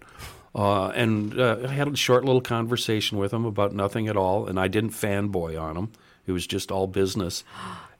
Uh, 0.55 0.87
and 0.87 1.39
uh, 1.39 1.57
I 1.65 1.67
had 1.67 1.87
a 1.87 1.95
short 1.95 2.25
little 2.25 2.41
conversation 2.41 3.19
with 3.19 3.31
him 3.31 3.45
about 3.45 3.75
nothing 3.75 4.07
at 4.07 4.17
all, 4.17 4.47
and 4.47 4.59
I 4.59 4.69
didn't 4.69 4.89
fanboy 4.89 5.61
on 5.61 5.77
him. 5.77 5.91
It 6.25 6.31
was 6.31 6.47
just 6.47 6.71
all 6.71 6.87
business. 6.87 7.43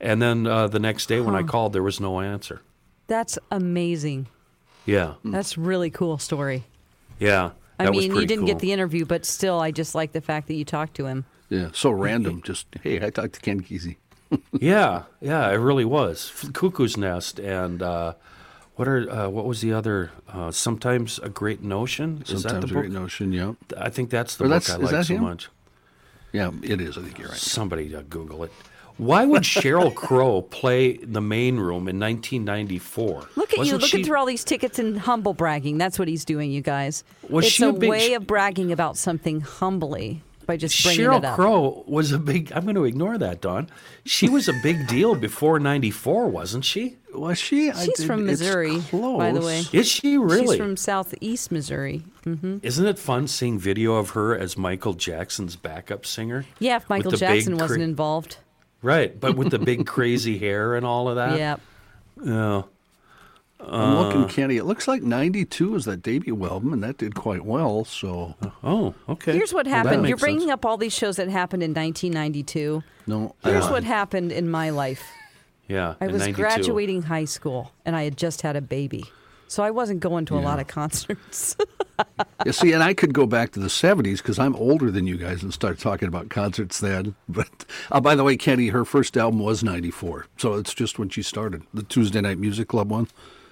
And 0.02 0.20
then 0.20 0.48
uh, 0.48 0.70
the 0.70 0.80
next 0.80 1.06
day 1.06 1.20
when 1.20 1.36
I 1.36 1.44
called, 1.44 1.74
there 1.74 1.84
was 1.84 2.00
no 2.00 2.20
answer. 2.20 2.64
That's 3.06 3.38
amazing. 3.52 4.26
Yeah, 4.88 5.14
That's 5.24 5.56
really 5.56 5.92
cool 5.92 6.18
story. 6.18 6.64
yeah. 7.20 7.52
I 7.78 7.92
mean, 7.92 8.12
you 8.12 8.26
didn't 8.26 8.38
cool. 8.38 8.48
get 8.48 8.58
the 8.58 8.72
interview, 8.72 9.06
but 9.06 9.24
still, 9.24 9.60
I 9.60 9.70
just 9.70 9.94
like 9.94 10.14
the 10.14 10.22
fact 10.22 10.48
that 10.48 10.56
you 10.56 10.66
talked 10.66 10.96
to 10.96 11.06
him. 11.06 11.26
Yeah, 11.50 11.70
so 11.74 11.92
random. 11.92 12.42
Just 12.42 12.66
hey, 12.82 13.06
I 13.06 13.12
talked 13.12 13.34
to 13.34 13.40
Ken 13.40 13.62
Kesey. 13.62 13.98
Yeah, 14.60 15.04
yeah, 15.22 15.50
it 15.52 15.56
really 15.58 15.86
was. 15.86 16.32
Cuckoo's 16.54 16.98
Nest 16.98 17.40
and 17.40 17.82
uh, 17.82 18.14
what 18.76 18.88
are 18.88 19.10
uh, 19.10 19.30
what 19.30 19.46
was 19.46 19.62
the 19.62 19.74
other? 19.74 20.12
Uh, 20.32 20.52
Sometimes 20.52 21.20
a 21.20 21.30
Great 21.30 21.62
Notion. 21.64 22.22
Is 22.28 22.42
Sometimes 22.42 22.44
that 22.44 22.60
the 22.62 22.68
a 22.68 22.82
great 22.82 22.92
book? 22.92 23.02
notion. 23.02 23.32
Yeah, 23.34 23.54
I 23.78 23.90
think 23.90 24.10
that's 24.10 24.36
the 24.36 24.46
Or 24.46 24.48
book 24.50 24.64
that's- 24.64 24.80
I 24.80 24.84
is 24.84 24.92
like 24.92 25.06
so 25.06 25.14
him? 25.16 25.22
much. 25.24 25.50
yeah, 26.32 26.52
it 26.64 26.82
is. 26.82 26.98
I 26.98 27.02
think 27.02 27.18
you're 27.20 27.30
right. 27.30 27.38
Somebody 27.38 27.96
uh, 27.96 28.02
Google 28.10 28.44
it. 28.44 28.52
Why 28.98 29.26
would 29.26 29.44
Sheryl 29.44 29.94
Crow 30.06 30.42
play 30.42 30.96
the 30.98 31.20
main 31.20 31.58
room 31.58 31.90
in 31.90 32.00
1994? 32.00 33.28
Look 33.36 33.50
at 33.50 33.56
you 33.58 33.60
Wasn't 33.60 33.82
looking 33.82 34.00
she- 34.00 34.04
through 34.06 34.18
all 34.18 34.26
these 34.26 34.44
tickets 34.46 34.80
and 34.80 34.98
humble 34.98 35.34
bragging. 35.34 35.78
That's 35.78 36.00
what 36.00 36.08
he's 36.08 36.24
doing, 36.24 36.50
you 36.52 36.62
guys. 36.62 37.04
Was 37.30 37.46
it's 37.46 37.54
she 37.56 37.64
a, 37.66 37.70
a 37.70 37.74
big 37.74 37.90
way 37.90 38.14
of 38.14 38.26
bragging 38.26 38.72
about 38.72 38.96
something 38.98 39.42
humbly 39.42 40.22
by 40.46 40.58
just 40.58 40.84
bringing 40.84 41.06
Sheryl 41.06 41.18
it 41.20 41.26
up. 41.26 41.36
Crow 41.36 41.84
was 41.88 42.12
a 42.12 42.20
big. 42.20 42.52
I'm 42.54 42.64
going 42.64 42.76
to 42.76 42.86
ignore 42.86 43.18
that, 43.18 43.42
Dawn. 43.42 43.70
She 44.06 44.30
was 44.30 44.48
a 44.48 44.54
big 44.64 44.88
deal 44.88 45.16
before 45.16 45.60
'94, 45.60 46.28
wasn't 46.28 46.66
she? 46.66 46.98
Was 47.14 47.38
she? 47.38 47.72
I 47.72 47.86
She's 47.86 47.98
did- 48.00 48.08
from 48.08 48.28
it's 48.30 48.40
Missouri, 48.42 48.80
by 48.92 49.32
the 49.32 49.42
way. 49.42 49.64
Is 49.72 49.88
she 49.88 50.18
really? 50.18 50.48
She's 50.48 50.58
from 50.58 50.78
southeast 50.78 51.52
Missouri. 51.52 52.04
Mm-hmm. 52.26 52.58
Isn't 52.62 52.86
it 52.86 53.00
fun 53.00 53.28
seeing 53.28 53.58
video 53.60 53.96
of 53.96 54.12
her 54.12 54.38
as 54.38 54.58
Michael 54.58 54.94
Jackson's 54.94 55.56
backup 55.56 56.06
singer? 56.06 56.46
Yeah, 56.60 56.78
if 56.78 56.90
Michael 56.90 57.12
Jackson 57.12 57.54
cra- 57.58 57.64
wasn't 57.64 57.84
involved. 57.84 58.38
Right, 58.82 59.18
but 59.20 59.36
with 59.36 59.50
the 59.52 59.60
big 59.60 59.86
crazy 59.88 60.38
hair 60.38 60.76
and 60.76 60.86
all 60.86 61.08
of 61.10 61.16
that. 61.16 61.38
yeah. 61.40 61.56
Yeah. 62.24 62.64
I'm 63.60 63.68
Uh. 63.98 64.02
looking, 64.04 64.28
Kenny. 64.28 64.58
It 64.58 64.66
looks 64.66 64.88
like 64.88 65.02
'92 65.02 65.72
was 65.72 65.86
that 65.86 66.02
debut 66.04 66.46
album, 66.46 66.74
and 66.74 66.84
that 66.84 66.98
did 66.98 67.16
quite 67.16 67.46
well. 67.46 67.86
So 67.86 68.36
Oh, 68.64 68.94
okay. 69.10 69.34
Here's 69.34 69.54
what 69.54 69.66
Well, 69.66 69.76
happened. 69.76 70.08
You're 70.08 70.18
bringing 70.18 70.42
sense. 70.42 70.52
up 70.52 70.66
all 70.66 70.78
these 70.78 70.94
shows 70.94 71.16
that 71.18 71.30
happened 71.30 71.64
in 71.64 71.74
1992. 71.74 72.84
no, 73.08 73.34
Here's 73.44 73.66
uh, 73.66 73.70
what 73.70 73.84
happened 73.84 74.32
in 74.32 74.50
my 74.50 74.70
life. 74.72 75.04
Yeah, 75.68 75.96
I 76.00 76.08
was 76.08 76.20
92. 76.20 76.36
graduating 76.42 77.02
high 77.04 77.26
school 77.26 77.72
and 77.86 77.96
I 77.96 78.04
had 78.04 78.18
just 78.18 78.42
had 78.44 78.56
a 78.56 78.62
baby. 78.62 79.06
So 79.48 79.64
I 79.64 79.72
wasn't 79.72 80.00
going 80.00 80.26
to 80.26 80.38
a 80.38 80.42
lot 80.42 80.60
of 80.60 80.68
concerts. 80.68 81.56
You 82.46 82.52
see, 82.52 82.74
and 82.74 82.84
I 82.84 82.94
could 82.94 83.14
go 83.14 83.26
back 83.26 83.52
to 83.54 83.60
the 83.62 83.70
70s 83.70 84.18
because 84.18 84.38
I'm 84.38 84.54
older 84.58 84.92
than 84.92 85.08
you 85.08 85.16
guys 85.16 85.42
and 85.44 85.54
start 85.54 85.80
talking 85.80 86.10
about 86.10 86.30
concerts 86.30 86.82
then. 86.82 87.16
But 87.30 87.48
uh, 87.90 88.02
by 88.02 88.16
the 88.16 88.24
way, 88.26 88.36
Kenny, 88.36 88.68
her 88.68 88.84
first 88.84 89.16
album 89.16 89.40
was 89.40 89.64
94. 89.64 90.26
So 90.36 90.56
it's 90.56 90.74
just 90.74 91.00
when 91.00 91.08
she 91.08 91.22
started, 91.22 91.64
the 91.74 91.84
Tuesday 91.84 92.20
Night 92.20 92.38
Music 92.38 92.68
Club 92.68 92.92
one. 92.92 93.08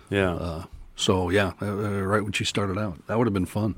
Yeah. 0.10 0.64
So 0.95 1.30
yeah, 1.30 1.54
uh, 1.62 1.66
uh, 1.66 2.01
right 2.01 2.24
when 2.24 2.32
she 2.34 2.45
started 2.45 2.78
out. 2.78 3.06
That 3.08 3.18
would 3.18 3.26
have 3.28 3.34
been 3.34 3.45
fun. 3.47 3.76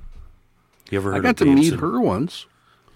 you 0.91 0.97
ever 0.97 1.11
heard 1.11 1.15
I 1.15 1.17
of 1.19 1.23
got 1.23 1.37
to 1.37 1.45
Babes 1.45 1.61
meet 1.61 1.73
in- 1.73 1.79
her 1.79 1.99
once. 2.01 2.45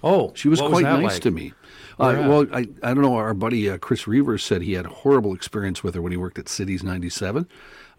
Oh, 0.02 0.32
She 0.34 0.48
was 0.48 0.62
what 0.62 0.72
quite 0.72 0.84
that 0.86 1.02
nice 1.02 1.14
like? 1.16 1.22
to 1.24 1.32
me. 1.32 1.54
Uh, 2.00 2.10
at? 2.12 2.30
well, 2.30 2.46
I, 2.54 2.60
I 2.82 2.94
don't 2.94 3.02
know. 3.02 3.16
Our 3.16 3.34
buddy 3.34 3.70
uh, 3.70 3.78
Chris 3.80 4.04
Reavers 4.04 4.40
said 4.42 4.62
he 4.62 4.74
had 4.74 4.86
a 4.86 4.90
horrible 4.90 5.34
experience 5.34 5.84
with 5.84 5.94
her 5.96 6.02
when 6.02 6.14
he 6.14 6.18
worked 6.18 6.40
at 6.40 6.48
Cities 6.48 6.84
97. 6.84 7.48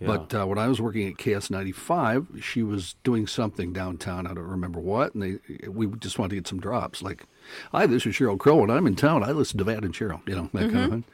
But 0.02 0.32
uh, 0.34 0.46
when 0.46 0.56
I 0.56 0.66
was 0.66 0.80
working 0.80 1.08
at 1.08 1.18
KS 1.18 1.50
95, 1.50 2.38
she 2.40 2.62
was 2.62 2.94
doing 3.04 3.26
something 3.26 3.74
downtown. 3.74 4.26
I 4.26 4.32
don't 4.32 4.44
remember 4.46 4.80
what. 4.80 5.14
And 5.14 5.22
they, 5.22 5.68
we 5.68 5.88
just 5.98 6.18
wanted 6.18 6.30
to 6.30 6.36
get 6.36 6.46
some 6.48 6.58
drops. 6.58 7.02
Like, 7.02 7.26
hi, 7.70 7.84
this 7.84 8.06
is 8.06 8.14
Sheryl 8.14 8.38
Crow. 8.38 8.56
When 8.56 8.70
I'm 8.70 8.86
in 8.86 8.96
town, 8.96 9.22
I 9.22 9.32
listen 9.32 9.58
to 9.58 9.64
Van 9.64 9.84
and 9.84 9.92
Cheryl, 9.92 10.26
you 10.26 10.34
know, 10.36 10.48
that 10.54 10.60
kind 10.60 10.72
Mm-hmm. 10.72 10.78
of 10.84 10.90
thing. 10.90 11.04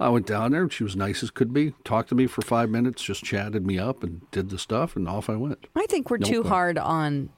I 0.00 0.08
went 0.10 0.26
down 0.26 0.52
there. 0.52 0.62
and 0.62 0.72
She 0.72 0.84
was 0.84 0.94
nice 0.96 1.22
as 1.22 1.30
could 1.30 1.52
be. 1.52 1.74
Talked 1.84 2.08
to 2.10 2.14
me 2.14 2.26
for 2.26 2.42
five 2.42 2.70
minutes, 2.70 3.02
just 3.02 3.24
chatted 3.24 3.66
me 3.66 3.78
up 3.78 4.02
and 4.04 4.28
did 4.30 4.50
the 4.50 4.58
stuff, 4.58 4.94
and 4.96 5.08
off 5.08 5.28
I 5.28 5.36
went. 5.36 5.66
I 5.74 5.86
think 5.88 6.10
we're 6.10 6.18
No 6.18 6.26
too 6.26 6.32
problem. 6.42 6.48
hard 6.52 6.78
on 6.78 7.30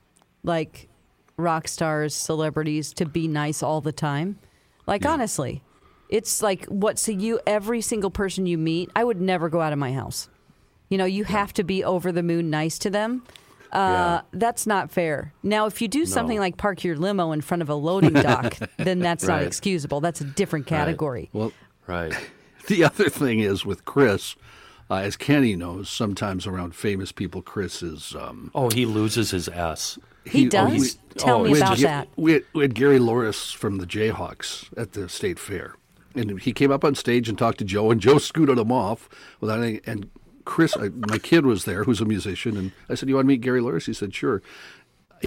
like 0.43 0.89
rock 1.37 1.69
stars, 1.69 2.15
celebrities 2.15 2.93
to 2.95 3.07
be 3.07 3.27
nice 3.29 3.63
all 3.63 3.81
the 3.81 3.93
time. 3.93 4.39
Like 4.87 5.07
honestly, 5.07 5.63
it's 6.11 6.43
like 6.43 6.67
what 6.67 6.99
so 6.99 7.13
you 7.13 7.41
every 7.47 7.81
single 7.81 8.11
person 8.11 8.45
you 8.47 8.59
meet, 8.59 8.91
I 8.95 9.05
would 9.05 9.21
never 9.21 9.49
go 9.49 9.61
out 9.61 9.73
of 9.73 9.79
my 9.79 9.93
house. 9.93 10.29
You 10.91 10.99
know, 10.99 11.05
you 11.05 11.25
have 11.25 11.53
to 11.55 11.65
be 11.65 11.85
over 11.85 12.13
the 12.13 12.23
moon 12.23 12.51
nice 12.51 12.79
to 12.81 12.91
them. 12.91 13.23
Uh, 13.73 14.23
That's 14.33 14.67
not 14.67 14.91
fair. 14.91 15.33
Now, 15.45 15.67
if 15.67 15.81
you 15.81 15.87
do 15.87 16.05
something 16.05 16.41
like 16.41 16.57
park 16.57 16.83
your 16.83 16.97
limo 16.97 17.31
in 17.31 17.41
front 17.41 17.63
of 17.63 17.69
a 17.69 17.75
loading 17.75 18.15
dock, 18.15 18.57
then 18.77 18.99
that's 19.07 19.25
not 19.25 19.45
excusable. 19.45 20.01
That's 20.01 20.21
a 20.21 20.25
different 20.25 20.67
category. 20.67 21.31
Well, 21.33 21.53
Right. 21.87 22.13
The 22.69 22.85
other 22.85 23.09
thing 23.09 23.41
is 23.41 23.65
with 23.67 23.85
Chris, 23.85 24.37
uh, 24.91 24.97
as 24.97 25.17
Kenny 25.17 25.57
knows, 25.57 25.89
sometimes 25.89 26.47
around 26.47 26.75
famous 26.75 27.13
people, 27.13 27.43
Chris 27.43 27.83
is. 27.83 28.15
Um, 28.15 28.51
Oh, 28.55 28.71
he 28.71 28.87
loses 28.87 29.31
his 29.31 29.49
S. 29.49 29.99
He, 30.25 30.47
oh, 30.47 30.51
does. 30.51 30.81
we- 30.81 30.91
Tell 31.19 31.41
oh, 31.41 31.45
me 31.45 31.57
about 31.59 31.71
just- 31.73 31.83
that. 31.83 32.09
We 32.17 32.33
had, 32.35 32.45
we 32.55 32.63
had 32.63 32.75
Gary 32.75 32.99
Louris 33.01 33.53
from 33.55 33.79
the 33.79 33.87
Jayhawks 33.87 34.69
at 34.79 34.93
the 34.93 35.09
state 35.09 35.39
fair, 35.41 35.75
and 36.15 36.41
he 36.41 36.53
came 36.53 36.71
up 36.71 36.85
on 36.85 36.95
stage 36.95 37.29
and 37.29 37.37
talked 37.37 37.59
to 37.59 37.65
Joe, 37.65 37.91
and 37.91 38.01
Joe 38.01 38.19
scooted 38.31 38.59
him 38.59 38.71
off 38.71 39.09
without 39.41 39.61
any. 39.61 39.81
And 39.87 40.09
Chris, 40.45 40.77
I, 40.77 40.89
my 40.91 41.19
kid 41.19 41.45
was 41.47 41.65
there, 41.65 41.83
who's 41.85 42.01
a 42.01 42.05
musician, 42.05 42.57
and 42.57 42.71
I 42.89 42.95
said, 42.95 43.09
"You 43.09 43.17
want 43.17 43.25
to 43.25 43.29
meet 43.29 43.41
Gary 43.41 43.61
Louris?" 43.61 43.87
He 43.87 43.93
said, 43.93 44.15
"Sure." 44.15 44.41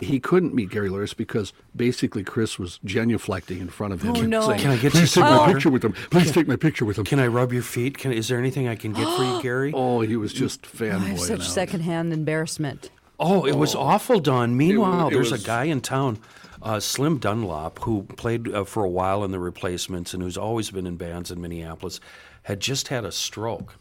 He 0.02 0.20
couldn't 0.20 0.56
meet 0.56 0.70
Gary 0.72 0.90
Louris 0.90 1.16
because 1.16 1.54
basically 1.76 2.24
Chris 2.24 2.58
was 2.58 2.80
genuflecting 2.84 3.60
in 3.62 3.70
front 3.70 3.94
of 3.94 4.02
him. 4.02 4.16
Oh, 4.16 4.20
and 4.22 4.30
no. 4.30 4.42
saying, 4.48 4.60
Can 4.60 4.72
I 4.72 4.78
get 4.78 4.92
Please 4.92 5.02
you 5.02 5.06
take 5.06 5.10
some 5.10 5.24
my 5.24 5.38
water?" 5.38 5.54
picture 5.54 5.70
with 5.70 5.84
him. 5.86 5.94
Please 6.10 6.32
take 6.32 6.48
my 6.48 6.56
picture 6.56 6.84
with 6.86 6.98
him. 6.98 7.06
Can 7.06 7.20
I 7.20 7.28
rub 7.28 7.54
your 7.54 7.62
feet? 7.62 7.98
Can, 8.00 8.12
is 8.12 8.28
there 8.28 8.40
anything 8.40 8.68
I 8.68 8.76
can 8.76 8.94
get 8.94 9.06
for 9.16 9.24
you, 9.24 9.40
Gary? 9.44 9.72
Oh, 9.76 10.02
he 10.02 10.16
was 10.16 10.34
just 10.34 10.66
I 10.82 10.86
have 10.88 11.02
fanboying 11.04 11.20
such 11.20 11.40
out. 11.42 11.46
secondhand 11.46 12.12
embarrassment. 12.12 12.90
Oh, 13.20 13.46
it 13.46 13.56
was 13.56 13.76
awful, 13.76 14.20
Dawn. 14.20 14.58
Meanwhile, 14.58 15.10
it 15.10 15.14
there's 15.14 15.32
was- 15.32 15.44
a 15.44 15.46
guy 15.46 15.66
in 15.66 15.80
town, 15.82 16.18
uh, 16.64 16.80
Slim 16.80 17.20
Dunlop, 17.20 17.78
who 17.84 18.04
played 18.04 18.52
uh, 18.52 18.64
for 18.64 18.84
a 18.84 18.90
while 18.90 19.24
in 19.24 19.30
the 19.32 19.40
Replacements 19.40 20.14
and 20.16 20.24
who's 20.24 20.38
always 20.38 20.72
been 20.72 20.88
in 20.88 20.96
bands 20.98 21.30
in 21.30 21.40
Minneapolis, 21.40 22.00
had 22.44 22.60
just 22.60 22.88
had 22.88 23.06
a 23.06 23.12
stroke. 23.12 23.76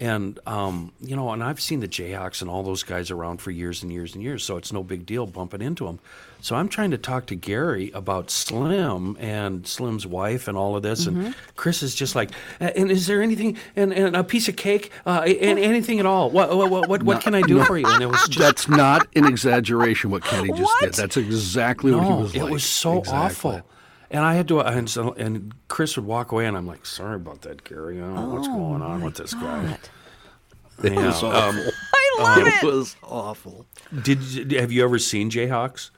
And, 0.00 0.40
um, 0.44 0.92
you 1.00 1.14
know, 1.14 1.30
and 1.30 1.42
I've 1.42 1.60
seen 1.60 1.78
the 1.78 1.86
Jayhawks 1.88 2.40
and 2.42 2.50
all 2.50 2.64
those 2.64 2.82
guys 2.82 3.12
around 3.12 3.38
for 3.40 3.52
years 3.52 3.82
and 3.84 3.92
years 3.92 4.14
and 4.14 4.22
years, 4.24 4.44
so 4.44 4.56
it's 4.56 4.72
no 4.72 4.82
big 4.82 5.06
deal 5.06 5.24
bumping 5.24 5.62
into 5.62 5.86
them. 5.86 6.00
So 6.40 6.56
I'm 6.56 6.68
trying 6.68 6.90
to 6.90 6.98
talk 6.98 7.26
to 7.26 7.36
Gary 7.36 7.90
about 7.94 8.28
Slim 8.30 9.16
and 9.20 9.66
Slim's 9.66 10.04
wife 10.06 10.46
and 10.48 10.58
all 10.58 10.74
of 10.76 10.82
this. 10.82 11.06
Mm-hmm. 11.06 11.20
And 11.26 11.34
Chris 11.56 11.82
is 11.82 11.94
just 11.94 12.14
like, 12.16 12.32
"Uh, 12.60 12.64
and 12.76 12.90
is 12.90 13.06
there 13.06 13.22
anything, 13.22 13.56
and, 13.76 13.94
and 13.94 14.14
a 14.16 14.24
piece 14.24 14.48
of 14.48 14.56
cake, 14.56 14.90
uh, 15.06 15.20
and 15.22 15.58
anything 15.60 16.00
at 16.00 16.06
all? 16.06 16.28
What, 16.28 16.54
what, 16.54 16.70
what, 16.70 16.88
what, 16.88 17.02
what 17.04 17.22
can 17.22 17.34
I 17.34 17.40
do 17.42 17.62
for 17.64 17.78
you? 17.78 17.86
And 17.86 18.02
it 18.02 18.06
was 18.06 18.20
just 18.28 18.38
That's 18.38 18.68
not 18.68 19.06
an 19.16 19.24
exaggeration 19.26 20.10
what 20.10 20.24
Kenny 20.24 20.48
just 20.48 20.60
What? 20.64 20.80
did. 20.80 20.94
That's 20.94 21.16
exactly 21.16 21.92
what 21.92 22.02
he 22.02 22.10
no, 22.10 22.16
was 22.16 22.34
it 22.34 22.42
like. 22.42 22.52
was 22.52 22.64
so 22.64 22.98
Exactly. 22.98 23.18
awful. 23.52 23.62
And 24.14 24.24
I 24.24 24.34
had 24.34 24.46
to, 24.48 24.60
and, 24.60 24.88
so, 24.88 25.12
and 25.14 25.52
Chris 25.68 25.96
would 25.96 26.06
walk 26.06 26.30
away, 26.32 26.46
and 26.46 26.56
I'm 26.56 26.66
like, 26.68 26.86
"Sorry 26.86 27.16
about 27.16 27.42
that, 27.42 27.64
Gary. 27.64 27.98
I 27.98 28.02
don't 28.02 28.14
know 28.14 28.34
what's 28.34 28.46
going 28.48 28.80
on 28.80 29.02
with 29.02 29.16
this 29.16 29.34
guy." 29.34 29.76
It 30.82 30.92
Yeah, 30.92 31.06
was 31.06 31.22
um, 31.22 31.32
awful. 31.32 31.72
I 31.94 32.16
love 32.22 32.38
it 32.46 32.54
it. 32.54 32.64
was 32.64 32.96
awful. 33.02 33.66
Did 34.02 34.22
you- 34.22 34.60
have 34.60 34.70
you 34.72 34.84
ever 34.84 34.98
seen 35.00 35.30
Jayhawks? 35.30 35.90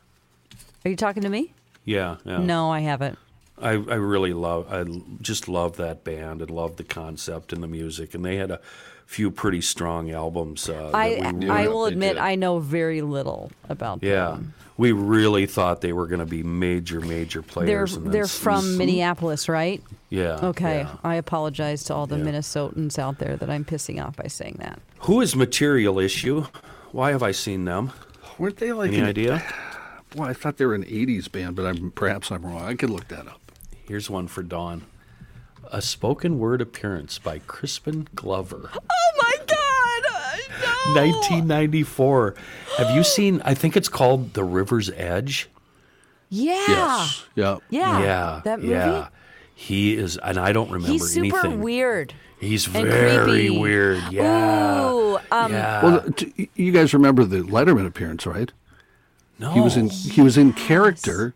Are 0.84 0.88
you 0.90 0.96
talking 0.96 1.22
to 1.24 1.28
me? 1.28 1.52
Yeah, 1.84 2.16
yeah. 2.24 2.38
No, 2.38 2.70
I 2.70 2.80
haven't. 2.80 3.18
I, 3.60 3.70
I 3.70 3.74
really 3.96 4.32
love 4.34 4.66
I 4.70 4.80
l- 4.80 5.02
just 5.22 5.48
love 5.48 5.76
that 5.76 6.04
band 6.04 6.40
and 6.42 6.50
love 6.50 6.76
the 6.76 6.84
concept 6.84 7.52
and 7.54 7.62
the 7.62 7.66
music 7.68 8.14
and 8.14 8.22
they 8.22 8.36
had 8.36 8.50
a 8.50 8.60
few 9.06 9.30
pretty 9.30 9.62
strong 9.62 10.10
albums. 10.10 10.68
Uh, 10.68 10.90
that 10.90 10.94
I 10.94 11.32
we 11.32 11.48
I 11.50 11.66
will 11.68 11.84
they 11.84 11.92
admit 11.92 12.14
did. 12.16 12.22
I 12.22 12.34
know 12.34 12.58
very 12.58 13.00
little 13.02 13.50
about 13.68 14.00
them. 14.02 14.10
yeah, 14.10 14.30
them. 14.32 14.54
We 14.78 14.92
really 14.92 15.46
thought 15.46 15.80
they 15.80 15.92
were 15.92 16.06
going 16.06 16.20
to 16.20 16.26
be 16.26 16.42
major 16.42 17.00
major 17.00 17.42
players. 17.42 17.66
They're 17.94 18.00
players. 18.02 18.12
they're 18.12 18.22
s- 18.24 18.38
from 18.38 18.76
Minneapolis, 18.76 19.48
right? 19.48 19.82
yeah. 20.10 20.38
Okay. 20.42 20.80
yeah. 20.80 20.96
I 21.02 21.14
apologize 21.16 21.82
to 21.84 21.94
all 21.94 22.06
the 22.06 22.18
Yeah. 22.18 22.24
Minnesotans 22.24 22.98
out 22.98 23.18
there 23.18 23.36
that 23.36 23.48
I'm 23.50 23.64
pissing 23.64 24.04
off 24.04 24.16
by 24.16 24.26
saying 24.28 24.56
that. 24.60 24.80
Who 25.00 25.20
is 25.20 25.34
Material 25.36 25.98
Issue? 25.98 26.44
Why 26.92 27.10
have 27.10 27.22
I 27.22 27.32
seen 27.32 27.64
them? 27.64 27.92
Weren't 28.38 28.56
they 28.58 28.72
like 28.72 28.88
Any 28.88 28.98
an, 29.00 29.06
idea? 29.06 29.42
Well, 30.14 30.28
I 30.28 30.32
thought 30.34 30.56
they 30.58 30.66
were 30.66 30.74
an 30.74 30.84
'80s 30.84 31.30
band, 31.30 31.56
but 31.56 31.66
I'm 31.66 31.90
perhaps 31.90 32.30
I'm 32.30 32.44
wrong. 32.44 32.62
I 32.62 32.74
could 32.74 32.90
look 32.90 33.08
that 33.08 33.26
up. 33.26 33.40
Here's 33.86 34.08
one 34.10 34.28
for 34.28 34.42
Dawn. 34.42 34.82
A 35.72 35.82
spoken 35.82 36.38
word 36.38 36.60
appearance 36.60 37.18
by 37.18 37.40
Crispin 37.40 38.06
Glover. 38.14 38.70
Oh 38.74 38.78
my 39.20 39.32
God! 39.38 39.45
No. 40.94 41.02
1994. 41.02 42.34
Have 42.78 42.94
you 42.96 43.02
seen? 43.04 43.42
I 43.44 43.54
think 43.54 43.76
it's 43.76 43.88
called 43.88 44.34
The 44.34 44.44
River's 44.44 44.90
Edge. 44.90 45.48
Yeah. 46.28 46.54
Yes. 46.68 47.24
Yeah. 47.34 47.58
Yeah. 47.70 48.00
yeah, 48.00 48.40
That 48.44 48.60
movie. 48.60 48.72
yeah. 48.72 49.08
He 49.54 49.96
is, 49.96 50.18
and 50.18 50.38
I 50.38 50.52
don't 50.52 50.70
remember 50.70 50.92
He's 50.92 51.10
super 51.12 51.36
anything. 51.38 51.60
weird. 51.62 52.12
He's 52.38 52.66
and 52.66 52.86
very 52.86 53.24
creepy. 53.46 53.58
weird. 53.58 54.02
Yeah. 54.10 54.90
Ooh, 54.90 55.16
um, 55.30 55.50
yeah. 55.52 55.82
Well, 55.82 56.02
t- 56.12 56.50
you 56.54 56.72
guys 56.72 56.92
remember 56.92 57.24
the 57.24 57.38
Letterman 57.38 57.86
appearance, 57.86 58.26
right? 58.26 58.52
no. 59.38 59.52
He 59.52 59.60
was 59.60 59.76
in 59.76 59.88
he 59.88 60.20
was 60.20 60.36
in 60.36 60.52
character, 60.52 61.34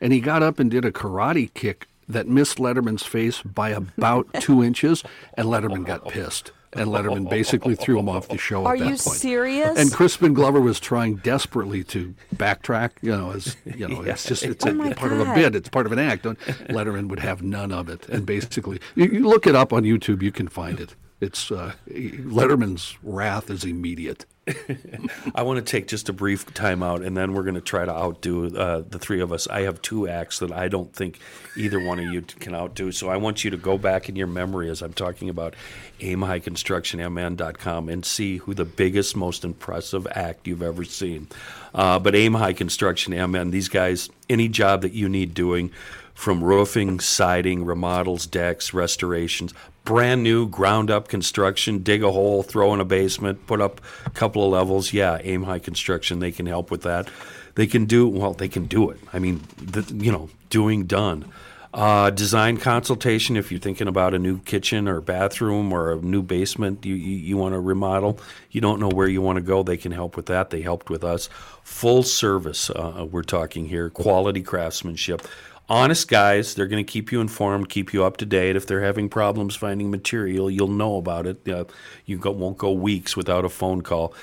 and 0.00 0.12
he 0.12 0.20
got 0.20 0.42
up 0.44 0.60
and 0.60 0.70
did 0.70 0.84
a 0.84 0.92
karate 0.92 1.52
kick 1.54 1.88
that 2.08 2.28
missed 2.28 2.58
Letterman's 2.58 3.02
face 3.02 3.42
by 3.42 3.70
about 3.70 4.28
two 4.40 4.62
inches, 4.62 5.02
and 5.34 5.48
Letterman 5.48 5.84
got 5.84 6.06
pissed, 6.06 6.52
and 6.72 6.88
Letterman 6.90 7.28
basically 7.30 7.74
threw 7.74 7.98
him 7.98 8.08
off 8.08 8.28
the 8.28 8.38
show. 8.38 8.64
Are 8.66 8.74
at 8.74 8.80
that 8.80 8.84
you 8.84 8.90
point. 8.90 9.00
serious? 9.00 9.78
And 9.78 9.92
Crispin 9.92 10.34
Glover 10.34 10.60
was 10.60 10.78
trying 10.80 11.16
desperately 11.16 11.82
to 11.84 12.14
backtrack. 12.34 12.90
You 13.02 13.12
know, 13.12 13.32
as 13.32 13.56
you 13.64 13.88
know, 13.88 14.02
it's 14.02 14.24
just 14.28 14.42
it's 14.44 14.66
Oh 14.66 14.70
a, 14.70 14.74
my 14.74 14.92
part 14.92 15.12
of 15.12 15.20
a 15.20 15.24
God. 15.24 15.34
bit. 15.34 15.54
It's 15.54 15.68
part 15.68 15.86
of 15.86 15.92
an 15.92 15.98
act. 15.98 16.24
Don't- 16.24 16.38
Letterman 16.68 17.08
would 17.08 17.20
have 17.20 17.42
none 17.42 17.72
of 17.72 17.88
it, 17.88 18.08
and 18.08 18.26
basically, 18.26 18.80
you, 18.94 19.06
you 19.06 19.28
look 19.28 19.46
it 19.46 19.54
up 19.54 19.72
on 19.72 19.82
YouTube, 19.84 20.22
you 20.22 20.32
can 20.32 20.48
find 20.48 20.80
it. 20.80 20.94
It's 21.20 21.50
uh, 21.50 21.72
Letterman's 21.88 22.96
wrath 23.02 23.50
is 23.50 23.64
immediate. 23.64 24.26
I 25.34 25.42
want 25.42 25.58
to 25.58 25.62
take 25.62 25.88
just 25.88 26.08
a 26.08 26.12
brief 26.12 26.52
time 26.54 26.82
out, 26.82 27.02
and 27.02 27.16
then 27.16 27.32
we're 27.32 27.42
going 27.42 27.56
to 27.56 27.60
try 27.60 27.84
to 27.84 27.90
outdo 27.90 28.56
uh, 28.56 28.82
the 28.88 28.98
three 28.98 29.20
of 29.20 29.32
us. 29.32 29.48
I 29.48 29.62
have 29.62 29.82
two 29.82 30.08
acts 30.08 30.38
that 30.38 30.52
I 30.52 30.68
don't 30.68 30.92
think 30.94 31.18
either 31.56 31.80
one 31.80 31.98
of 31.98 32.04
you 32.06 32.22
can 32.22 32.54
outdo. 32.54 32.92
So 32.92 33.08
I 33.08 33.16
want 33.16 33.42
you 33.44 33.50
to 33.50 33.56
go 33.56 33.76
back 33.76 34.08
in 34.08 34.14
your 34.14 34.28
memory 34.28 34.70
as 34.70 34.82
I'm 34.82 34.92
talking 34.92 35.28
about 35.28 35.54
aimhighconstructionmn.com 36.00 37.88
and 37.88 38.04
see 38.04 38.36
who 38.36 38.54
the 38.54 38.64
biggest, 38.64 39.16
most 39.16 39.44
impressive 39.44 40.06
act 40.12 40.46
you've 40.46 40.62
ever 40.62 40.84
seen. 40.84 41.26
Uh, 41.74 41.98
but 41.98 42.14
Aim 42.14 42.34
High 42.34 42.52
Construction 42.52 43.14
MN, 43.30 43.50
these 43.50 43.68
guys, 43.68 44.08
any 44.30 44.48
job 44.48 44.82
that 44.82 44.92
you 44.92 45.08
need 45.08 45.34
doing, 45.34 45.72
from 46.14 46.42
roofing, 46.42 46.98
siding, 46.98 47.64
remodels, 47.64 48.26
decks, 48.26 48.72
restorations, 48.72 49.52
brand 49.86 50.22
new 50.22 50.46
ground 50.46 50.90
up 50.90 51.08
construction, 51.08 51.78
dig 51.78 52.02
a 52.02 52.12
hole, 52.12 52.42
throw 52.42 52.74
in 52.74 52.80
a 52.80 52.84
basement, 52.84 53.46
put 53.46 53.62
up 53.62 53.80
a 54.04 54.10
couple 54.10 54.44
of 54.44 54.50
levels. 54.50 54.92
Yeah, 54.92 55.18
Aim 55.22 55.44
High 55.44 55.60
Construction, 55.60 56.18
they 56.18 56.32
can 56.32 56.44
help 56.44 56.70
with 56.70 56.82
that. 56.82 57.08
They 57.54 57.66
can 57.66 57.86
do, 57.86 58.06
well, 58.06 58.34
they 58.34 58.48
can 58.48 58.66
do 58.66 58.90
it. 58.90 58.98
I 59.14 59.18
mean, 59.18 59.40
the, 59.56 59.82
you 59.94 60.12
know, 60.12 60.28
doing 60.50 60.84
done. 60.84 61.32
Uh, 61.72 62.08
design 62.08 62.56
consultation 62.56 63.36
if 63.36 63.50
you're 63.50 63.60
thinking 63.60 63.86
about 63.86 64.14
a 64.14 64.18
new 64.18 64.38
kitchen 64.40 64.88
or 64.88 65.00
bathroom 65.02 65.72
or 65.74 65.92
a 65.92 65.96
new 65.96 66.22
basement 66.22 66.86
you, 66.86 66.94
you, 66.94 67.16
you 67.18 67.36
want 67.36 67.52
to 67.52 67.60
remodel 67.60 68.18
you 68.50 68.62
don't 68.62 68.80
know 68.80 68.88
where 68.88 69.08
you 69.08 69.20
want 69.20 69.36
to 69.36 69.42
go 69.42 69.62
they 69.62 69.76
can 69.76 69.92
help 69.92 70.16
with 70.16 70.24
that 70.24 70.48
they 70.48 70.62
helped 70.62 70.88
with 70.88 71.04
us 71.04 71.28
full 71.62 72.02
service 72.02 72.70
uh, 72.70 73.04
we're 73.10 73.22
talking 73.22 73.68
here 73.68 73.90
quality 73.90 74.40
craftsmanship 74.40 75.20
honest 75.68 76.08
guys 76.08 76.54
they're 76.54 76.66
going 76.66 76.84
to 76.84 76.90
keep 76.90 77.10
you 77.10 77.20
informed 77.20 77.68
keep 77.68 77.92
you 77.92 78.04
up 78.04 78.16
to 78.18 78.26
date. 78.26 78.56
If 78.56 78.66
they're 78.66 78.82
having 78.82 79.08
problems 79.08 79.56
finding 79.56 79.90
material 79.90 80.50
you'll 80.50 80.68
know 80.68 80.96
about 80.96 81.26
it. 81.26 81.48
Uh, 81.48 81.64
you 82.04 82.18
go, 82.18 82.30
won't 82.30 82.58
go 82.58 82.72
weeks 82.72 83.16
without 83.16 83.44
a 83.44 83.48
phone 83.48 83.82
call. 83.82 84.14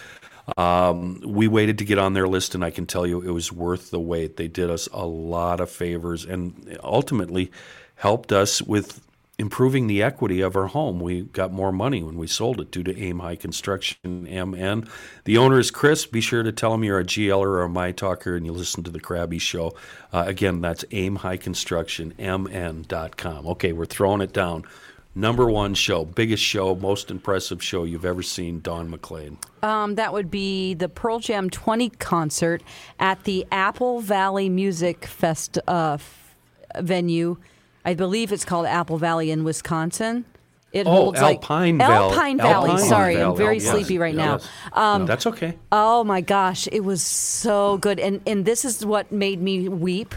Um, 0.58 1.22
we 1.26 1.48
waited 1.48 1.78
to 1.78 1.86
get 1.86 1.98
on 1.98 2.14
their 2.14 2.28
list, 2.28 2.54
and 2.54 2.66
I 2.66 2.70
can 2.70 2.86
tell 2.86 3.08
you 3.08 3.22
it 3.22 3.32
was 3.32 3.52
worth 3.52 3.92
the 3.92 4.00
wait. 4.00 4.36
They 4.36 4.48
did 4.48 4.70
us 4.70 4.90
a 4.92 5.06
lot 5.06 5.62
of 5.62 5.70
favors 5.70 6.26
and 6.26 6.78
ultimately 6.84 7.52
helped 7.96 8.32
us 8.32 8.62
with 8.62 9.00
improving 9.44 9.88
the 9.88 10.02
equity 10.02 10.40
of 10.40 10.56
our 10.56 10.68
home. 10.68 11.02
We 11.02 11.24
got 11.24 11.52
more 11.52 11.74
money 11.74 12.02
when 12.02 12.18
we 12.18 12.28
sold 12.28 12.62
it 12.62 12.72
due 12.72 12.82
to 12.84 12.98
Aim 12.98 13.20
High 13.20 13.36
Construction 13.36 14.24
MN. 14.24 14.88
The 15.26 15.38
owner 15.38 15.60
is 15.60 15.70
Chris. 15.70 16.06
Be 16.06 16.22
sure 16.22 16.44
to 16.44 16.54
tell 16.54 16.74
him 16.74 16.86
you're 16.86 17.00
a 17.00 17.04
GLer 17.04 17.46
or 17.46 17.64
a 17.64 17.70
My 17.70 17.92
Talker 17.92 18.38
and 18.38 18.46
you 18.46 18.54
listen 18.54 18.84
to 18.84 18.90
the 18.90 19.02
Krabby 19.02 19.42
Show. 19.42 19.76
Uh, 20.14 20.24
again, 20.26 20.62
that's 20.62 20.86
Aim 20.92 21.18
High 21.18 21.36
Construction 21.36 22.14
MN.com. 22.18 23.46
Okay, 23.48 23.74
we're 23.74 23.86
throwing 23.86 24.22
it 24.22 24.32
down. 24.32 24.64
Number 25.14 25.52
one 25.52 25.74
show, 25.74 26.06
biggest 26.06 26.42
show, 26.42 26.74
most 26.74 27.12
impressive 27.12 27.62
show 27.62 27.84
you've 27.84 28.06
ever 28.06 28.24
seen, 28.24 28.62
Don 28.62 28.90
McLean. 28.90 29.38
Um, 29.62 29.96
that 29.96 30.14
would 30.14 30.32
be 30.32 30.74
the 30.74 30.88
Pearl 30.88 31.20
Jam 31.20 31.50
20 31.50 31.90
concert 31.90 32.64
at 32.98 33.26
the 33.26 33.46
Apple 33.52 34.00
Valley 34.00 34.48
Music 34.48 35.06
Fest 35.06 35.60
uh, 35.68 35.98
venue. 36.80 37.38
I 37.86 37.94
believe 37.94 38.32
it's 38.32 38.46
called 38.46 38.66
Apple 38.66 38.98
Valley 38.98 39.32
in 39.32 39.44
Wisconsin. 39.44 40.26
It 40.72 40.88
Oh, 40.88 40.92
holds 40.92 41.20
Alpine 41.20 41.78
like 41.78 41.88
Valley. 41.88 42.14
Alpine 42.16 42.38
Valley. 42.38 42.70
Alpine 42.72 42.86
Sorry, 42.90 43.22
I'm 43.22 43.36
very 43.36 43.60
Yes, 43.60 43.70
sleepy 43.70 44.00
right 44.00 44.16
now. 44.16 44.34
yes. 44.34 44.48
Um, 44.72 45.02
No, 45.02 45.08
that's 45.08 45.28
okay. 45.28 45.58
Oh 45.72 46.04
my 46.04 46.22
gosh, 46.22 46.68
it 46.72 46.84
was 46.84 47.02
so 47.04 47.78
good, 47.78 48.00
and 48.00 48.22
and 48.26 48.44
this 48.46 48.66
is 48.66 48.84
what 48.86 49.12
made 49.12 49.40
me 49.42 49.70
weep. 49.70 50.16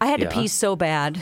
I 0.00 0.06
had 0.06 0.20
Yeah. 0.20 0.28
to 0.28 0.34
pee 0.36 0.46
so 0.46 0.76
bad, 0.76 1.20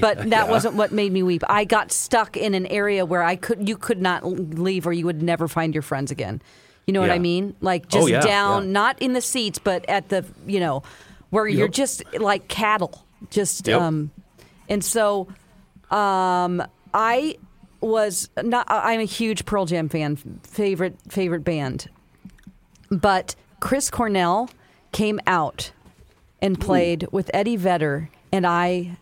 but 0.00 0.18
that 0.18 0.30
Yeah. 0.30 0.50
wasn't 0.50 0.74
what 0.76 0.92
made 0.92 1.10
me 1.12 1.24
weep. 1.24 1.42
I 1.48 1.64
got 1.64 1.90
stuck 1.90 2.36
in 2.36 2.54
an 2.54 2.66
area 2.66 3.04
where 3.04 3.24
I 3.24 3.34
could 3.34 3.68
you 3.68 3.76
could 3.76 4.00
not 4.00 4.24
leave, 4.24 4.86
or 4.86 4.92
you 4.92 5.06
would 5.06 5.20
never 5.22 5.48
find 5.48 5.74
your 5.74 5.82
friends 5.82 6.12
again. 6.12 6.40
You 6.86 6.92
know 6.92 7.00
what 7.00 7.10
I 7.10 7.18
mean? 7.18 7.56
Like 7.60 7.86
Oh, 7.86 7.98
just 7.98 8.08
yeah, 8.10 8.20
down, 8.20 8.70
not 8.70 9.00
in 9.02 9.14
the 9.14 9.20
seats, 9.22 9.58
but 9.58 9.84
at 9.88 10.10
the 10.10 10.24
you 10.46 10.60
know 10.60 10.84
where 11.30 11.48
you're 11.48 11.66
just 11.66 12.04
like 12.20 12.46
cattle, 12.46 13.04
just 13.30 13.66
Yep. 13.66 13.80
um, 13.80 14.10
and 14.68 14.84
so 14.84 15.28
um, 15.90 16.62
I 16.92 17.36
was 17.80 18.30
not. 18.42 18.66
I'm 18.68 19.00
a 19.00 19.04
huge 19.04 19.44
Pearl 19.44 19.66
Jam 19.66 19.88
fan, 19.88 20.16
favorite 20.42 20.96
favorite 21.08 21.44
band, 21.44 21.88
but 22.90 23.34
Chris 23.60 23.90
Cornell 23.90 24.50
came 24.92 25.20
out 25.26 25.72
and 26.40 26.60
played 26.60 27.06
with 27.10 27.30
Eddie 27.34 27.56
Vedder, 27.56 28.10
and 28.32 28.46
I 28.46 28.96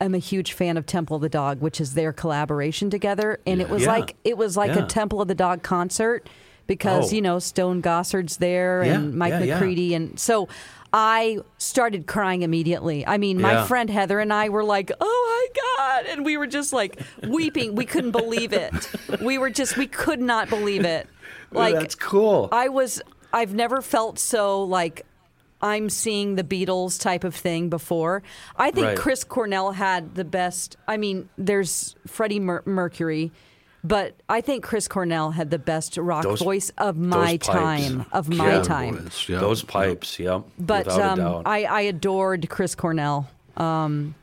am 0.00 0.14
a 0.14 0.18
huge 0.18 0.52
fan 0.52 0.76
of 0.76 0.86
Temple 0.86 1.16
of 1.16 1.22
the 1.22 1.28
Dog, 1.28 1.60
which 1.60 1.80
is 1.80 1.94
their 1.94 2.12
collaboration 2.12 2.90
together, 2.90 3.40
and 3.46 3.60
it 3.60 3.68
was 3.70 3.82
Yeah. 3.82 3.88
like 3.92 4.16
it 4.24 4.36
was 4.36 4.56
like 4.56 4.74
Yeah. 4.74 4.84
a 4.84 4.86
Temple 4.86 5.20
of 5.22 5.28
the 5.28 5.34
Dog 5.34 5.62
concert 5.62 6.28
because 6.66 7.12
Oh. 7.12 7.16
you 7.16 7.22
know 7.22 7.38
Stone 7.38 7.82
Gossard's 7.82 8.38
there 8.38 8.82
Yeah, 8.84 8.94
and 8.94 9.14
Mike 9.14 9.30
yeah, 9.32 9.42
yeah. 9.42 9.54
McCready, 9.54 9.94
and 9.94 10.18
so. 10.18 10.48
I 10.96 11.38
started 11.58 12.06
crying 12.06 12.42
immediately. 12.42 13.04
I 13.04 13.18
mean, 13.18 13.40
my 13.40 13.50
Yeah. 13.54 13.64
friend 13.66 13.90
Heather 13.90 14.20
and 14.20 14.32
I 14.32 14.48
were 14.48 14.62
like, 14.62 14.92
"Oh 15.00 15.50
my 15.50 15.60
god!" 16.04 16.06
and 16.08 16.24
we 16.24 16.36
were 16.36 16.46
just 16.46 16.72
like 16.72 17.00
weeping. 17.26 17.74
We 17.74 17.84
couldn't 17.84 18.12
believe 18.12 18.52
it. 18.52 18.72
We 19.20 19.36
were 19.36 19.50
just, 19.50 19.76
we 19.76 19.88
could 19.88 20.20
not 20.20 20.48
believe 20.48 20.84
it. 20.84 21.08
Like 21.50 21.74
that's 21.74 21.96
cool. 21.96 22.48
I 22.52 22.68
was 22.68 23.02
I've 23.32 23.52
never 23.54 23.82
felt 23.82 24.20
so 24.20 24.62
like 24.62 25.04
I'm 25.60 25.90
seeing 25.90 26.36
the 26.36 26.44
Beatles 26.44 27.00
type 27.00 27.24
of 27.24 27.34
thing 27.34 27.70
before. 27.70 28.22
I 28.56 28.70
think 28.70 28.86
Right. 28.86 28.96
Chris 28.96 29.24
Cornell 29.24 29.72
had 29.72 30.14
the 30.14 30.24
best. 30.24 30.76
I 30.86 30.96
mean, 30.96 31.28
there's 31.36 31.96
Freddie 32.06 32.38
Mer- 32.38 32.62
Mercury, 32.66 33.32
but 33.84 34.16
I 34.28 34.40
think 34.40 34.64
Chris 34.64 34.88
Cornell 34.88 35.30
had 35.32 35.50
the 35.50 35.58
best 35.58 35.96
rock 35.98 36.24
Those- 36.24 36.42
my 36.42 36.60
of 36.78 36.96
my 36.96 37.36
time. 37.36 38.06
Of 38.12 38.28
my 38.30 38.54
Yeah. 38.56 38.62
time. 38.62 38.96
Boys, 39.04 39.28
yeah. 39.28 39.38
Those 39.38 39.62
pipes, 39.62 40.18
yeah, 40.18 40.40
But 40.58 40.86
without 40.86 41.00
a 41.00 41.12
um, 41.12 41.18
doubt. 41.18 41.42
I, 41.46 41.64
I 41.64 41.80
adored 41.82 42.48
Chris 42.48 42.74
Cornell. 42.74 43.28
Um, 43.56 44.14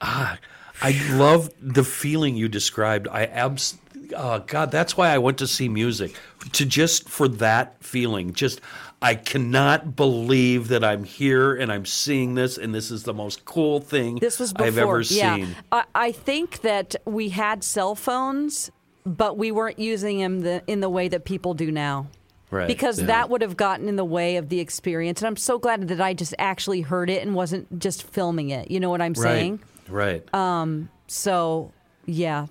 ah, 0.00 0.38
I 0.82 0.98
love 1.12 1.50
the 1.60 1.84
feeling 1.84 2.34
you 2.36 2.48
described. 2.48 3.06
I 3.08 3.26
abs- 3.26 3.76
oh 4.16 4.40
God, 4.46 4.70
that's 4.70 4.96
why 4.96 5.10
I 5.10 5.18
went 5.18 5.38
to 5.38 5.46
see 5.46 5.68
music 5.68 6.14
to 6.52 6.64
just 6.64 7.08
for 7.08 7.28
that 7.28 7.76
feeling. 7.84 8.32
Just 8.32 8.60
I 9.02 9.14
cannot 9.14 9.96
believe 9.96 10.68
that 10.68 10.82
I'm 10.84 11.04
here 11.04 11.54
and 11.54 11.70
I'm 11.72 11.86
seeing 11.86 12.34
this, 12.34 12.58
and 12.58 12.74
this 12.74 12.90
is 12.90 13.04
the 13.04 13.14
most 13.14 13.44
cool 13.44 13.80
thing 13.80 14.16
This 14.16 14.38
was 14.40 14.52
before. 14.52 14.66
I've 14.66 14.78
ever 14.78 15.00
yeah. 15.02 15.36
seen. 15.36 15.56
I, 15.70 15.84
I 15.94 16.12
think 16.12 16.60
that 16.62 16.96
we 17.04 17.28
had 17.30 17.62
cell 17.64 17.94
phones, 17.94 18.70
but 19.16 19.36
we 19.36 19.50
weren't 19.52 19.78
using 19.78 20.18
them 20.18 20.40
the, 20.40 20.62
in 20.66 20.80
the 20.80 20.88
way 20.88 21.08
that 21.08 21.24
people 21.24 21.54
do 21.54 21.70
now. 21.72 22.06
Right. 22.50 22.66
Because 22.66 23.00
Yeah. 23.00 23.06
that 23.06 23.30
would 23.30 23.42
have 23.42 23.56
gotten 23.56 23.88
in 23.88 23.96
the 23.96 24.04
way 24.04 24.36
of 24.36 24.48
the 24.48 24.58
experience. 24.60 25.20
And 25.20 25.28
I'm 25.28 25.36
so 25.36 25.58
glad 25.58 25.86
that 25.88 26.00
I 26.00 26.14
just 26.14 26.34
actually 26.38 26.80
heard 26.80 27.08
it 27.10 27.22
and 27.24 27.34
wasn't 27.34 27.78
just 27.78 28.02
filming 28.02 28.50
it. 28.50 28.70
You 28.70 28.80
know 28.80 28.90
what 28.90 29.00
I'm 29.00 29.14
saying? 29.14 29.60
Right. 29.88 30.22
Right. 30.32 30.84
So, 31.06 31.72
yeah, 32.06 32.46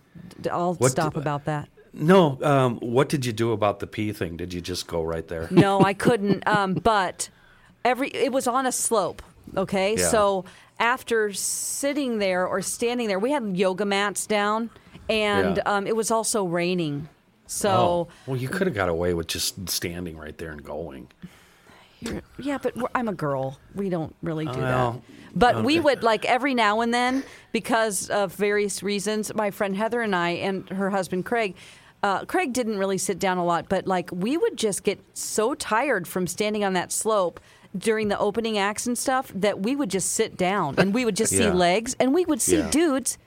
I'll 0.52 0.74
What 0.76 0.92
stop 0.92 1.14
do- 1.14 1.20
about 1.20 1.46
that. 1.46 1.70
no. 1.94 2.38
Um, 2.42 2.78
what 2.80 3.10
did 3.10 3.26
you 3.26 3.34
do 3.34 3.52
about 3.52 3.80
the 3.80 3.88
pee 3.88 4.12
thing? 4.12 4.38
Did 4.38 4.54
you 4.54 4.62
just 4.62 4.88
go 4.88 5.02
right 5.04 5.28
there? 5.28 5.48
No, 5.52 5.82
I 5.82 5.94
couldn't. 5.94 6.44
Um, 6.48 6.74
but 6.76 7.30
every 7.86 8.10
it 8.10 8.32
was 8.32 8.48
on 8.48 8.66
a 8.66 8.72
slope. 8.72 9.22
Okay, 9.58 9.96
Yeah. 9.98 10.08
so 10.10 10.46
after 10.80 11.34
sitting 11.34 12.20
there 12.20 12.46
or 12.48 12.62
standing 12.62 13.08
there, 13.08 13.20
we 13.20 13.32
had 13.32 13.58
yoga 13.58 13.86
mats 13.86 14.28
down, 14.28 14.70
and 15.10 15.58
Yeah. 15.58 15.64
um, 15.66 15.88
it 15.88 15.96
was 15.96 16.12
also 16.12 16.46
raining. 16.46 17.10
So 17.48 17.70
Oh, 17.72 18.08
well, 18.28 18.38
you 18.38 18.48
could 18.48 18.68
have 18.68 18.76
got 18.76 18.90
away 18.90 19.14
with 19.14 19.28
just 19.28 19.70
standing 19.70 20.18
right 20.18 20.38
there 20.38 20.52
and 20.52 20.64
going. 20.64 21.08
yeah, 22.38 22.58
but 22.62 22.74
I'm 22.96 23.08
a 23.10 23.14
girl. 23.14 23.60
We 23.76 23.90
don't 23.90 24.16
really 24.22 24.46
do 24.46 24.62
that. 24.62 24.96
But 25.36 25.64
we 25.64 25.80
would 25.80 26.02
like 26.04 26.26
every 26.26 26.54
now 26.56 26.82
and 26.82 26.94
then 26.94 27.24
because 27.52 28.10
of 28.10 28.34
various 28.36 28.82
reasons. 28.82 29.34
My 29.34 29.52
friend 29.52 29.76
Heather 29.76 30.02
and 30.02 30.16
I 30.16 30.30
and 30.30 30.68
her 30.70 30.90
husband 30.92 31.26
Craig. 31.26 31.56
Uh, 32.02 32.24
Craig 32.24 32.54
didn't 32.54 32.78
really 32.78 32.98
sit 32.98 33.20
down 33.20 33.38
a 33.38 33.44
lot, 33.44 33.68
but 33.68 33.86
like 33.86 34.10
we 34.14 34.38
would 34.38 34.56
just 34.58 34.84
get 34.84 35.00
so 35.14 35.54
tired 35.54 36.08
from 36.08 36.28
standing 36.28 36.64
on 36.64 36.72
that 36.74 36.92
slope 36.94 37.40
during 37.78 38.08
the 38.08 38.18
opening 38.18 38.58
acts 38.58 38.88
and 38.88 38.98
stuff 38.98 39.32
that 39.36 39.60
we 39.60 39.76
would 39.76 39.90
just 39.90 40.14
sit 40.14 40.38
down 40.38 40.76
and 40.78 40.94
we 40.94 41.04
would 41.04 41.16
just 41.18 41.32
see 41.36 41.50
legs 41.52 41.96
and 42.00 42.14
we 42.14 42.24
would 42.26 42.42
see 42.42 42.58
Yeah. 42.60 42.70
dudes 42.70 43.18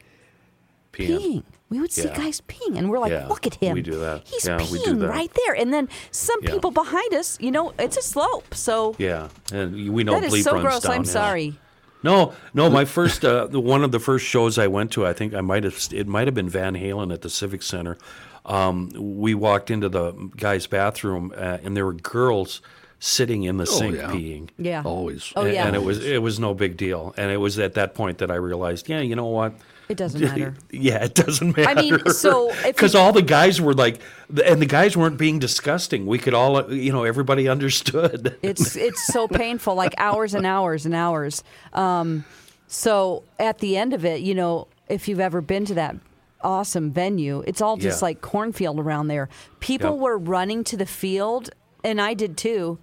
Peeing. 0.92 1.08
peeing. 1.20 1.42
We 1.72 1.80
would 1.80 1.90
see 1.90 2.04
Yeah. 2.08 2.16
guys 2.22 2.42
peeing, 2.46 2.76
and 2.76 2.90
we're 2.90 2.98
like, 2.98 3.12
Yeah, 3.12 3.28
"Look 3.28 3.46
at 3.46 3.54
him! 3.54 3.72
we 3.74 3.80
do 3.82 3.98
that. 4.00 4.22
He's 4.26 4.44
Yeah, 4.46 4.58
we 4.70 4.78
do 4.84 4.92
peeing 4.92 4.98
that. 5.00 5.08
right 5.08 5.32
there." 5.46 5.54
And 5.54 5.72
then 5.72 5.88
some 6.10 6.38
Yeah. 6.42 6.50
people 6.52 6.70
behind 6.70 7.14
us, 7.14 7.38
you 7.40 7.50
know, 7.50 7.72
it's 7.78 7.96
a 7.96 8.02
slope, 8.02 8.54
so 8.54 8.94
Yeah, 8.98 9.28
and 9.50 9.68
we 9.90 10.04
know 10.04 10.12
that 10.20 10.24
is 10.24 10.34
bleep 10.34 10.42
so 10.44 10.52
runs 10.52 10.62
gross. 10.64 10.84
I'm 10.84 11.06
sorry. 11.06 11.56
No, 12.02 12.32
no. 12.52 12.68
My 12.68 12.84
first, 12.84 13.24
uh, 13.24 13.46
one 13.46 13.82
of 13.84 13.90
the 13.90 14.00
first 14.00 14.26
shows 14.26 14.58
I 14.58 14.66
went 14.66 14.90
to, 14.92 15.06
I 15.06 15.12
think 15.14 15.32
I 15.34 15.40
might 15.40 15.64
have, 15.64 15.78
it 15.92 16.06
might 16.06 16.26
have 16.26 16.34
been 16.34 16.48
Van 16.50 16.74
Halen 16.74 17.10
at 17.12 17.22
the 17.22 17.30
Civic 17.30 17.62
Center. 17.62 17.96
Um, 18.44 18.90
we 18.96 19.34
walked 19.34 19.70
into 19.70 19.88
the 19.88 20.12
guy's 20.36 20.66
bathroom, 20.66 21.32
uh, 21.34 21.58
and 21.64 21.74
there 21.76 21.86
were 21.86 21.92
girls 21.94 22.60
sitting 22.98 23.44
in 23.44 23.56
the 23.56 23.66
sink 23.66 23.96
yeah. 23.96 24.10
peeing. 24.10 24.48
Yeah. 24.58 24.82
Always. 24.84 25.32
Oh 25.36 25.42
A- 25.46 25.52
yeah. 25.52 25.66
and 25.66 25.74
it 25.76 25.82
was 25.82 26.04
it 26.04 26.20
was 26.22 26.38
no 26.38 26.52
big 26.54 26.76
deal. 26.76 27.14
And 27.16 27.30
it 27.32 27.38
was 27.38 27.58
at 27.58 27.74
that 27.74 27.94
point 27.94 28.18
that 28.18 28.30
I 28.30 28.36
realized, 28.36 28.88
yeah, 28.88 29.00
you 29.00 29.16
know 29.16 29.26
what? 29.26 29.54
It 29.88 29.96
doesn't 29.96 30.20
matter. 30.20 30.54
Yeah, 30.70 31.04
it 31.04 31.14
doesn't 31.14 31.56
matter. 31.56 31.68
I 31.68 31.74
mean, 31.74 31.98
so 32.10 32.52
because 32.64 32.94
all 33.00 33.12
the 33.12 33.22
guys 33.22 33.60
were 33.60 33.74
like, 33.74 34.00
and 34.44 34.62
the 34.62 34.66
guys 34.66 34.96
weren't 34.96 35.18
being 35.18 35.38
disgusting. 35.38 36.06
We 36.06 36.18
could 36.18 36.34
all, 36.34 36.72
you 36.72 36.92
know, 36.92 37.04
everybody 37.04 37.48
understood. 37.48 38.38
It's 38.42 38.76
it's 38.76 39.06
so 39.08 39.28
painful, 39.28 39.74
like 39.74 39.94
hours 39.98 40.34
and 40.34 40.46
hours 40.46 40.86
and 40.86 40.94
hours. 40.94 41.42
Um, 41.72 42.24
so 42.68 43.24
at 43.38 43.58
the 43.58 43.76
end 43.76 43.92
of 43.92 44.04
it, 44.04 44.20
you 44.22 44.34
know, 44.34 44.68
if 44.88 45.08
you've 45.08 45.20
ever 45.20 45.40
been 45.40 45.64
to 45.66 45.74
that 45.74 45.96
awesome 46.42 46.90
venue, 46.90 47.42
it's 47.46 47.60
all 47.60 47.76
just 47.76 48.00
Yeah. 48.00 48.06
like 48.06 48.20
cornfield 48.20 48.78
around 48.80 49.08
there. 49.08 49.28
People 49.60 49.90
Yep. 49.92 49.98
were 50.00 50.18
running 50.18 50.64
to 50.64 50.76
the 50.76 50.86
field, 50.86 51.50
and 51.84 52.00
I 52.00 52.14
did 52.14 52.36
too. 52.36 52.78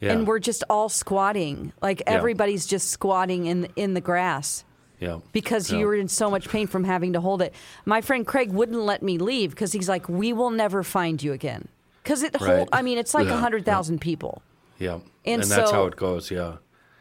Yeah. 0.00 0.12
And 0.12 0.26
we're 0.26 0.40
just 0.40 0.64
all 0.68 0.88
squatting, 0.88 1.72
like 1.80 2.00
Yeah. 2.00 2.12
everybody's 2.14 2.66
just 2.66 2.88
squatting 2.90 3.46
in 3.46 3.68
in 3.76 3.94
the 3.94 4.00
grass. 4.00 4.64
Yeah, 5.04 5.18
because 5.32 5.70
Yeah. 5.70 5.78
you 5.78 5.86
were 5.86 5.94
in 5.94 6.08
so 6.08 6.30
much 6.30 6.48
pain 6.48 6.66
from 6.66 6.84
having 6.84 7.12
to 7.12 7.20
hold 7.20 7.42
it. 7.42 7.52
My 7.84 8.00
friend 8.00 8.26
Craig 8.26 8.50
wouldn't 8.52 8.80
let 8.80 9.02
me 9.02 9.18
leave 9.18 9.50
because 9.50 9.72
he's 9.72 9.88
like, 9.88 10.08
"We 10.08 10.32
will 10.32 10.50
never 10.50 10.82
find 10.82 11.22
you 11.22 11.32
again." 11.32 11.68
Because 12.02 12.22
it 12.22 12.34
Right. 12.40 12.56
hold, 12.56 12.68
I 12.72 12.82
mean, 12.82 12.98
it's 12.98 13.14
like 13.14 13.26
a 13.26 13.30
Yeah, 13.30 13.40
hundred 13.40 13.64
thousand 13.64 14.00
people. 14.00 14.42
yeah, 14.78 14.94
And 15.24 15.42
and, 15.42 15.50
that's 15.50 15.70
so- 15.70 15.74
how 15.76 15.86
it 15.86 15.96
goes. 15.96 16.30
Yeah. 16.30 16.56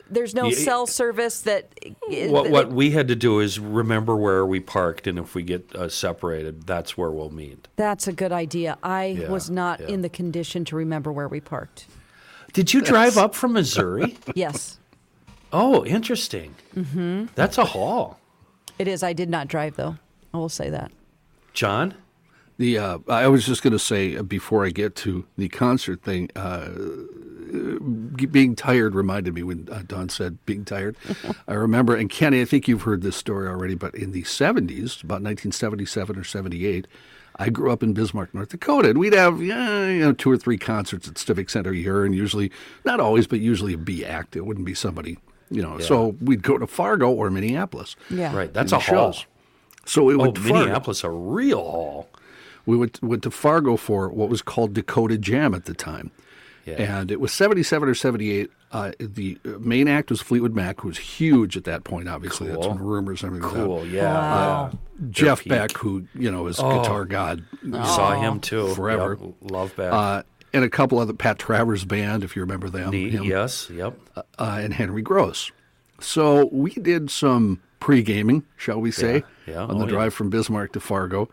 There's 0.10 0.36
no 0.36 0.52
cell 0.52 0.86
service 0.86 1.42
that. 1.42 1.70
What 2.08 2.44
that- 2.44 2.52
what 2.52 2.72
we 2.72 2.92
had 2.92 3.08
to 3.08 3.16
do 3.16 3.40
is 3.40 3.58
remember 3.60 4.16
where 4.16 4.46
we 4.46 4.60
parked, 4.60 5.08
and 5.08 5.18
if 5.18 5.34
we 5.34 5.42
get 5.44 5.74
uh, 5.76 5.90
separated, 5.90 6.68
that's 6.68 6.98
where 6.98 7.10
we'll 7.10 7.32
meet. 7.32 7.68
That's 7.78 8.08
a 8.08 8.14
good 8.14 8.32
idea. 8.32 8.78
I 8.84 9.06
Yeah, 9.06 9.30
was 9.32 9.50
not 9.50 9.80
yeah. 9.80 9.88
in 9.88 10.02
the 10.02 10.10
condition 10.10 10.66
to 10.66 10.76
remember 10.76 11.12
where 11.12 11.28
we 11.28 11.40
parked. 11.40 11.86
Did 12.52 12.74
you 12.74 12.82
drive 12.82 13.18
up 13.18 13.34
from 13.34 13.54
Missouri? 13.54 14.18
Yes, 14.36 14.78
oh, 15.54 15.86
interesting. 15.86 16.56
Mm-hmm. 16.76 17.28
That's 17.36 17.58
a 17.58 17.66
haul, 17.66 18.20
it 18.80 18.88
is. 18.88 19.04
I 19.04 19.14
did 19.14 19.30
not 19.30 19.48
drive 19.48 19.76
though. 19.76 19.98
I 20.34 20.38
will 20.38 20.50
say 20.50 20.70
that. 20.70 20.92
John. 21.54 21.96
The 22.58 22.78
uh, 22.78 23.00
I 23.08 23.28
was 23.28 23.46
just 23.48 23.64
going 23.64 23.74
to 23.74 23.80
say 23.80 24.16
uh, 24.16 24.22
before 24.22 24.64
I 24.64 24.70
get 24.70 24.96
to 24.98 25.26
the 25.38 25.50
concert 25.50 26.04
thing, 26.04 26.30
uh, 26.36 26.70
being 28.32 28.56
tired 28.56 28.94
reminded 28.94 29.34
me 29.34 29.42
when 29.42 29.68
uh, 29.72 29.82
Dawn 29.88 30.10
said 30.10 30.44
being 30.46 30.64
tired. 30.64 30.96
I 31.48 31.54
remember, 31.54 31.96
and 31.96 32.10
Kenny, 32.12 32.42
I 32.42 32.46
think 32.46 32.68
you've 32.68 32.84
heard 32.84 33.02
this 33.02 33.16
story 33.16 33.48
already, 33.48 33.74
but 33.74 33.96
in 33.96 34.12
the 34.12 34.22
'70s, 34.24 35.04
about 35.04 35.22
1977 35.22 36.16
or 36.16 36.24
'78, 36.24 36.88
I 37.38 37.50
grew 37.50 37.72
up 37.72 37.82
in 37.82 37.94
Bismarck, 37.94 38.34
North 38.34 38.50
Dakota, 38.50 38.90
and 38.92 39.00
we'd 39.00 39.14
have 39.14 39.42
yeah, 39.42 39.88
you 39.88 40.00
know 40.00 40.14
two 40.14 40.32
or 40.32 40.38
three 40.38 40.58
concerts 40.58 41.08
at 41.08 41.18
Civic 41.18 41.50
Center 41.50 41.72
a 41.72 41.76
year, 41.76 42.06
and 42.06 42.14
usually 42.14 42.52
not 42.86 43.00
always, 43.00 43.26
but 43.26 43.40
usually 43.40 43.74
a 43.74 43.78
B 43.78 44.06
act. 44.06 44.36
It 44.36 44.46
wouldn't 44.46 44.66
be 44.66 44.76
somebody, 44.76 45.18
you 45.54 45.62
know. 45.62 45.80
So 45.80 46.16
we'd 46.22 46.42
go 46.44 46.58
to 46.58 46.68
Fargo 46.68 47.12
or 47.12 47.30
Minneapolis. 47.30 47.96
Yeah. 48.10 48.36
Right, 48.36 48.54
that's 48.54 48.72
a 48.72 48.76
the 48.76 48.80
haul. 48.82 49.16
So 49.86 50.04
we 50.04 50.14
Oh, 50.16 50.18
went 50.18 50.36
to 50.36 50.42
Fargo. 50.42 50.60
Minneapolis, 50.60 51.04
a 51.04 51.10
real 51.10 51.60
haul. 51.60 52.10
We 52.66 52.78
went, 52.78 53.02
went 53.04 53.24
to 53.24 53.32
Fargo 53.32 53.76
for 53.76 54.08
what 54.10 54.30
was 54.30 54.42
called 54.42 54.74
Dakota 54.74 55.18
Jam 55.18 55.54
at 55.54 55.66
the 55.66 55.74
time. 55.74 56.12
Yeah. 56.66 57.00
And 57.00 57.12
it 57.12 57.20
was 57.20 57.34
77 57.34 57.90
or 57.90 57.94
78. 57.94 58.50
Uh, 58.72 58.92
the 58.98 59.38
uh, 59.46 59.50
main 59.60 59.90
act 59.90 60.10
was 60.10 60.22
Fleetwood 60.22 60.56
Mac, 60.56 60.80
who 60.80 60.88
was 60.88 60.98
huge 60.98 61.58
at 61.58 61.66
that 61.66 61.84
point, 61.84 62.08
obviously. 62.08 62.48
That's 62.48 62.62
Cool. 62.66 62.70
when 62.76 62.80
rumors 62.84 63.22
and 63.22 63.36
everything. 63.36 63.52
was 63.60 63.66
Cool, 63.68 63.80
out. 63.82 63.88
yeah. 63.88 64.14
Wow. 64.14 64.70
yeah. 64.72 65.08
Jeff. 65.10 65.44
Beck, 65.44 65.74
who, 65.74 66.08
you 66.16 66.32
know, 66.32 66.48
is 66.48 66.56
guitar 66.56 67.04
god. 67.04 67.44
Saw 67.70 68.14
him 68.20 68.40
too. 68.40 68.74
Forever. 68.76 69.18
Yep, 69.22 69.34
Love 69.52 69.76
back. 69.76 69.92
Uh, 69.94 70.24
and 70.54 70.64
a 70.64 70.70
couple 70.70 71.00
other, 71.00 71.14
Pat 71.14 71.40
Travers 71.40 71.86
Band, 71.86 72.24
if 72.24 72.36
you 72.36 72.42
remember 72.42 72.70
them. 72.70 72.92
Neat, 72.92 73.14
him, 73.14 73.24
yes. 73.24 73.70
Yep. 73.70 73.98
uh, 74.16 74.24
and 74.62 74.74
Henry 74.74 75.02
Gross. 75.02 75.52
So 76.00 76.50
we 76.52 76.72
did 76.72 77.10
some 77.10 77.62
pre-gaming, 77.80 78.44
shall 78.58 78.80
we 78.80 78.92
say, 78.92 79.24
Yeah, 79.46 79.54
yeah, 79.54 79.62
on 79.64 79.78
the 79.78 79.84
oh, 79.86 79.88
yeah. 79.88 79.94
drive 79.94 80.14
from 80.14 80.30
Bismarck 80.30 80.74
to 80.74 80.80
Fargo. 80.80 81.30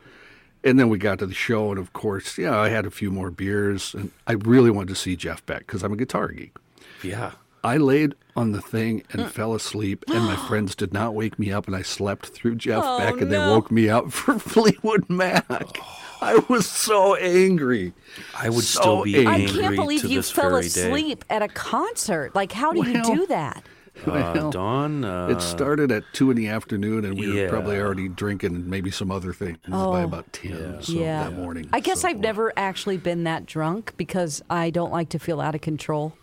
And 0.63 0.79
then 0.79 0.89
we 0.91 0.99
got 0.99 1.19
to 1.21 1.27
the 1.27 1.35
show, 1.35 1.71
and 1.71 1.79
of 1.79 1.93
course, 1.95 2.37
yeah, 2.37 2.59
I 2.59 2.69
had 2.69 2.85
a 2.85 2.91
few 2.91 3.11
more 3.11 3.31
beers, 3.31 3.95
and 3.95 4.11
I 4.27 4.33
really 4.33 4.71
wanted 4.71 4.89
to 4.91 4.95
see 4.95 5.17
Jeff 5.17 5.45
Beck 5.47 5.61
because 5.61 5.83
I'm 5.83 5.93
a 5.93 5.97
guitar 5.97 6.29
geek. 6.29 6.55
Yeah. 7.03 7.33
I 7.65 7.77
laid 7.79 8.15
on 8.37 8.53
the 8.53 8.61
thing 8.61 9.03
and 9.11 9.31
fell 9.31 9.55
asleep, 9.55 10.05
and 10.09 10.25
my 10.25 10.37
friends 10.49 10.75
did 10.75 10.93
not 10.93 11.15
wake 11.15 11.39
me 11.39 11.51
up, 11.51 11.67
and 11.67 11.75
I 11.75 11.83
slept 11.83 12.27
through 12.29 12.57
Jeff 12.57 12.83
Oh, 12.85 12.99
Beck, 12.99 13.21
and 13.21 13.33
they 13.33 13.39
woke 13.39 13.71
me 13.71 13.89
up 13.89 14.13
for 14.13 14.39
Fleetwood 14.39 15.09
Mac. 15.09 15.79
I 16.23 16.39
was 16.49 16.67
so 16.67 17.15
angry. 17.17 17.93
I 18.37 18.49
would 18.51 18.65
So 18.65 18.81
still 18.81 19.03
be 19.05 19.27
angry. 19.27 19.59
I 19.59 19.63
can't 19.63 19.77
believe 19.77 20.01
to 20.03 20.09
you 20.09 20.23
fell 20.23 20.51
very 20.51 20.67
asleep 20.67 21.25
at 21.31 21.43
a 21.43 21.49
concert. 21.49 22.35
Like, 22.35 22.53
how 22.53 22.73
do 22.73 22.81
Well, 22.81 22.89
you 22.89 23.03
do 23.03 23.27
that? 23.27 23.65
day. 24.05 24.11
Uh, 24.13 24.33
Well, 24.35 24.51
Dawn. 24.51 25.05
Uh, 25.05 25.29
It 25.29 25.41
started 25.43 25.91
at 25.93 26.05
two 26.13 26.31
in 26.31 26.37
the 26.37 26.49
afternoon, 26.49 27.05
and 27.05 27.19
we 27.19 27.33
were 27.43 27.49
probably 27.49 27.79
already 27.79 28.09
drinking 28.09 28.55
and 28.55 28.67
maybe 28.67 28.91
some 28.91 29.11
other 29.11 29.33
things 29.33 29.59
by 29.69 30.03
about 30.03 30.33
ten 30.33 30.79
so, 30.83 30.95
Oh. 30.95 31.01
yeah. 31.01 31.25
that 31.25 31.33
morning. 31.35 31.69
I 31.73 31.81
guess 31.81 32.01
So, 32.03 32.09
I've 32.09 32.19
never 32.19 32.53
actually 32.57 32.97
been 32.99 33.25
that 33.25 33.47
drunk 33.47 33.93
because 33.97 34.43
I 34.49 34.71
don't 34.71 34.93
like 34.93 35.11
to 35.11 35.19
feel 35.19 35.41
out 35.41 35.55
of 35.55 35.61
control. 35.61 36.15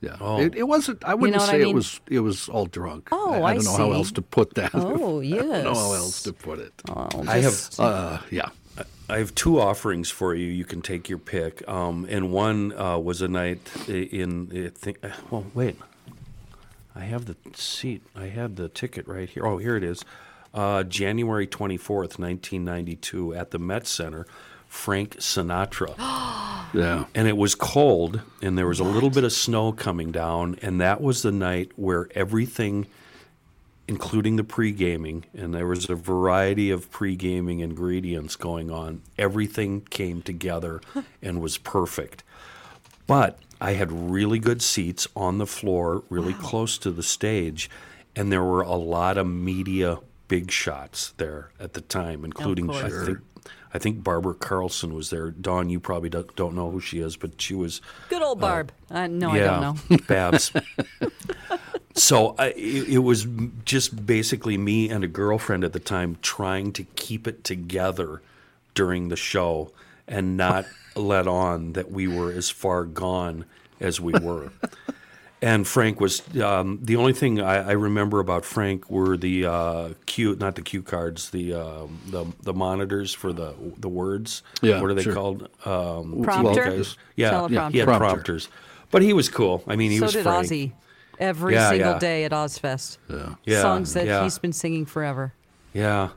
Yeah, 0.00 0.16
Oh. 0.20 0.40
it, 0.40 0.54
it 0.56 0.64
wasn't. 0.64 1.02
I 1.04 1.14
wouldn't 1.14 1.40
what 1.40 1.48
I 1.48 1.52
say 1.52 1.58
mean? 1.60 1.68
it 1.70 1.74
was. 1.74 2.00
It 2.10 2.20
was 2.20 2.48
all 2.48 2.66
drunk. 2.66 3.08
Oh, 3.12 3.32
I, 3.34 3.38
I 3.38 3.50
I 3.50 3.54
don't 3.54 3.64
know 3.64 3.76
how 3.76 3.92
else 3.92 4.12
to 4.12 4.22
put 4.22 4.54
that. 4.54 4.70
Oh, 4.74 5.20
yes. 5.20 5.42
I 5.44 5.46
don't 5.62 5.64
know 5.64 5.74
how 5.74 5.92
else 5.94 6.22
to 6.24 6.32
put 6.32 6.58
it. 6.58 6.72
Oh, 6.88 7.08
I 7.26 7.38
have 7.38 7.70
Uh, 7.78 8.18
yeah. 8.30 8.48
I 9.08 9.18
have 9.18 9.34
two 9.34 9.60
offerings 9.60 10.10
for 10.10 10.34
you. 10.34 10.46
You 10.46 10.64
can 10.64 10.82
take 10.82 11.08
your 11.08 11.18
pick. 11.18 11.66
Um, 11.68 12.06
and 12.10 12.32
one 12.32 12.72
uh, 12.76 12.98
was 12.98 13.22
a 13.22 13.28
night 13.28 13.60
i- 13.88 13.92
in. 13.92 14.50
I 14.52 14.70
think. 14.76 14.98
uh, 15.04 15.10
Well, 15.30 15.46
wait. 15.54 15.76
I 16.94 17.00
have 17.00 17.26
the 17.26 17.36
seat. 17.54 18.02
I 18.16 18.26
have 18.26 18.56
the 18.56 18.68
ticket 18.68 19.06
right 19.06 19.28
here. 19.28 19.46
Oh, 19.46 19.58
here 19.58 19.76
it 19.76 19.84
is. 19.84 20.04
Uh, 20.54 20.82
January 20.82 21.46
twenty 21.46 21.76
fourth, 21.76 22.18
nineteen 22.18 22.64
ninety 22.64 22.96
two, 22.96 23.34
at 23.34 23.50
the 23.50 23.58
Met 23.58 23.86
Center. 23.86 24.26
Frank 24.68 25.16
Sinatra. 25.16 25.94
Yeah. 26.74 27.04
and 27.14 27.28
it 27.28 27.36
was 27.36 27.54
cold 27.54 28.20
and 28.42 28.58
there 28.58 28.66
was 28.66 28.80
a 28.80 28.84
little 28.84 29.08
bit 29.08 29.22
of 29.22 29.32
snow 29.32 29.70
coming 29.72 30.10
down 30.10 30.58
and 30.60 30.80
that 30.80 31.00
was 31.00 31.22
the 31.22 31.30
night 31.30 31.70
where 31.76 32.08
everything 32.14 32.86
including 33.88 34.36
the 34.36 34.44
pre 34.44 34.72
gaming, 34.72 35.24
and 35.34 35.54
there 35.54 35.66
was 35.66 35.88
a 35.88 35.94
variety 35.94 36.70
of 36.70 36.90
pre 36.90 37.16
gaming 37.16 37.60
ingredients 37.60 38.36
going 38.36 38.70
on. 38.70 39.02
Everything 39.18 39.82
came 39.82 40.22
together 40.22 40.80
and 41.22 41.40
was 41.40 41.58
perfect. 41.58 42.22
But 43.06 43.38
I 43.60 43.72
had 43.72 43.92
really 43.92 44.38
good 44.38 44.60
seats 44.62 45.06
on 45.14 45.38
the 45.38 45.46
floor, 45.46 46.02
really 46.10 46.34
close 46.34 46.76
to 46.78 46.90
the 46.90 47.02
stage, 47.02 47.70
and 48.14 48.32
there 48.32 48.42
were 48.42 48.62
a 48.62 48.74
lot 48.74 49.16
of 49.16 49.26
media 49.26 49.98
big 50.28 50.50
shots 50.50 51.14
there 51.16 51.50
at 51.60 51.74
the 51.74 51.80
time, 51.80 52.24
including 52.24 52.70
I 52.70 52.88
think 52.88 53.18
I 53.72 53.78
think 53.78 54.02
Barbara 54.02 54.34
Carlson 54.34 54.94
was 54.94 55.10
there. 55.10 55.30
Dawn, 55.30 55.68
you 55.68 55.78
probably 55.80 56.08
don't, 56.08 56.34
don't 56.34 56.54
know 56.54 56.70
who 56.70 56.80
she 56.80 56.98
is, 57.00 57.16
but 57.16 57.40
she 57.40 57.54
was 57.54 57.82
Good 58.08 58.22
old 58.22 58.40
Barb. 58.40 58.72
uh, 58.90 59.06
no, 59.06 59.30
I 59.30 59.38
don't 59.38 59.60
know. 59.90 59.96
Babs. 60.08 60.50
so 61.96 62.34
I, 62.38 62.48
it, 62.48 62.88
it 62.88 62.98
was 62.98 63.26
just 63.64 64.06
basically 64.06 64.56
me 64.56 64.88
and 64.90 65.02
a 65.02 65.08
girlfriend 65.08 65.64
at 65.64 65.72
the 65.72 65.80
time 65.80 66.18
trying 66.22 66.72
to 66.72 66.84
keep 66.94 67.26
it 67.26 67.42
together 67.42 68.22
during 68.74 69.08
the 69.08 69.16
show 69.16 69.72
and 70.06 70.36
not 70.36 70.66
let 70.94 71.26
on 71.26 71.72
that 71.72 71.90
we 71.90 72.06
were 72.06 72.30
as 72.30 72.50
far 72.50 72.84
gone 72.84 73.44
as 73.80 74.00
we 74.00 74.12
were. 74.12 74.52
And 75.42 75.66
Frank 75.66 76.00
was 76.00 76.22
um, 76.38 76.78
the 76.82 76.96
only 76.96 77.12
thing 77.12 77.40
I, 77.40 77.68
I 77.68 77.72
remember 77.72 78.20
about 78.20 78.44
Frank 78.44 78.90
were 78.90 79.18
the 79.18 79.44
uh, 79.44 79.88
cue, 80.06 80.34
not 80.36 80.54
the 80.54 80.62
cue 80.62 80.82
cards, 80.82 81.28
the 81.28 81.52
um, 81.52 82.00
the 82.06 82.24
the 82.42 82.54
monitors 82.54 83.12
for 83.12 83.34
the 83.34 83.54
the 83.76 83.88
words. 83.88 84.42
Yeah, 84.62 84.80
what 84.80 84.90
are 84.90 84.94
they 84.94 85.02
sure. 85.02 85.12
called? 85.12 85.42
Um, 85.66 86.24
Prompter? 86.24 86.64
guys. 86.64 86.96
Yeah, 87.16 87.32
Teleprompter. 87.32 87.70
he 87.70 87.78
had 87.78 87.86
Prompter. 87.86 87.98
prompters, 87.98 88.48
but 88.90 89.02
he 89.02 89.12
was 89.12 89.28
cool. 89.28 89.62
I 89.66 89.76
mean, 89.76 89.90
he 89.90 89.98
so 89.98 90.06
was 90.06 90.14
did 90.14 90.22
Frank. 90.22 90.46
Ozzy. 90.46 90.72
Every 91.18 91.54
Yeah, 91.54 91.70
single 91.70 91.92
yeah. 91.92 91.98
day 91.98 92.24
at 92.24 92.32
Ozzfest. 92.32 92.98
Yeah, 93.44 93.62
Songs 93.62 93.94
that 93.94 94.06
yeah. 94.06 94.22
he's 94.24 94.38
been 94.38 94.52
singing 94.52 94.84
forever. 94.86 95.32
Yeah. 95.72 96.10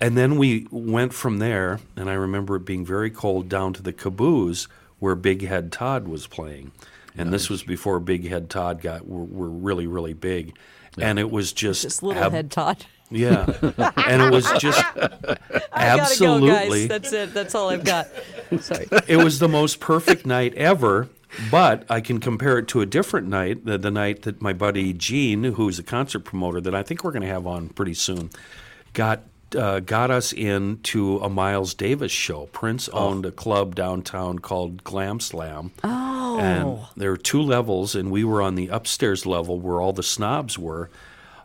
And 0.00 0.16
then 0.16 0.36
we 0.36 0.66
went 0.70 1.14
from 1.14 1.38
there, 1.38 1.78
and 1.96 2.10
I 2.10 2.14
remember 2.14 2.56
it 2.56 2.64
being 2.64 2.84
very 2.84 3.10
cold 3.10 3.48
down 3.48 3.72
to 3.74 3.82
the 3.82 3.92
caboose 3.92 4.66
where 4.98 5.14
Big 5.14 5.46
Head 5.46 5.70
Todd 5.72 6.08
was 6.08 6.26
playing. 6.26 6.72
And 7.16 7.32
this 7.32 7.48
was 7.48 7.62
before 7.62 8.00
Big 8.00 8.28
Head 8.28 8.50
Todd 8.50 8.82
got 8.82 9.06
were, 9.06 9.22
were 9.24 9.48
really 9.48 9.86
really 9.86 10.14
big, 10.14 10.56
and 10.98 11.16
it 11.18 11.30
was 11.30 11.52
just 11.52 11.82
Just 11.82 12.02
little 12.02 12.20
ab- 12.24 12.32
head 12.32 12.50
Todd. 12.50 12.84
yeah, 13.08 13.44
and 13.96 14.20
it 14.20 14.32
was 14.32 14.50
just 14.58 14.84
I 14.96 14.96
gotta 14.96 15.38
go, 15.72 16.02
absolutely 16.02 16.88
guys. 16.88 16.88
That's 16.88 17.12
it. 17.12 17.34
That's 17.34 17.54
all 17.54 17.70
I've 17.70 17.84
got. 17.84 18.08
Sorry. 18.60 18.88
it 19.06 19.18
was 19.18 19.38
the 19.38 19.46
most 19.48 19.78
perfect 19.78 20.26
night 20.26 20.54
ever. 20.54 21.08
But 21.50 21.84
I 21.90 22.00
can 22.00 22.20
compare 22.20 22.58
it 22.58 22.68
to 22.68 22.80
a 22.80 22.86
different 22.86 23.28
night, 23.28 23.64
the, 23.64 23.78
the 23.78 23.90
night 23.90 24.22
that 24.22 24.40
my 24.40 24.52
buddy 24.52 24.92
Gene, 24.92 25.44
who's 25.44 25.78
a 25.78 25.82
concert 25.82 26.20
promoter 26.20 26.60
that 26.60 26.74
I 26.74 26.82
think 26.82 27.04
we're 27.04 27.12
going 27.12 27.22
to 27.22 27.28
have 27.28 27.46
on 27.46 27.68
pretty 27.70 27.94
soon, 27.94 28.30
got 28.92 29.22
uh, 29.54 29.80
got 29.80 30.10
us 30.10 30.32
into 30.32 31.18
a 31.18 31.28
Miles 31.28 31.74
Davis 31.74 32.10
show. 32.10 32.46
Prince 32.46 32.88
owned 32.88 33.24
a 33.24 33.30
club 33.30 33.74
downtown 33.74 34.40
called 34.40 34.82
Glam 34.82 35.20
Slam. 35.20 35.70
Oh. 35.84 36.38
And 36.40 36.78
there 36.96 37.10
were 37.10 37.16
two 37.16 37.40
levels, 37.40 37.94
and 37.94 38.10
we 38.10 38.24
were 38.24 38.42
on 38.42 38.56
the 38.56 38.68
upstairs 38.68 39.26
level 39.26 39.60
where 39.60 39.80
all 39.80 39.92
the 39.92 40.02
snobs 40.02 40.58
were. 40.58 40.90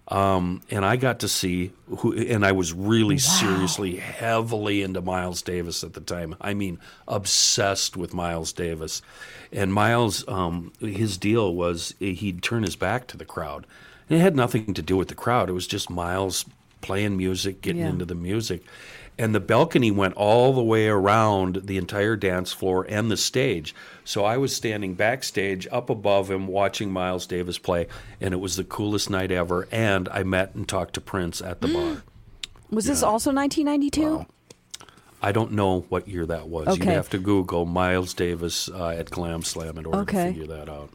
Um, 0.09 0.63
and 0.71 0.83
I 0.83 0.95
got 0.95 1.19
to 1.19 1.27
see 1.27 1.71
who, 1.97 2.17
and 2.17 2.43
I 2.43 2.51
was 2.51 2.73
really 2.73 3.19
seriously, 3.19 3.97
heavily 3.97 4.81
into 4.81 5.01
Miles 5.01 5.43
Davis 5.43 5.83
at 5.83 5.93
the 5.93 6.01
time. 6.01 6.35
I 6.41 6.55
mean, 6.55 6.79
obsessed 7.07 7.95
with 7.95 8.11
Miles 8.13 8.51
Davis. 8.51 9.03
And 9.51 9.71
Miles, 9.71 10.27
um, 10.27 10.73
his 10.79 11.17
deal 11.17 11.53
was 11.53 11.93
he'd 11.99 12.41
turn 12.41 12.63
his 12.63 12.75
back 12.75 13.05
to 13.07 13.17
the 13.17 13.25
crowd. 13.25 13.67
And 14.09 14.17
it 14.17 14.21
had 14.21 14.35
nothing 14.35 14.73
to 14.73 14.81
do 14.81 14.97
with 14.97 15.09
the 15.09 15.15
crowd. 15.15 15.47
It 15.47 15.53
was 15.53 15.67
just 15.67 15.91
Miles 15.91 16.43
playing 16.81 17.15
music, 17.15 17.61
getting 17.61 17.81
Yeah. 17.83 17.89
into 17.89 18.05
the 18.05 18.15
music. 18.15 18.63
And 19.19 19.35
the 19.35 19.39
balcony 19.41 19.91
went 19.91 20.13
all 20.15 20.53
the 20.53 20.63
way 20.63 20.87
around 20.87 21.63
the 21.65 21.77
entire 21.77 22.15
dance 22.15 22.51
floor 22.53 22.85
and 22.89 23.11
the 23.11 23.17
stage. 23.17 23.75
So 24.09 24.25
I 24.25 24.37
was 24.37 24.55
standing 24.55 24.95
backstage 24.95 25.67
up 25.71 25.91
above 25.91 26.31
him 26.31 26.47
watching 26.47 26.89
Miles 26.91 27.27
Davis 27.27 27.59
play, 27.59 27.85
and 28.19 28.33
it 28.33 28.37
was 28.37 28.55
the 28.55 28.63
coolest 28.63 29.07
night 29.07 29.31
ever. 29.31 29.67
And 29.71 30.09
I 30.09 30.23
met 30.23 30.55
and 30.55 30.67
talked 30.67 30.95
to 30.95 31.01
Prince 31.01 31.41
at 31.43 31.61
the 31.61 31.67
bar. 31.67 32.01
Was 32.71 32.85
this 32.85 33.03
also 33.03 33.31
1992? 33.31 34.25
I 35.21 35.31
don't 35.31 35.51
know 35.51 35.81
what 35.89 36.07
year 36.07 36.25
that 36.25 36.47
was. 36.47 36.75
You'd 36.75 36.85
have 36.87 37.11
to 37.11 37.19
Google 37.19 37.67
Miles 37.67 38.15
Davis 38.15 38.67
uh, 38.69 38.87
at 38.97 39.11
Glam 39.11 39.43
Slam 39.43 39.77
in 39.77 39.85
order 39.85 39.99
Okay. 39.99 40.23
to 40.23 40.33
figure 40.39 40.47
that 40.55 40.69
out. 40.69 40.89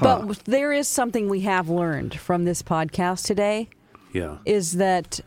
But 0.00 0.38
there 0.44 0.72
is 0.72 0.88
something 0.88 1.28
we 1.28 1.42
have 1.42 1.68
learned 1.68 2.18
from 2.18 2.46
this 2.46 2.62
podcast 2.62 3.26
today 3.26 3.68
Yeah. 4.12 4.38
is 4.44 4.72
that 4.72 5.20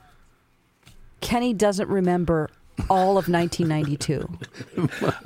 Kenny 1.21 1.53
doesn't 1.53 1.87
remember 1.87 2.49
all 2.89 3.17
of 3.17 3.27
1992. 3.27 4.27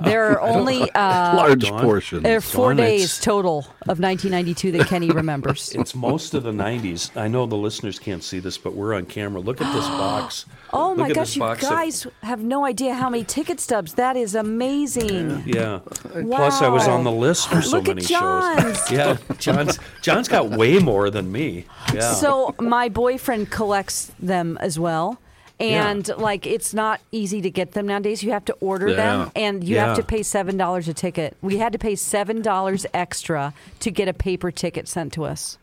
there 0.00 0.26
are 0.30 0.40
only 0.40 0.82
uh, 0.92 1.36
Large 1.36 1.62
Dawn? 1.68 1.82
portion. 1.82 2.22
there 2.22 2.36
are 2.36 2.40
four 2.40 2.68
Dawn, 2.70 2.76
days 2.78 3.04
it's- 3.04 3.20
total 3.24 3.58
of 3.88 4.00
1992 4.00 4.72
that 4.72 4.86
Kenny 4.88 5.10
remembers. 5.10 5.74
It's 5.84 5.94
most 5.94 6.34
of 6.34 6.42
the 6.44 6.52
90s. 6.52 7.14
I 7.16 7.28
know 7.28 7.46
the 7.46 7.56
listeners 7.56 7.98
can't 7.98 8.22
see 8.22 8.38
this, 8.38 8.56
but 8.58 8.74
we're 8.74 8.94
on 8.94 9.06
camera. 9.06 9.40
Look 9.40 9.60
at 9.60 9.72
this 9.74 9.86
box. 9.88 10.46
Oh 10.72 10.88
Look 10.90 10.98
my 10.98 11.12
gosh, 11.12 11.36
you 11.36 11.40
box 11.40 11.62
of- 11.64 11.70
guys 11.70 12.06
have 12.22 12.42
no 12.42 12.64
idea 12.64 12.94
how 12.94 13.10
many 13.10 13.24
ticket 13.24 13.60
stubs. 13.60 13.94
That 13.94 14.16
is 14.16 14.34
amazing. 14.34 15.42
Yeah. 15.46 15.80
Plus, 16.12 16.62
I 16.62 16.68
was 16.68 16.88
on 16.88 17.04
the 17.04 17.12
list 17.12 17.48
for 17.48 17.60
so 17.62 17.76
Look 17.78 17.88
at 17.88 17.96
many 17.96 18.06
John's. 18.06 18.78
shows. 18.78 18.90
Yeah, 18.94 19.16
John's 19.38 19.78
John's 20.02 20.28
got 20.28 20.50
way 20.50 20.78
more 20.78 21.10
than 21.10 21.30
me. 21.32 21.64
Yeah. 21.92 22.12
So 22.14 22.54
my 22.60 22.88
boyfriend 22.88 23.50
collects 23.50 24.12
them 24.20 24.56
as 24.60 24.78
well. 24.78 25.18
And 25.60 26.08
like 26.18 26.46
it's 26.46 26.74
not 26.74 27.00
easy 27.12 27.40
to 27.40 27.50
get 27.50 27.72
them 27.72 27.86
nowadays. 27.86 28.22
You 28.22 28.32
have 28.32 28.44
to 28.46 28.54
order 28.54 28.92
them 28.92 29.30
and 29.36 29.62
you 29.62 29.78
have 29.78 29.96
to 29.96 30.02
pay 30.02 30.22
seven 30.22 30.56
dollars 30.56 30.88
a 30.88 30.94
ticket. 30.94 31.36
We 31.42 31.58
had 31.58 31.72
to 31.72 31.78
pay 31.78 31.94
seven 31.94 32.42
dollars 32.42 32.86
extra 32.92 33.54
to 33.80 33.90
get 33.90 34.08
a 34.08 34.12
paper 34.12 34.50
ticket 34.50 34.88
sent 34.88 35.12
to 35.14 35.24
us. 35.24 35.58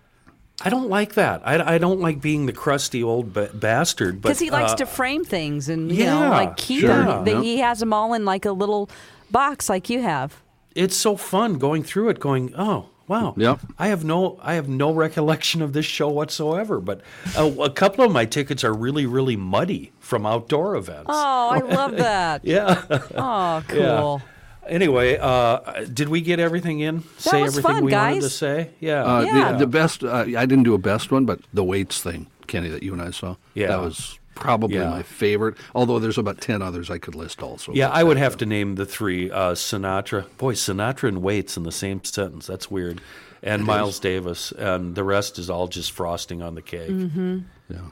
I 0.63 0.69
don't 0.69 0.89
like 0.89 1.15
that. 1.15 1.41
I, 1.43 1.75
I 1.75 1.77
don't 1.79 1.99
like 1.99 2.21
being 2.21 2.45
the 2.45 2.53
crusty 2.53 3.01
old 3.03 3.33
ba- 3.33 3.49
bastard. 3.53 4.21
Because 4.21 4.37
he 4.39 4.51
likes 4.51 4.73
uh, 4.73 4.77
to 4.77 4.85
frame 4.85 5.23
things 5.25 5.67
and 5.69 5.91
you 5.91 6.03
yeah, 6.03 6.19
know, 6.19 6.29
like 6.29 6.55
keep 6.55 6.81
sure. 6.81 6.89
them. 6.89 7.23
They- 7.25 7.41
He 7.41 7.57
has 7.57 7.79
them 7.79 7.91
all 7.93 8.13
in 8.13 8.25
like 8.25 8.45
a 8.45 8.51
little 8.51 8.89
box 9.31 9.69
like 9.69 9.89
you 9.89 10.01
have. 10.03 10.41
it's 10.75 10.95
so 10.95 11.15
fun 11.17 11.57
going 11.57 11.83
through 11.83 12.09
it. 12.09 12.19
Going, 12.19 12.53
oh 12.57 12.89
wow. 13.07 13.33
Yep. 13.37 13.59
I 13.79 13.87
have 13.87 14.03
no 14.03 14.39
I 14.41 14.53
have 14.55 14.67
no 14.69 14.91
recollection 14.93 15.61
of 15.61 15.73
this 15.73 15.85
show 15.85 16.09
whatsoever. 16.09 16.79
But 16.79 17.01
uh, 17.37 17.51
a 17.61 17.69
couple 17.69 18.03
of 18.05 18.11
my 18.11 18.25
tickets 18.25 18.63
are 18.63 18.73
really 18.73 19.05
really 19.05 19.35
muddy 19.35 19.91
from 19.99 20.25
outdoor 20.25 20.75
events. 20.75 21.05
Oh, 21.09 21.49
I 21.49 21.59
love 21.59 21.97
that. 21.97 22.43
Yeah. 22.45 22.83
Oh, 23.15 23.63
cool. 23.67 23.79
Yeah. 23.79 24.27
Anyway, 24.67 25.17
uh, 25.19 25.85
did 25.91 26.07
we 26.09 26.21
get 26.21 26.39
everything 26.39 26.79
in? 26.81 27.03
say 27.17 27.41
was 27.41 27.57
everything 27.57 27.75
fun, 27.77 27.85
we 27.85 27.91
wanted 27.93 28.21
to 28.21 28.29
say? 28.29 28.69
Yeah. 28.79 29.03
Uh, 29.03 29.21
Yeah. 29.21 29.51
the, 29.53 29.57
the 29.59 29.67
best, 29.67 30.03
uh, 30.03 30.17
I 30.17 30.45
didn't 30.45 30.63
do 30.63 30.73
a 30.75 30.77
best 30.77 31.11
one, 31.11 31.25
but 31.25 31.39
the 31.53 31.63
Waits 31.63 31.99
thing, 32.01 32.27
Kenny, 32.47 32.69
that 32.69 32.83
you 32.83 32.93
and 32.93 33.01
I 33.01 33.09
saw. 33.11 33.35
Yeah. 33.55 33.67
That 33.67 33.79
was 33.81 34.19
probably 34.35 34.77
Yeah. 34.77 34.89
my 34.89 35.03
favorite, 35.03 35.55
although 35.75 35.99
there's 35.99 36.17
about 36.17 36.39
10 36.41 36.61
others 36.61 36.89
I 36.89 36.97
could 36.97 37.15
list 37.15 37.41
also. 37.43 37.71
Yeah, 37.73 37.89
I 37.89 38.03
would 38.03 38.17
have 38.17 38.37
to 38.37 38.45
name 38.45 38.75
the 38.75 38.85
three 38.85 39.29
uh, 39.31 39.53
Sinatra. 39.53 40.25
Boy, 40.37 40.53
Sinatra 40.53 41.09
and 41.09 41.21
Waits 41.21 41.57
in 41.57 41.63
the 41.63 41.71
same 41.71 42.03
sentence. 42.03 42.47
That's 42.47 42.69
weird. 42.71 43.01
And 43.43 43.63
Miles 43.65 43.99
Davis. 43.99 44.51
And 44.51 44.95
the 44.95 45.03
rest 45.03 45.39
is 45.39 45.49
all 45.49 45.67
just 45.67 45.91
frosting 45.91 46.41
on 46.41 46.55
the 46.55 46.61
cake. 46.61 46.89
Mm-hmm. 46.91 47.39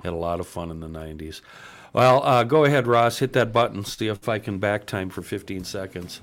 Had 0.03 0.13
a 0.13 0.17
lot 0.17 0.39
of 0.39 0.47
fun 0.47 0.69
in 0.71 0.79
the 0.79 0.87
90s. 0.87 1.41
Well, 1.93 2.23
uh, 2.23 2.43
go 2.43 2.65
ahead, 2.65 2.85
Ross. 2.85 3.17
Hit 3.19 3.33
that 3.33 3.51
button. 3.51 3.83
See 3.83 4.07
if 4.07 4.29
I 4.29 4.37
can 4.37 4.59
back 4.59 4.85
time 4.85 5.09
for 5.09 5.21
15 5.21 5.63
seconds. 5.63 6.21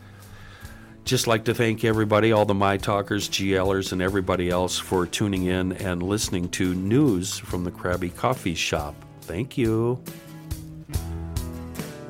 Just 1.05 1.27
like 1.29 1.45
to 1.45 1.55
thank 1.55 1.85
everybody, 1.85 2.33
all 2.33 2.45
the 2.45 2.55
My 2.55 2.77
Talkers, 2.77 3.29
GLers, 3.29 3.93
and 3.93 4.03
everybody 4.03 4.51
else 4.51 4.77
for 4.79 5.07
tuning 5.07 5.45
in 5.47 5.73
and 5.73 6.03
listening 6.03 6.49
to 6.51 6.75
news 6.75 7.39
from 7.39 7.63
the 7.65 7.71
Krabby 7.71 8.15
Coffee 8.15 8.55
Shop. 8.57 8.95
Thank 9.27 9.59
you. 9.59 10.01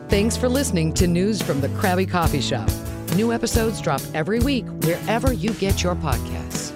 Thanks 0.09 0.37
for 0.37 0.49
listening 0.49 0.93
to 0.95 1.07
News 1.07 1.41
from 1.41 1.61
the 1.61 1.69
Krabby 1.69 2.09
Coffee 2.09 2.43
Shop. 2.43 2.71
New 3.17 3.33
episodes 3.33 3.81
drop 3.81 4.03
every 4.13 4.39
week 4.41 4.67
wherever 4.83 5.33
you 5.33 5.53
get 5.55 5.83
your 5.83 5.95
podcasts. 5.97 6.76